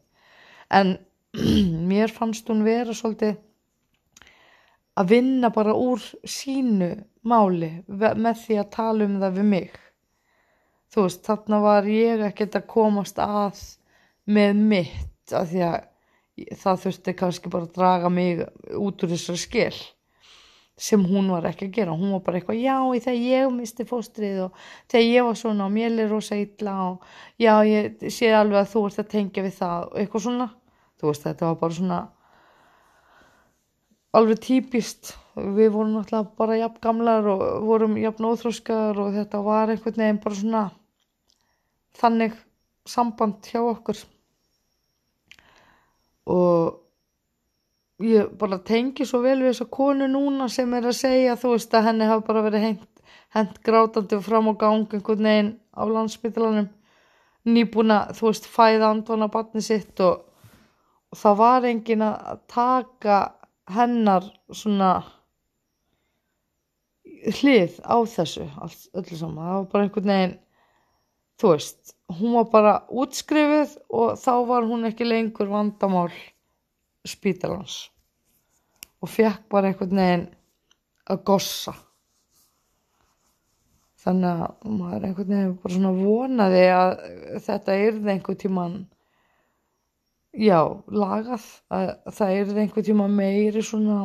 En 0.73 0.95
mér 1.91 2.13
fannst 2.13 2.49
hún 2.51 2.65
vera 2.67 2.95
svolítið 2.97 3.39
að 5.01 5.15
vinna 5.15 5.49
bara 5.53 5.75
úr 5.77 6.03
sínu 6.29 6.91
máli 7.29 7.71
með 7.89 8.43
því 8.43 8.59
að 8.61 8.73
tala 8.75 9.07
um 9.09 9.21
það 9.23 9.39
við 9.39 9.49
mig. 9.55 9.79
Þú 10.93 11.07
veist, 11.07 11.23
þarna 11.25 11.63
var 11.65 11.89
ég 11.89 12.27
ekkert 12.27 12.59
að 12.59 12.69
komast 12.69 13.21
að 13.23 13.63
með 14.29 14.61
mitt 14.61 15.33
af 15.33 15.49
því 15.49 15.65
að 15.71 15.79
það 16.61 16.85
þurfti 16.85 17.15
kannski 17.17 17.53
bara 17.53 17.69
að 17.69 17.75
draga 17.77 18.11
mig 18.13 18.43
út 18.77 19.05
úr 19.05 19.13
þessari 19.13 19.41
skil 19.41 19.75
sem 20.83 21.03
hún 21.07 21.29
var 21.31 21.47
ekki 21.47 21.69
að 21.69 21.77
gera. 21.77 21.95
Hún 21.95 22.15
var 22.17 22.25
bara 22.27 22.41
eitthvað, 22.41 22.59
já, 22.59 22.77
í 22.91 23.03
þegar 23.05 23.21
ég 23.23 23.53
misti 23.55 23.87
fóstrið 23.87 24.41
og 24.49 24.65
þegar 24.91 25.07
ég 25.07 25.29
var 25.29 25.39
svona 25.39 25.69
og 25.69 25.77
mér 25.77 26.01
er 26.03 26.11
rosa 26.11 26.39
illa 26.41 26.75
og 26.89 27.05
já, 27.39 27.53
ég 27.69 28.03
sé 28.11 28.33
alveg 28.35 28.65
að 28.65 28.73
þú 28.73 28.83
ert 28.89 29.03
að 29.05 29.13
tengja 29.15 29.47
við 29.47 29.55
það 29.61 29.87
og 29.87 30.03
eitthvað 30.03 30.27
svona. 30.27 30.49
Þú 30.99 31.09
veist, 31.11 31.27
þetta 31.29 31.49
var 31.49 31.61
bara 31.63 31.79
svona 31.79 32.01
alveg 34.19 34.43
típist. 34.43 35.15
Við 35.33 35.71
vorum 35.73 35.95
náttúrulega 35.97 36.37
bara 36.43 36.59
jafn 36.61 36.83
gamlar 36.85 37.31
og 37.33 37.45
vorum 37.65 37.97
jafn 38.01 38.29
óþróskar 38.29 38.99
og 39.01 39.15
þetta 39.15 39.41
var 39.47 39.73
einhvern 39.73 40.03
veginn 40.03 40.23
bara 40.25 40.41
svona 40.43 40.65
þannig 42.03 42.37
samband 42.89 43.47
hjá 43.47 43.63
okkur. 43.63 44.03
Og 46.33 46.82
ég 48.03 48.33
bara 48.39 48.59
tengi 48.59 49.07
svo 49.07 49.23
vel 49.23 49.39
við 49.41 49.53
þessa 49.53 49.69
konu 49.71 50.09
núna 50.11 50.49
sem 50.51 50.75
er 50.75 50.89
að 50.91 50.99
segja 50.99 51.39
þú 51.39 51.55
veist 51.55 51.75
að 51.75 51.89
henni 51.91 52.09
hafi 52.11 52.27
bara 52.27 52.45
verið 52.47 52.69
hent 53.33 53.59
grátandi 53.65 54.19
fram 54.23 54.51
á 54.51 54.55
gang 54.61 54.87
einhvern 54.93 55.29
veginn 55.29 55.53
á 55.73 55.83
landsbytalanum 55.89 56.69
nýbúna, 57.49 58.13
þú 58.15 58.29
veist, 58.29 58.47
fæða 58.47 58.93
andvana 58.93 59.29
batni 59.33 59.63
sitt 59.65 60.01
og, 60.05 60.29
og 61.11 61.19
það 61.19 61.41
var 61.41 61.67
engin 61.71 62.05
að 62.07 62.45
taka 62.51 63.19
hennar 63.73 64.29
svona 64.53 64.93
hlið 67.41 67.79
á 67.83 67.97
þessu 68.07 68.47
allt, 68.59 68.87
öllu 68.95 69.19
saman, 69.19 69.47
það 69.47 69.57
var 69.59 69.69
bara 69.73 69.87
einhvern 69.87 70.13
veginn 70.13 70.37
þú 71.43 71.55
veist, 71.55 71.95
hún 72.19 72.37
var 72.39 72.51
bara 72.53 72.75
útskrifuð 72.91 73.75
og 73.91 74.15
þá 74.21 74.33
var 74.51 74.69
hún 74.69 74.91
ekki 74.91 75.09
lengur 75.09 75.51
vandamál 75.51 76.11
spítalans 77.09 77.92
og 79.03 79.11
fekk 79.11 79.49
bara 79.51 79.71
einhvern 79.71 79.99
veginn 79.99 80.29
að 81.11 81.25
gossa. 81.27 81.75
Þannig 84.03 84.43
að 84.47 84.73
maður 84.79 85.07
einhvern 85.09 85.35
veginn 85.35 85.55
bara 85.63 85.77
svona 85.77 85.93
vonaði 85.99 86.63
að 86.75 86.93
þetta 87.47 87.79
yrði 87.87 88.13
einhver 88.15 88.39
tíman 88.39 88.77
já, 90.33 90.59
lagað 90.89 91.47
að 91.71 91.93
það 92.17 92.37
yrði 92.39 92.65
einhver 92.65 92.87
tíma 92.89 93.09
meiri 93.11 93.63
svona 93.67 93.99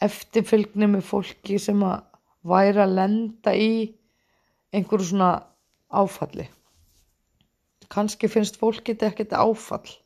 eftirfylgni 0.00 0.88
með 0.94 1.04
fólki 1.08 1.58
sem 1.60 1.82
að 1.84 2.06
væri 2.48 2.80
að 2.80 2.96
lenda 2.96 3.52
í 3.52 3.72
einhverju 4.72 5.10
svona 5.10 5.32
áfalli. 5.90 6.46
Kannski 7.90 8.30
finnst 8.30 8.56
fólki 8.60 8.94
þetta 8.94 9.10
ekkert 9.10 9.36
áfall 9.36 9.99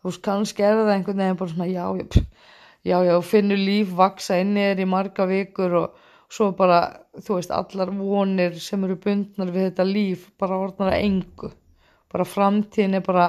þú 0.00 0.10
veist, 0.10 0.22
kannski 0.24 0.64
er 0.66 0.78
það 0.80 0.92
einhvern 0.94 1.22
veginn 1.22 1.40
bara 1.40 1.52
svona 1.52 1.68
já, 1.70 1.84
já, 2.00 2.24
já, 2.90 2.96
já 3.08 3.14
finnur 3.26 3.60
líf 3.60 3.92
vaksa 3.96 4.40
inni 4.40 4.64
er 4.70 4.80
í 4.80 4.88
marga 4.88 5.26
vikur 5.28 5.76
og 5.82 6.08
svo 6.30 6.50
bara, 6.56 6.80
þú 7.18 7.38
veist, 7.38 7.54
allar 7.54 7.92
vonir 7.94 8.58
sem 8.62 8.84
eru 8.86 8.96
bundnar 9.02 9.50
við 9.52 9.70
þetta 9.70 9.86
líf 9.88 10.28
bara 10.38 10.60
orðnar 10.62 10.92
að 10.94 11.06
engu. 11.08 11.50
Bara 12.10 12.26
framtíðin 12.26 12.98
er 12.98 13.06
bara 13.06 13.26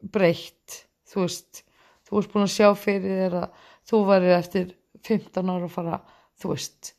breytt 0.00 0.86
þú 1.10 1.24
veist, 1.24 1.62
þú 2.06 2.16
veist 2.16 2.32
búin 2.32 2.46
að 2.46 2.54
sjá 2.54 2.68
fyrir 2.78 3.18
þér 3.24 3.36
að 3.42 3.68
þú 3.90 4.02
væri 4.08 4.32
eftir 4.36 4.74
15 5.06 5.52
ára 5.52 5.66
að 5.66 5.74
fara, 5.74 6.00
þú 6.40 6.52
veist 6.54 6.92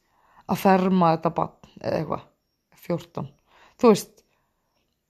að 0.52 0.62
ferma 0.62 1.14
þetta 1.16 1.34
bann 1.38 1.72
eða 1.82 2.00
eitthvað, 2.02 2.26
14 2.88 3.30
þú 3.82 3.92
veist 3.94 4.24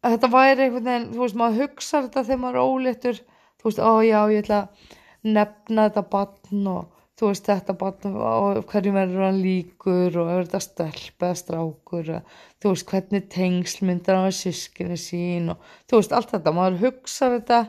þetta 0.06 0.32
væri 0.32 0.66
einhvern 0.66 0.90
veginn, 0.90 1.10
þú 1.14 1.24
veist, 1.24 1.40
maður 1.42 1.62
hugsa 1.66 2.04
þetta 2.06 2.26
þegar 2.28 2.42
maður 2.44 2.60
er 2.60 2.76
óléttur 2.76 3.22
þú 3.62 3.70
veist, 3.70 3.84
ó 3.84 3.94
já, 4.04 4.20
ég 4.34 4.44
ætla 4.44 4.64
að 4.64 4.98
nefna 5.38 5.86
þetta 5.88 6.04
bann 6.12 6.68
og 6.72 6.98
þú 7.20 7.30
veist, 7.30 7.46
þetta 7.46 7.76
bann 7.78 8.18
og 8.18 8.62
hverjum 8.72 8.98
verður 8.98 9.26
hann 9.28 9.40
líkur 9.44 10.18
og 10.24 10.32
er 10.34 10.48
þetta 10.48 10.64
stelp 10.66 11.26
eða 11.28 11.40
strákur 11.44 12.12
þú 12.12 12.74
veist, 12.74 12.90
hvernig 12.90 13.30
tengsl 13.30 13.86
myndar 13.86 14.18
hann 14.18 14.30
við 14.32 14.40
sískinni 14.40 14.98
sín 14.98 15.54
og 15.54 15.72
þú 15.86 16.02
veist, 16.02 16.18
allt 16.18 16.34
þetta, 16.34 16.56
maður 16.58 16.82
hugsa 16.88 17.32
þetta 17.38 17.62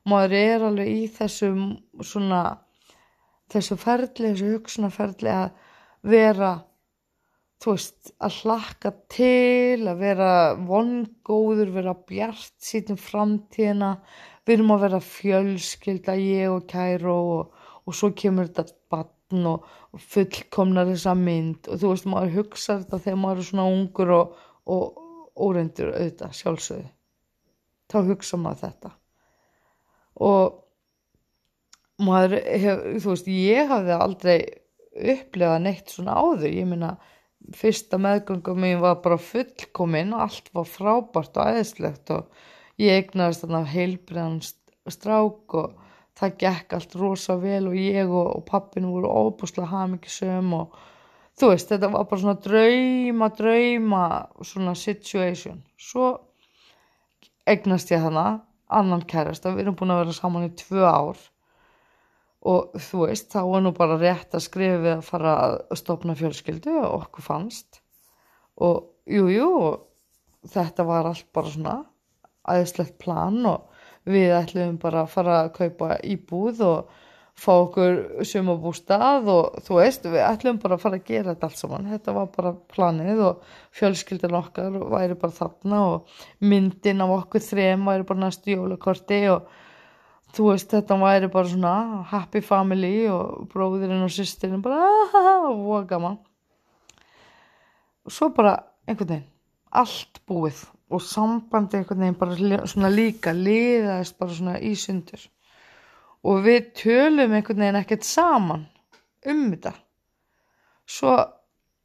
og 0.00 0.14
maður 0.14 0.36
er 0.38 0.66
alveg 0.70 0.92
í 0.94 1.04
þessum 1.18 1.64
svona 2.00 2.44
þessu 3.50 3.76
ferli, 3.80 4.30
þessu 4.30 4.54
hugsunarferli 4.54 5.32
að 5.34 5.48
vera 6.06 6.54
þú 7.60 7.74
veist, 7.74 8.12
að 8.24 8.36
hlakka 8.40 8.92
til, 9.12 9.88
að 9.90 9.98
vera 10.00 10.30
vongóður, 10.56 11.74
vera 11.74 11.92
bjart 12.08 12.54
sítum 12.64 12.96
framtíðina, 13.00 13.96
við 14.46 14.56
erum 14.56 14.72
að 14.74 14.84
vera 14.86 15.02
fjölskylda, 15.04 16.16
ég 16.20 16.54
og 16.54 16.64
Kæró 16.70 17.16
og, 17.34 17.66
og 17.84 17.96
svo 17.96 18.12
kemur 18.16 18.48
þetta 18.48 18.76
batn 18.92 19.50
og, 19.50 19.66
og 19.94 20.06
fullkomnar 20.12 20.88
þessa 20.90 21.14
mynd 21.18 21.68
og 21.70 21.82
þú 21.82 21.92
veist, 21.92 22.08
maður 22.10 22.34
hugsa 22.38 22.80
þetta 22.80 23.02
þegar 23.04 23.20
maður 23.24 23.42
er 23.42 23.50
svona 23.50 23.68
ungur 23.74 24.14
og, 24.16 24.40
og 24.70 25.04
óreindur 25.40 25.92
auðvitað, 25.94 26.34
sjálfsögðu. 26.36 26.88
Þá 27.90 27.98
hugsa 28.06 28.38
maður 28.38 28.64
þetta. 28.64 28.90
Og 30.20 32.04
maður, 32.04 32.36
hef, 32.64 32.82
þú 33.02 33.14
veist, 33.14 33.30
ég 33.32 33.70
hafði 33.70 33.96
aldrei 33.96 34.36
upplegað 34.90 35.64
neitt 35.64 35.92
svona 35.92 36.18
áður, 36.18 36.50
ég 36.52 36.68
minna, 36.68 36.94
fyrsta 37.56 37.98
meðgöngum 38.00 38.60
mín 38.60 38.82
var 38.82 39.00
bara 39.04 39.18
fullkominn 39.20 40.12
og 40.14 40.26
allt 40.26 40.50
var 40.54 40.66
frábært 40.68 41.38
og 41.38 41.46
aðeinslegt 41.46 42.12
og 42.14 42.42
ég 42.80 43.04
egnaðist 43.04 43.44
þarna 43.44 43.62
heilbriðan 43.68 44.38
strák 44.90 45.56
og 45.60 45.74
það 46.20 46.36
gekk 46.40 46.76
allt 46.76 46.94
rosa 47.00 47.36
vel 47.40 47.66
og 47.70 47.76
ég 47.76 48.08
og, 48.08 48.28
og 48.38 48.46
pappin 48.48 48.88
voru 48.90 49.10
óbúslega 49.10 49.68
hafmyggisum 49.70 50.54
og 50.56 50.78
þú 51.40 51.52
veist 51.52 51.72
þetta 51.72 51.90
var 51.92 52.06
bara 52.10 52.22
svona 52.22 52.40
drauma 52.44 53.30
drauma 53.36 54.04
svona 54.44 54.74
situation. 54.76 55.62
Svo 55.80 56.12
egnast 57.48 57.92
ég 57.92 58.02
þarna 58.04 58.40
annan 58.70 59.04
kærast 59.08 59.46
við 59.48 59.64
erum 59.64 59.76
búin 59.78 59.94
að 59.94 60.04
vera 60.04 60.16
saman 60.16 60.48
í 60.48 60.54
tvö 60.58 60.84
ár 60.86 61.20
og 62.50 62.76
þú 62.80 63.04
veist, 63.04 63.28
þá 63.32 63.42
var 63.50 63.64
nú 63.64 63.72
bara 63.76 63.98
rétt 64.00 64.34
að 64.36 64.46
skrifa 64.46 64.80
við 64.80 64.94
að 64.94 65.04
fara 65.04 65.32
að 65.44 65.56
stopna 65.76 66.16
fjölskyldu 66.16 66.72
og 66.78 67.02
okkur 67.02 67.26
fannst. 67.26 67.82
Og 68.64 68.86
jújú 69.04 69.34
jú, 69.34 69.50
þetta 70.48 70.86
var 70.88 71.10
allt 71.10 71.28
bara 71.36 71.52
svona 71.52 71.74
aðeinslegt 72.50 72.98
plan 73.02 73.38
og 73.48 73.68
við 74.08 74.32
ætlum 74.34 74.78
bara 74.80 75.04
að 75.04 75.14
fara 75.14 75.36
að 75.44 75.52
kaupa 75.58 75.94
íbúð 76.06 76.64
og 76.66 76.98
fá 77.40 77.52
okkur 77.54 78.24
sumabústað 78.26 79.28
og 79.32 79.60
þú 79.64 79.78
veist, 79.78 80.04
við 80.04 80.24
ætlum 80.26 80.58
bara 80.60 80.76
að 80.76 80.82
fara 80.82 80.98
að 80.98 81.06
gera 81.08 81.32
þetta 81.32 81.48
allt 81.48 81.60
saman, 81.60 81.88
þetta 81.94 82.14
var 82.16 82.28
bara 82.34 82.52
planið 82.74 83.22
og 83.28 83.54
fjölskyldin 83.78 84.36
okkar 84.36 84.76
væri 84.92 85.16
bara 85.20 85.36
þarna 85.38 85.80
og 85.94 86.18
myndin 86.44 87.00
af 87.04 87.14
okkur 87.16 87.44
þrem 87.44 87.86
væri 87.88 88.08
bara 88.10 88.24
næstu 88.26 88.56
jólakorti 88.56 89.22
og 89.32 89.48
þú 90.36 90.50
veist 90.50 90.74
þetta 90.74 90.98
væri 91.00 91.30
bara 91.32 91.52
svona 91.52 91.74
happy 92.10 92.42
family 92.44 92.94
og 93.12 93.46
bróðirinn 93.54 94.04
og 94.04 94.12
sýstirinn 94.14 94.64
bara 94.64 94.84
og 95.48 95.88
gaman. 95.88 96.20
Og 98.04 98.14
svo 98.14 98.30
bara 98.34 98.58
einhvern 98.88 99.14
veginn 99.14 99.28
allt 99.70 100.20
búið 100.28 100.64
og 100.90 101.02
sambandi 101.06 101.78
einhvern 101.78 102.04
veginn 102.04 102.18
bara 102.20 102.64
svona 102.68 102.90
líka 102.92 103.34
liðaðist 103.36 104.18
bara 104.18 104.36
svona 104.36 104.56
í 104.58 104.72
sundur. 104.78 105.22
Og 106.26 106.42
við 106.44 106.72
tölum 106.82 107.36
einhvern 107.36 107.62
veginn 107.64 107.80
ekkert 107.80 108.06
saman 108.08 108.66
um 109.30 109.44
þetta. 109.52 109.74
Svo 110.90 111.14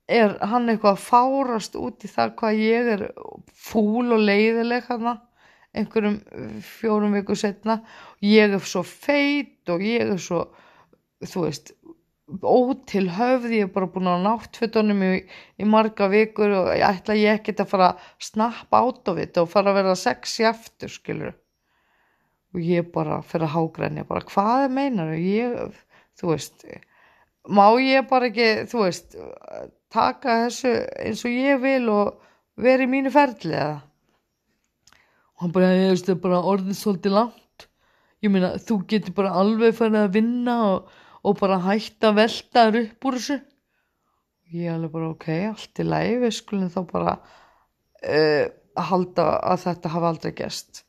er 0.09 0.35
hann 0.45 0.69
eitthvað 0.69 0.97
að 0.97 1.05
fárast 1.05 1.77
út 1.79 2.03
í 2.05 2.09
það 2.09 2.35
hvað 2.39 2.59
ég 2.61 2.91
er 2.95 3.05
fúl 3.53 4.13
og 4.13 4.21
leiðileg 4.21 4.89
hann 4.89 5.15
einhverjum 5.75 6.19
eh, 6.31 6.59
fjórum 6.63 7.15
viku 7.17 7.35
setna 7.37 7.79
ég 8.23 8.53
er 8.55 8.63
svo 8.63 8.83
feit 8.85 9.71
og 9.71 9.83
ég 9.83 10.13
er 10.13 10.21
svo 10.21 10.45
þú 11.25 11.45
veist 11.47 11.73
ótil 12.25 13.05
höfði, 13.13 13.59
ég 13.61 13.67
er 13.67 13.73
bara 13.73 13.89
búin 13.91 14.09
á 14.09 14.17
náttfötunum 14.23 15.03
í, 15.05 15.09
í 15.61 15.67
marga 15.69 16.07
vikur 16.09 16.55
og 16.57 16.71
ég 16.73 16.85
ætla 16.87 17.17
ég 17.19 17.39
ekkert 17.39 17.61
að 17.61 17.71
fara 17.71 17.89
að 17.91 18.07
snappa 18.29 18.81
át 18.81 19.11
af 19.11 19.19
þetta 19.19 19.43
og 19.43 19.51
fara 19.51 19.71
að 19.71 19.79
vera 19.81 19.95
sexi 19.99 20.47
aftur 20.49 20.93
skilur 20.93 21.35
og 22.55 22.63
ég 22.63 22.89
bara 22.95 23.21
fyrir 23.21 23.45
að 23.49 23.55
hágræni 23.57 24.07
bara 24.09 24.25
hvað 24.25 24.67
meinar 24.73 25.13
ég, 25.19 25.77
þú 26.17 26.31
veist 26.33 26.65
má 27.45 27.67
ég 27.83 28.07
bara 28.09 28.31
ekki, 28.31 28.49
þú 28.71 28.85
veist 28.87 29.17
taka 29.93 30.45
þessu 30.45 30.71
eins 31.05 31.23
og 31.27 31.35
ég 31.35 31.61
vil 31.61 31.89
og 31.93 32.25
vera 32.61 32.85
í 32.85 32.89
mínu 32.89 33.11
ferli 33.13 33.53
eða? 33.53 33.79
Og 35.35 35.45
hann 35.45 35.55
bara, 35.55 35.71
ég 35.75 35.91
veist, 35.91 36.07
það 36.07 36.15
er 36.15 36.21
bara 36.23 36.43
orðið 36.51 36.77
svolítið 36.79 37.15
langt. 37.17 37.65
Ég 38.23 38.31
meina, 38.31 38.53
þú 38.55 38.77
getur 38.87 39.15
bara 39.17 39.33
alveg 39.41 39.75
farið 39.75 39.97
að 39.99 40.13
vinna 40.15 40.55
og, 40.69 40.93
og 41.25 41.39
bara 41.41 41.59
hætta 41.65 42.11
að 42.11 42.19
velta 42.21 42.65
þér 42.67 42.79
upp 42.83 43.09
úr 43.09 43.19
þessu. 43.19 43.39
Og 44.45 44.57
ég 44.61 44.73
alveg 44.73 44.93
bara, 44.93 45.11
ok, 45.15 45.29
allt 45.49 45.81
í 45.81 45.87
læg 45.87 46.17
við 46.21 46.35
skulum 46.37 46.71
þá 46.73 46.81
bara 46.91 47.15
uh, 47.17 48.45
halda 48.89 49.29
að 49.41 49.63
þetta 49.65 49.93
hafa 49.95 50.11
aldrei 50.13 50.35
gæst 50.37 50.85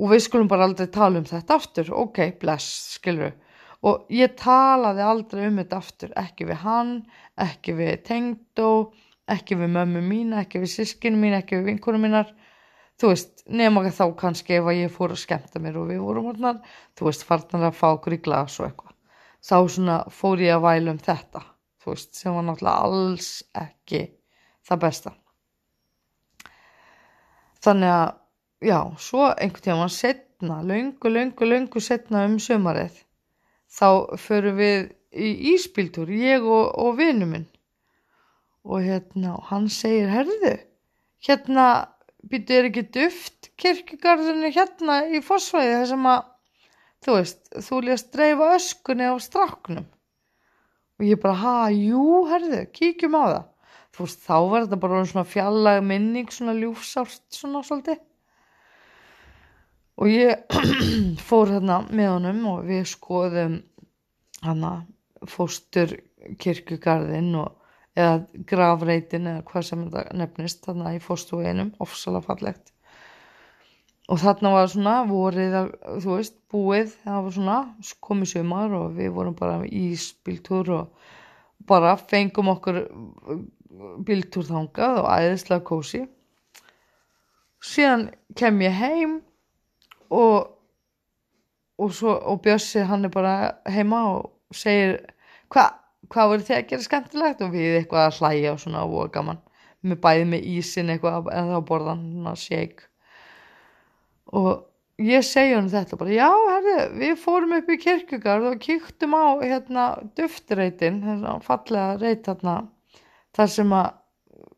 og 0.00 0.12
við 0.12 0.22
skulum 0.24 0.48
bara 0.48 0.64
aldrei 0.64 0.88
tala 0.88 1.20
um 1.20 1.26
þetta 1.28 1.56
aftur. 1.60 1.90
Ok, 1.92 2.22
bless, 2.40 2.96
skilur 2.96 3.28
við 3.28 3.40
og 3.82 4.12
ég 4.14 4.36
talaði 4.38 5.02
aldrei 5.02 5.46
um 5.48 5.58
þetta 5.58 5.80
aftur. 5.82 6.12
Ekki 6.18 6.46
við 6.48 6.60
hann, 6.62 6.92
ekki 7.42 7.74
við 7.78 7.96
tengdó, 8.06 8.70
ekki 9.30 9.58
við 9.58 9.74
mömmu 9.74 10.04
mín 10.06 10.36
ekki 10.38 10.62
við 10.62 10.74
sískinu 10.76 11.18
mín, 11.18 11.36
ekki 11.38 11.58
við 11.58 11.72
vinkunum 11.72 12.06
mínar. 12.06 12.30
Þú 13.00 13.10
veist, 13.10 13.42
nema 13.50 13.82
þá 13.90 14.04
kannski 14.18 14.60
ef 14.60 14.70
að 14.70 14.82
ég 14.84 14.94
fór 14.94 15.14
að 15.14 15.22
skemmta 15.24 15.62
mér 15.62 15.80
og 15.80 15.90
við 15.90 16.02
vorum 16.04 16.30
orðnar, 16.30 16.60
þú 16.94 17.08
veist, 17.08 17.26
farnar 17.26 17.70
að 17.72 17.78
fá 17.80 17.88
okkur 17.90 18.14
í 18.14 18.22
glas 18.22 18.60
og 18.60 18.68
eitthvað. 18.68 18.91
Þá 19.42 19.56
svona 19.74 19.96
fór 20.14 20.42
ég 20.44 20.54
að 20.54 20.64
væla 20.66 20.94
um 20.94 21.00
þetta, 21.02 21.42
þú 21.82 21.94
veist, 21.94 22.12
sem 22.14 22.34
var 22.36 22.46
náttúrulega 22.46 22.86
alls 22.86 23.30
ekki 23.58 24.02
það 24.68 24.82
besta. 24.84 25.14
Þannig 27.62 27.94
að, 27.94 28.08
já, 28.62 28.78
svo 28.98 29.28
einhvern 29.32 29.66
tíma 29.66 29.88
setna, 29.90 30.60
laungu, 30.66 31.10
laungu, 31.10 31.48
laungu 31.48 31.82
setna 31.82 32.24
um 32.28 32.38
sömarið, 32.42 32.94
þá 33.70 33.88
förum 34.18 34.58
við 34.58 34.92
í 35.12 35.32
íspíltúr, 35.52 36.10
ég 36.16 36.46
og, 36.46 36.70
og 36.78 36.96
vinnu 37.00 37.28
minn. 37.28 37.48
og 38.62 38.84
hérna, 38.86 39.40
hann 39.48 39.64
segir, 39.66 40.06
herðu, 40.06 40.52
hérna, 41.26 41.64
býtu 42.30 42.54
er 42.54 42.68
ekki 42.68 42.84
duft 42.94 43.48
kirkjugarðinu 43.58 44.52
hérna 44.54 45.00
í 45.10 45.18
fósfæði 45.24 45.72
þar 45.80 45.88
sem 45.90 46.06
að, 46.06 46.20
þú 47.02 47.16
veist, 47.18 47.42
þú 47.66 47.80
lést 47.86 48.12
dreifa 48.14 48.52
öskunni 48.56 49.08
á 49.10 49.14
stráknum. 49.22 49.86
Og 51.00 51.06
ég 51.08 51.20
bara, 51.22 51.34
ha, 51.40 51.56
jú, 51.74 52.22
herðu, 52.30 52.62
kíkjum 52.76 53.18
á 53.18 53.24
það. 53.24 53.44
Þú 53.92 54.06
veist, 54.06 54.22
þá 54.24 54.36
var 54.52 54.64
þetta 54.64 54.80
bara 54.84 55.02
svona 55.10 55.28
fjallag 55.28 55.82
minning, 55.84 56.32
svona 56.32 56.54
ljúfsárt, 56.56 57.24
svona 57.34 57.64
svolítið. 57.66 58.00
Og 60.00 60.08
ég 60.08 60.54
fór 61.28 61.52
hérna 61.52 61.82
með 61.90 62.14
honum 62.14 62.46
og 62.54 62.62
við 62.70 62.86
skoðum 62.92 63.58
hana 64.42 64.72
fóstur 65.28 65.92
kirkjugarðin 66.42 67.34
og 67.38 67.58
eða 67.98 68.44
gravreitin 68.48 69.28
eða 69.28 69.44
hvað 69.50 69.66
sem 69.68 69.82
þetta 69.84 70.16
nefnist 70.16 70.64
þarna 70.64 70.94
í 70.96 71.02
fóstuveginum, 71.02 71.74
ofsalega 71.82 72.24
fallegt 72.30 72.72
og 74.10 74.18
þarna 74.18 74.52
var 74.56 74.70
svona 74.72 74.94
vorið, 75.08 75.58
þú 76.02 76.16
veist, 76.16 76.38
búið. 76.52 76.96
Það 77.04 77.18
var 77.26 77.36
svona, 77.36 77.58
komið 78.02 78.32
sumar 78.32 78.74
og 78.76 78.96
við 78.98 79.12
vorum 79.14 79.36
bara 79.38 79.60
í 79.66 79.92
bíltúr 80.26 80.72
og 80.74 81.12
bara 81.68 81.94
fengum 82.00 82.50
okkur 82.52 82.82
bíltúr 84.06 84.48
þangað 84.48 84.98
og 85.04 85.12
æðislega 85.12 85.64
kósi 85.66 86.02
síðan 87.62 88.08
kem 88.36 88.60
ég 88.64 88.74
heim 88.74 89.20
og 90.10 90.50
og, 91.78 91.94
og 92.02 92.42
Bjössi 92.42 92.84
hann 92.86 93.06
er 93.06 93.14
bara 93.14 93.36
heima 93.70 94.02
og 94.10 94.54
segir 94.54 94.98
hvað 95.50 95.78
hvað 96.12 96.30
voru 96.32 96.46
þið 96.46 96.56
að 96.56 96.68
gera 96.70 96.86
skemmtilegt? 96.86 97.42
Og 97.42 97.52
við 97.54 97.76
eitthvað 97.78 98.06
að 98.08 98.16
hlæja 98.18 98.52
og 98.52 98.60
svona 98.60 98.82
og 98.84 99.12
gaman. 99.14 99.38
Með 99.82 100.00
bæði 100.02 100.26
með 100.30 100.48
ísin 100.52 100.92
eitthvað 100.92 101.30
en 101.32 101.50
þá 101.50 101.58
borðan 101.68 102.02
svona 102.10 102.34
shake 102.38 102.88
og 104.32 105.02
ég 105.02 105.24
segi 105.26 105.54
hann 105.56 105.70
þetta 105.72 105.98
bara 106.00 106.14
já 106.14 106.28
herri 106.48 106.76
við 107.00 107.16
fórum 107.20 107.56
upp 107.56 107.70
í 107.72 107.78
kirkugarð 107.80 108.52
og 108.52 108.60
kíktum 108.62 109.16
á 109.16 109.26
hérna 109.42 109.86
duftreitin 110.18 111.02
hérna 111.04 111.38
fallega 111.44 111.98
reit 112.00 112.28
hérna 112.28 112.56
þar 113.36 113.52
sem 113.56 113.74
að 113.76 113.90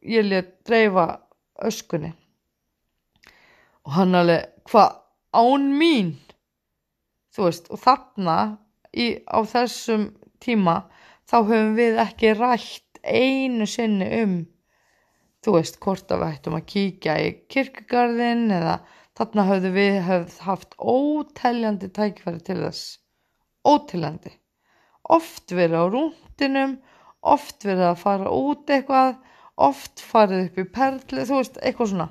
ég 0.05 0.29
let 0.29 0.53
dreifa 0.69 1.07
öskunni. 1.65 2.13
Og 3.85 3.97
hann 3.99 4.17
alveg 4.17 4.51
hvað 4.69 4.99
án 5.37 5.69
mín? 5.79 6.15
Þú 7.35 7.49
veist 7.49 7.71
og 7.75 7.81
þarna 7.83 8.39
í, 8.95 9.21
á 9.27 9.39
þessum 9.43 10.09
tíma 10.43 10.85
þá 11.29 11.37
höfum 11.41 11.77
við 11.79 12.01
ekki 12.05 12.35
rætt 12.39 13.01
einu 13.05 13.67
sinni 13.69 14.09
um 14.23 14.35
þú 15.45 15.59
veist 15.59 15.81
hvort 15.83 16.13
að 16.13 16.23
við 16.23 16.37
ættum 16.37 16.59
að 16.59 16.69
kíkja 16.73 17.17
í 17.21 17.33
kirkugarðin 17.53 18.47
eða 18.55 18.79
þarna 19.19 19.47
höfðu 19.51 19.71
við 19.75 20.01
höfð 20.09 20.41
haft 20.47 20.75
óteljandi 20.79 21.91
tækifæri 21.95 22.43
til 22.47 22.59
þess. 22.63 22.99
Óteljandi. 23.65 24.35
Oft 25.15 25.55
verið 25.55 25.79
á 25.81 25.85
rúndinum 25.93 26.77
oft 27.25 27.65
verið 27.65 27.87
að 27.91 28.03
fara 28.03 28.33
út 28.33 28.71
eitthvað 28.71 29.15
oft 29.65 30.03
farið 30.03 30.49
upp 30.49 30.59
í 30.61 30.67
perli 30.77 31.25
þú 31.25 31.41
veist 31.41 31.61
eitthvað 31.63 31.93
svona. 31.93 32.09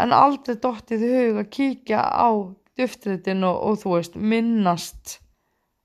En 0.00 0.14
aldrei 0.16 0.56
dóttið 0.56 1.04
hug 1.08 1.42
að 1.42 1.50
kíkja 1.52 2.00
á 2.00 2.30
duftritin 2.78 3.44
og, 3.44 3.58
og 3.68 3.82
þú 3.82 3.98
veist 3.98 4.16
minnast 4.16 5.18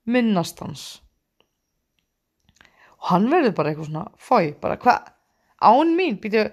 minnast 0.07 0.61
hans. 0.63 0.85
Og 2.97 3.11
hann 3.11 3.27
verður 3.31 3.55
bara 3.57 3.71
eitthvað 3.71 3.89
svona 3.91 4.05
fói, 4.17 4.53
bara 4.61 4.79
hvað, 4.81 5.11
án 5.61 5.93
mín 5.97 6.17
býtu, 6.21 6.47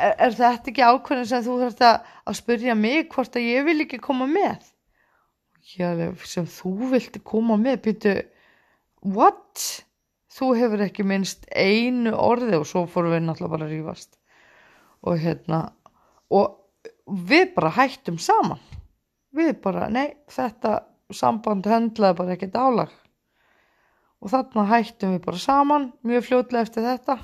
er, 0.00 0.14
er 0.26 0.36
þetta 0.36 0.72
ekki 0.72 0.86
ákveðin 0.86 1.28
sem 1.30 1.44
þú 1.44 1.56
þarfst 1.62 1.84
að, 1.86 2.10
að 2.26 2.38
spyrja 2.40 2.76
mig 2.78 3.08
hvort 3.12 3.36
að 3.36 3.48
ég 3.48 3.66
vil 3.68 3.78
ekki 3.84 4.00
koma 4.02 4.28
með? 4.30 4.68
Já, 5.76 5.92
sem 6.26 6.48
þú 6.50 6.90
vilti 6.94 7.22
koma 7.22 7.58
með, 7.60 7.82
býtu 7.84 8.14
what? 9.14 9.66
Þú 10.30 10.52
hefur 10.56 10.84
ekki 10.84 11.04
minnst 11.06 11.46
einu 11.50 12.12
orði 12.14 12.54
og 12.60 12.66
svo 12.68 12.84
fórum 12.90 13.12
við 13.16 13.24
náttúrulega 13.26 13.54
bara 13.56 13.66
að 13.66 13.72
rífast. 13.74 14.12
Og 15.02 15.18
hérna 15.18 15.60
og 16.30 16.60
við 17.26 17.50
bara 17.56 17.72
hættum 17.74 18.18
saman. 18.22 18.60
Við 19.34 19.56
bara, 19.62 19.88
nei, 19.90 20.14
þetta 20.30 20.84
samband 21.14 21.66
höndlaði 21.66 22.18
bara 22.18 22.36
ekkert 22.36 22.58
álag. 22.58 22.94
Og 24.22 24.30
þarna 24.30 24.68
hættum 24.70 25.16
við 25.16 25.24
bara 25.26 25.42
saman 25.42 25.90
mjög 26.06 26.28
fljóðlega 26.28 26.66
eftir 26.66 26.86
þetta 26.86 27.18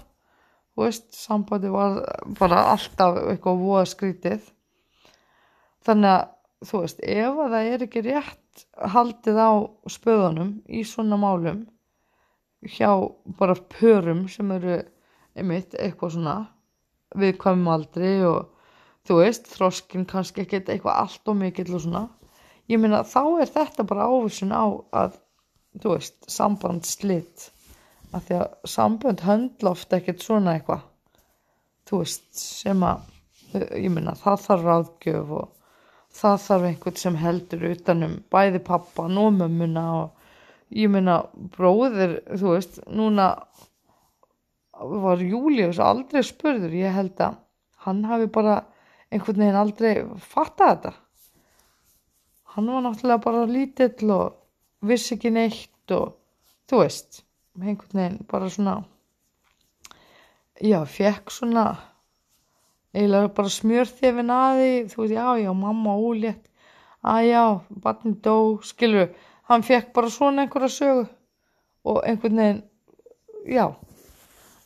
og 0.77 0.85
veist, 0.85 1.09
sambandi 1.17 1.71
var 1.73 2.03
bara 2.39 2.67
alltaf 2.75 3.21
eitthvað 3.23 3.63
voða 3.63 3.85
skrítið 3.89 4.51
þannig 5.87 6.11
að 6.13 6.27
þú 6.67 6.83
veist, 6.83 7.01
ef 7.01 7.41
að 7.45 7.55
það 7.55 7.71
er 7.71 7.87
ekki 7.87 8.03
rétt 8.07 8.67
haldið 8.95 9.41
á 9.41 9.53
spöðunum 9.93 10.53
í 10.69 10.83
svona 10.89 11.19
málum 11.21 11.65
hjá 12.67 12.91
bara 13.39 13.57
pörum 13.77 14.27
sem 14.33 14.51
eru 14.57 14.79
einmitt 15.37 15.77
eitthvað 15.79 16.17
svona 16.17 16.37
viðkvæmum 17.17 17.73
aldri 17.73 18.13
og 18.27 18.53
þú 19.07 19.21
veist, 19.21 19.51
þroskin 19.53 20.07
kannski 20.09 20.45
ekki 20.45 20.63
eitthvað 20.65 21.03
allt 21.03 21.31
og 21.31 21.39
mikill 21.39 21.77
og 21.77 21.85
svona. 21.85 22.07
Ég 22.67 22.81
minna 22.83 23.05
þá 23.07 23.23
er 23.45 23.53
þetta 23.53 23.87
bara 23.87 24.09
ávísun 24.11 24.51
á 24.57 24.67
að 25.05 25.21
þú 25.83 25.93
veist, 25.95 26.19
samband 26.33 26.89
slitt 26.89 27.51
af 28.17 28.27
því 28.27 28.39
að 28.41 28.71
samband 28.73 29.23
höndla 29.27 29.73
ofta 29.77 30.01
ekkert 30.01 30.25
svona 30.25 30.57
eitthvað. 30.57 30.87
Þú 31.87 32.01
veist, 32.03 32.27
sem 32.41 32.83
að 32.83 33.05
ég 33.55 33.93
minna, 33.93 34.17
það 34.19 34.43
þarf 34.47 34.67
ráðgjöf 34.67 35.33
og 35.39 35.53
það 36.17 36.39
þarf 36.47 36.69
einhvern 36.71 37.01
sem 37.01 37.19
heldur 37.21 37.67
utanum 37.71 38.15
bæði 38.33 38.63
pappan 38.67 39.21
og 39.21 39.33
mömmuna 39.37 39.85
og 40.01 40.77
ég 40.77 40.91
minna, 40.91 41.21
bróðir 41.55 42.19
þú 42.33 42.55
veist, 42.57 42.81
núna 42.89 43.31
var 44.77 45.23
Július 45.23 45.79
aldrei 45.81 46.25
spurður, 46.27 46.75
ég 46.77 46.95
held 46.97 47.21
að 47.23 47.39
hann 47.87 48.03
hafi 48.09 48.29
bara 48.33 48.61
einhvern 49.13 49.45
veginn 49.45 49.61
aldrei 49.61 49.93
fattað 50.21 50.73
þetta. 50.73 50.93
Hann 52.57 52.73
var 52.73 52.85
náttúrulega 52.85 53.25
bara 53.25 53.47
lítill 53.49 54.11
og 54.13 54.89
vissi 54.89 55.15
ekki 55.17 55.33
neitt 55.33 55.95
og 55.95 56.17
þú 56.69 56.83
veist, 56.83 57.23
einhvern 57.63 58.01
veginn 58.01 58.25
bara 58.31 58.51
svona 58.53 58.77
já, 60.61 60.81
fekk 60.85 61.31
svona 61.31 61.67
eiginlega 62.97 63.33
bara 63.37 63.53
smjörþefin 63.53 64.33
aði 64.33 64.71
þú 64.91 65.03
veist, 65.03 65.17
já, 65.17 65.27
já, 65.43 65.51
mamma 65.53 65.97
ólétt. 66.01 66.45
Að 67.07 67.27
já, 67.29 67.43
barni 67.83 68.15
dó 68.25 68.37
skilur, 68.67 69.13
hann 69.47 69.63
fekk 69.67 69.93
bara 69.95 70.11
svona 70.11 70.47
einhverja 70.47 70.73
sögu 70.73 71.05
og 71.87 72.01
einhvern 72.09 72.41
veginn 72.41 72.63
já. 73.53 73.67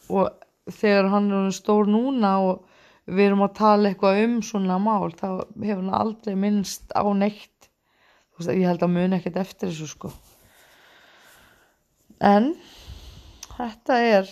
Og 0.08 0.30
þegar 0.70 1.10
hann 1.12 1.30
er 1.36 1.50
stór 1.54 1.90
núna 1.90 2.36
og 2.46 2.66
við 3.10 3.26
erum 3.26 3.44
að 3.44 3.56
tala 3.58 3.90
eitthvað 3.90 4.22
um 4.24 4.38
svona 4.46 4.78
mál 4.80 5.10
þá 5.18 5.26
hefur 5.42 5.82
hann 5.82 5.94
aldrei 6.00 6.36
minnst 6.38 6.94
á 6.94 7.04
neitt. 7.12 7.56
Ég 8.40 8.64
held 8.64 8.80
að 8.80 8.94
muni 8.94 9.18
ekkert 9.18 9.36
eftir 9.42 9.68
þessu 9.68 9.90
sko. 9.90 10.10
En 12.24 12.54
þetta 13.60 13.98
er 14.08 14.30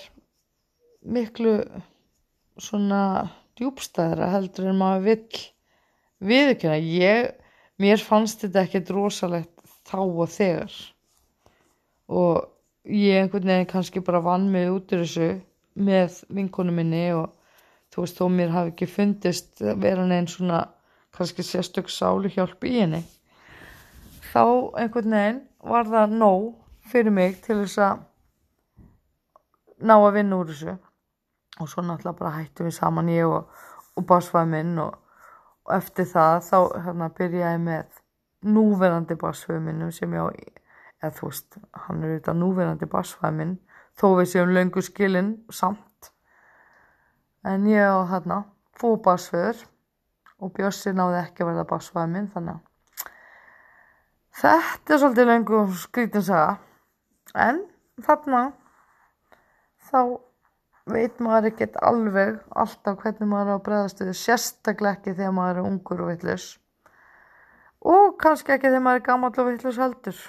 miklu 1.05 1.55
svona 2.59 3.03
djúbstæðra 3.59 4.31
heldur 4.33 4.71
en 4.71 4.79
maður 4.79 5.05
vill 5.09 5.43
viðkjöna 6.29 6.79
ég, 6.83 7.33
mér 7.79 8.03
fannst 8.03 8.43
þetta 8.45 8.65
ekkert 8.67 8.93
rosalegt 8.95 9.55
þá 9.89 10.01
og 10.03 10.31
þegar. 10.33 10.73
Og 12.09 12.49
ég 12.89 13.21
einhvern 13.23 13.51
veginn 13.51 13.71
kannski 13.71 14.03
bara 14.05 14.23
vann 14.25 14.49
mig 14.53 14.71
út 14.73 14.93
í 14.93 15.03
þessu 15.03 15.29
með 15.79 16.23
vinkonu 16.35 16.75
minni 16.75 17.05
og 17.15 17.31
þú 17.93 18.05
veist 18.05 18.19
þó 18.19 18.27
mér 18.33 18.55
hafi 18.55 18.75
ekki 18.75 18.91
fundist 18.91 19.63
vera 19.63 20.07
neinn 20.07 20.29
svona 20.31 20.65
kannski 21.15 21.45
sérstök 21.47 21.91
sálu 21.91 22.31
hjálp 22.33 22.65
í 22.67 22.79
henni. 22.81 23.03
Þá 24.33 24.45
einhvern 24.83 25.15
veginn 25.15 25.43
var 25.65 25.89
það 25.89 26.19
nóg 26.19 26.49
fyrir 26.89 27.15
mig 27.15 27.39
til 27.45 27.61
þess 27.63 27.81
að 27.85 28.08
ná 29.81 29.97
að 29.97 30.15
vinna 30.19 30.39
úr 30.39 30.51
þessu. 30.53 30.77
Og 31.59 31.71
svo 31.71 31.83
náttúrulega 31.83 32.19
bara 32.21 32.37
hættum 32.37 32.69
við 32.69 32.77
saman 32.77 33.11
ég 33.11 33.27
og, 33.27 33.49
og 33.99 34.07
basfæði 34.07 34.51
minn 34.53 34.77
og, 34.83 34.95
og 35.67 35.75
eftir 35.75 36.07
það 36.11 36.37
þá 36.47 36.59
hérna 36.85 37.09
byrjaði 37.19 37.63
með 37.65 37.99
núverandi 38.47 39.19
basfæði 39.19 39.65
minnum 39.67 39.91
sem 39.95 40.15
ég 40.15 40.23
á 40.23 40.29
eða 40.99 41.15
þú 41.15 41.31
veist, 41.31 41.59
hann 41.87 42.03
er 42.03 42.13
auðvitað 42.13 42.39
núverandi 42.43 42.91
basfæði 42.91 43.39
minn 43.41 43.57
þó 43.99 44.07
við 44.21 44.31
séum 44.33 44.55
löngu 44.55 44.85
skilin 44.87 45.35
samt. 45.51 46.13
En 47.47 47.67
ég 47.71 47.83
á 47.83 48.03
hérna 48.13 48.45
fó 48.79 48.95
basfæður 49.03 49.67
og 50.39 50.55
Björsi 50.55 50.95
náði 50.95 51.23
ekki 51.25 51.43
að 51.43 51.53
verða 51.53 51.69
basfæði 51.75 52.15
minn 52.15 52.33
þannig 52.35 52.59
að 52.59 52.65
Þetta 54.39 54.95
er 54.95 55.01
svolítið 55.03 55.27
lengur 55.27 55.71
skrítinsaga 55.75 56.59
en 57.43 57.65
þarna 58.07 58.43
þá 59.89 60.01
veit 60.89 61.21
maður 61.21 61.51
ekkert 61.51 61.77
alveg 61.85 62.39
alltaf 62.57 62.97
hvernig 63.03 63.29
maður 63.29 63.53
er 63.53 63.61
á 63.61 63.67
bregðastuðu 63.67 64.15
sérstaklega 64.17 64.99
ekki 64.99 65.15
þegar 65.19 65.37
maður 65.37 65.61
er 65.61 65.69
ungur 65.69 66.03
og 66.05 66.11
vitlaus. 66.13 66.49
Og 67.85 68.17
kannski 68.21 68.55
ekki 68.55 68.71
þegar 68.71 68.85
maður 68.87 69.01
er 69.01 69.07
gammal 69.09 69.33
og 69.35 69.51
vitlaus 69.51 69.81
heldur. 69.81 70.23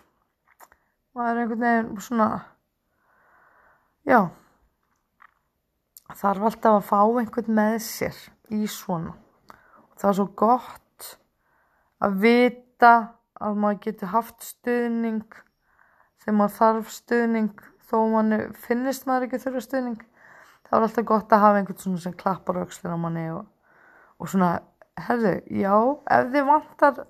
Maður 1.15 1.31
er 1.31 1.41
einhvern 1.43 1.65
veginn 1.65 2.03
svona 2.03 2.29
já 4.09 4.19
þarf 6.17 6.45
alltaf 6.49 6.79
að 6.79 6.87
fá 6.89 6.99
einhvern 7.21 7.55
með 7.59 7.77
sér 7.85 8.19
í 8.53 8.65
svona. 8.69 9.13
Það 9.99 10.09
er 10.09 10.17
svo 10.17 10.27
gott 10.39 11.09
að 11.99 12.21
vita 12.23 12.93
að 13.39 13.59
maður 13.63 13.81
getur 13.85 14.13
haft 14.13 14.45
stuðning 14.45 15.25
þegar 16.19 16.37
maður 16.39 16.55
þarf 16.57 16.93
stuðning 16.95 17.68
þó 17.89 17.97
manni 18.13 18.39
finnist 18.65 19.07
maður 19.09 19.27
ekki 19.27 19.41
þurfa 19.43 19.63
stuðning 19.65 20.03
þá 20.67 20.73
er 20.75 20.85
alltaf 20.85 21.07
gott 21.09 21.33
að 21.33 21.43
hafa 21.45 21.61
einhvern 21.61 21.81
svona 21.83 22.03
sem 22.03 22.17
klappar 22.19 22.61
aukslinn 22.61 22.93
á 22.93 22.99
manni 23.01 23.25
og, 23.33 23.47
og 24.19 24.31
svona, 24.31 24.51
herðu, 25.07 25.33
já 25.61 25.73
ef 26.17 26.31
þið 26.35 26.47
vantar 26.51 27.01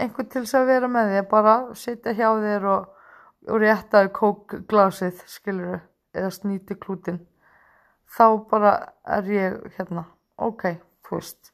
einhvern 0.00 0.30
til 0.32 0.42
þess 0.44 0.58
að 0.58 0.72
vera 0.72 0.90
með 0.92 1.14
þig 1.16 1.28
bara 1.32 1.56
sitja 1.78 2.16
hjá 2.16 2.28
þér 2.40 2.68
og, 2.72 2.88
og 3.52 3.62
réttaðu 3.62 4.12
kókglasið 4.18 5.22
skiluru, 5.28 5.78
eða 6.16 6.32
snýti 6.32 6.78
klútin 6.80 7.22
þá 8.12 8.26
bara 8.48 8.74
er 9.08 9.32
ég 9.32 9.56
hérna, 9.78 10.04
ok, 10.36 10.68
þú 11.06 11.16
veist. 11.16 11.52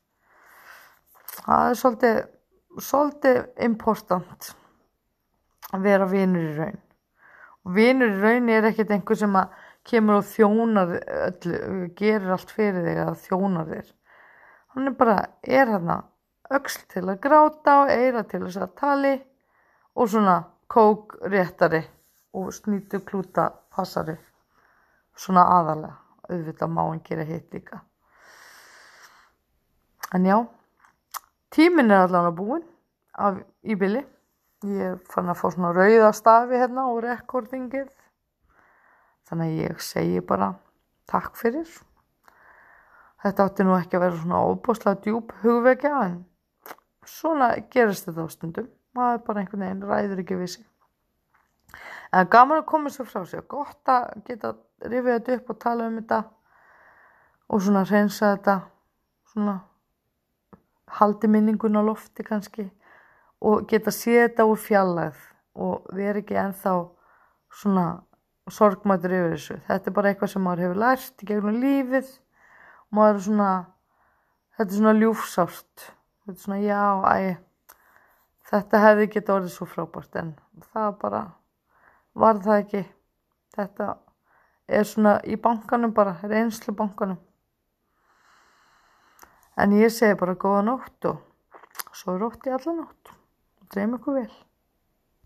Það 1.39 1.69
er 1.69 1.79
svolítið 1.79 2.19
svolítið 2.83 3.39
important 3.67 4.53
að 5.75 5.87
vera 5.87 6.07
vinur 6.09 6.45
í 6.45 6.55
raun 6.59 6.79
vinur 7.75 8.15
í 8.15 8.21
raun 8.23 8.49
er 8.53 8.69
ekkert 8.71 8.93
einhver 8.95 9.19
sem 9.19 9.37
að 9.39 9.57
kemur 9.89 10.21
og 10.21 10.29
þjónar 10.29 10.95
öllu, 10.99 11.59
gerir 11.97 12.35
allt 12.35 12.53
fyrir 12.53 12.85
þig 12.85 13.03
að 13.05 13.21
þjónar 13.25 13.71
þér. 13.73 13.91
Hann 14.75 14.91
er 14.91 14.97
bara, 14.99 15.19
er 15.43 15.73
hann 15.73 15.93
öxl 16.59 16.85
til 16.93 17.05
að 17.07 17.21
gráta 17.25 17.77
og 17.83 17.93
eira 17.93 18.25
til 18.29 18.43
þess 18.47 18.61
að 18.63 18.75
tali 18.81 19.15
og 19.99 20.11
svona 20.11 20.37
kók 20.69 21.17
réttari 21.33 21.83
og 22.37 22.53
snýtu 22.55 23.01
klúta 23.05 23.49
passari. 23.73 24.17
Svona 25.19 25.47
aðalega 25.59 25.97
auðvitað 26.29 26.73
má 26.73 26.83
hann 26.85 27.03
gera 27.05 27.25
hitt 27.25 27.53
líka. 27.55 27.81
En 30.15 30.25
já 30.25 30.39
tímin 31.51 31.91
er 31.91 32.07
allavega 32.07 32.37
búin 32.37 32.65
af, 33.13 33.41
í 33.65 33.75
bili 33.75 34.05
ég 34.67 35.03
fann 35.11 35.31
að 35.31 35.39
fá 35.39 35.51
svona 35.55 35.75
rauða 35.77 36.13
stafi 36.17 36.59
hérna 36.59 36.89
og 36.91 37.03
rekordingið 37.05 37.91
þannig 39.29 39.53
að 39.53 39.61
ég 39.63 39.85
segi 39.85 40.23
bara 40.25 40.55
takk 41.09 41.37
fyrir. 41.39 41.69
Þetta 43.23 43.47
átti 43.49 43.67
nú 43.67 43.75
ekki 43.77 43.99
að 43.99 44.05
vera 44.07 44.19
svona 44.23 44.41
óbúslega 44.47 45.03
djúb 45.05 45.33
hugvekja 45.43 45.93
en 46.07 46.19
svona 47.07 47.53
gerist 47.73 48.09
þetta 48.09 48.27
á 48.27 48.29
stundum. 48.33 48.69
Maður 48.97 49.23
bara 49.27 49.43
einhvern 49.43 49.65
veginn 49.65 49.87
ræður 49.87 50.23
ekki 50.25 50.39
við 50.39 50.53
sig. 50.57 50.67
En 52.15 52.29
gaman 52.33 52.63
að 52.63 52.69
koma 52.71 52.91
sér 52.91 53.09
frá 53.09 53.25
sig 53.29 53.45
gott 53.51 53.91
að 53.93 54.23
geta 54.27 54.55
rifið 54.87 55.13
þetta 55.13 55.39
upp 55.39 55.51
og 55.53 55.59
tala 55.63 55.89
um 55.91 55.99
þetta 55.99 56.21
og 57.49 57.65
svona 57.65 57.85
reynsa 57.89 58.33
þetta 58.35 58.55
svona 59.33 59.57
haldi 60.99 61.29
minningun 61.29 61.77
á 61.77 61.83
lofti 61.85 62.25
kannski 62.25 62.69
og 63.41 63.67
geta 63.71 63.93
séð 63.95 64.25
þetta 64.25 64.47
úr 64.51 64.61
fjallæð 64.61 65.19
og 65.59 65.91
vera 65.95 66.23
ekki 66.23 66.39
enþá 66.39 66.75
svona 67.61 67.87
sorgmætur 68.53 69.15
yfir 69.15 69.35
þessu. 69.35 69.59
Þetta 69.67 69.91
er 69.91 69.97
bara 69.97 70.13
eitthvað 70.13 70.33
sem 70.33 70.45
maður 70.45 70.65
hefur 70.65 70.81
lært 70.83 71.23
í 71.23 71.29
gegnum 71.29 71.61
lífið. 71.63 72.11
Og 72.89 72.99
maður 72.99 73.19
er 73.19 73.25
svona 73.27 73.51
þetta 74.57 74.69
er 74.69 74.79
svona 74.81 74.97
ljúfsárt. 74.99 75.87
Þetta 76.25 76.37
er 76.37 76.43
svona 76.45 76.61
já, 76.63 76.83
æ 77.05 77.37
þetta 78.49 78.81
hefði 78.81 79.09
geta 79.13 79.35
orðið 79.35 79.53
svo 79.53 79.67
frábært 79.69 80.15
en 80.17 80.31
það 80.73 80.95
bara 81.03 81.23
var 82.19 82.41
það 82.45 82.63
ekki. 82.63 82.85
Þetta 83.59 83.89
er 84.69 84.89
svona 84.89 85.19
í 85.29 85.37
bankanum 85.37 85.93
bara 85.97 86.17
reynslu 86.23 86.75
bankanum. 86.77 87.21
En 89.59 89.75
ég 89.75 89.93
segi 89.93 90.17
bara 90.19 90.39
góða 90.39 90.65
nótt 90.71 91.11
og 91.11 91.23
svo 91.93 92.17
rótt 92.17 92.47
í 92.47 92.55
alla 92.55 92.77
nótt 92.79 93.18
dreym 93.73 93.95
ykkur 93.99 94.21
vel 94.21 94.39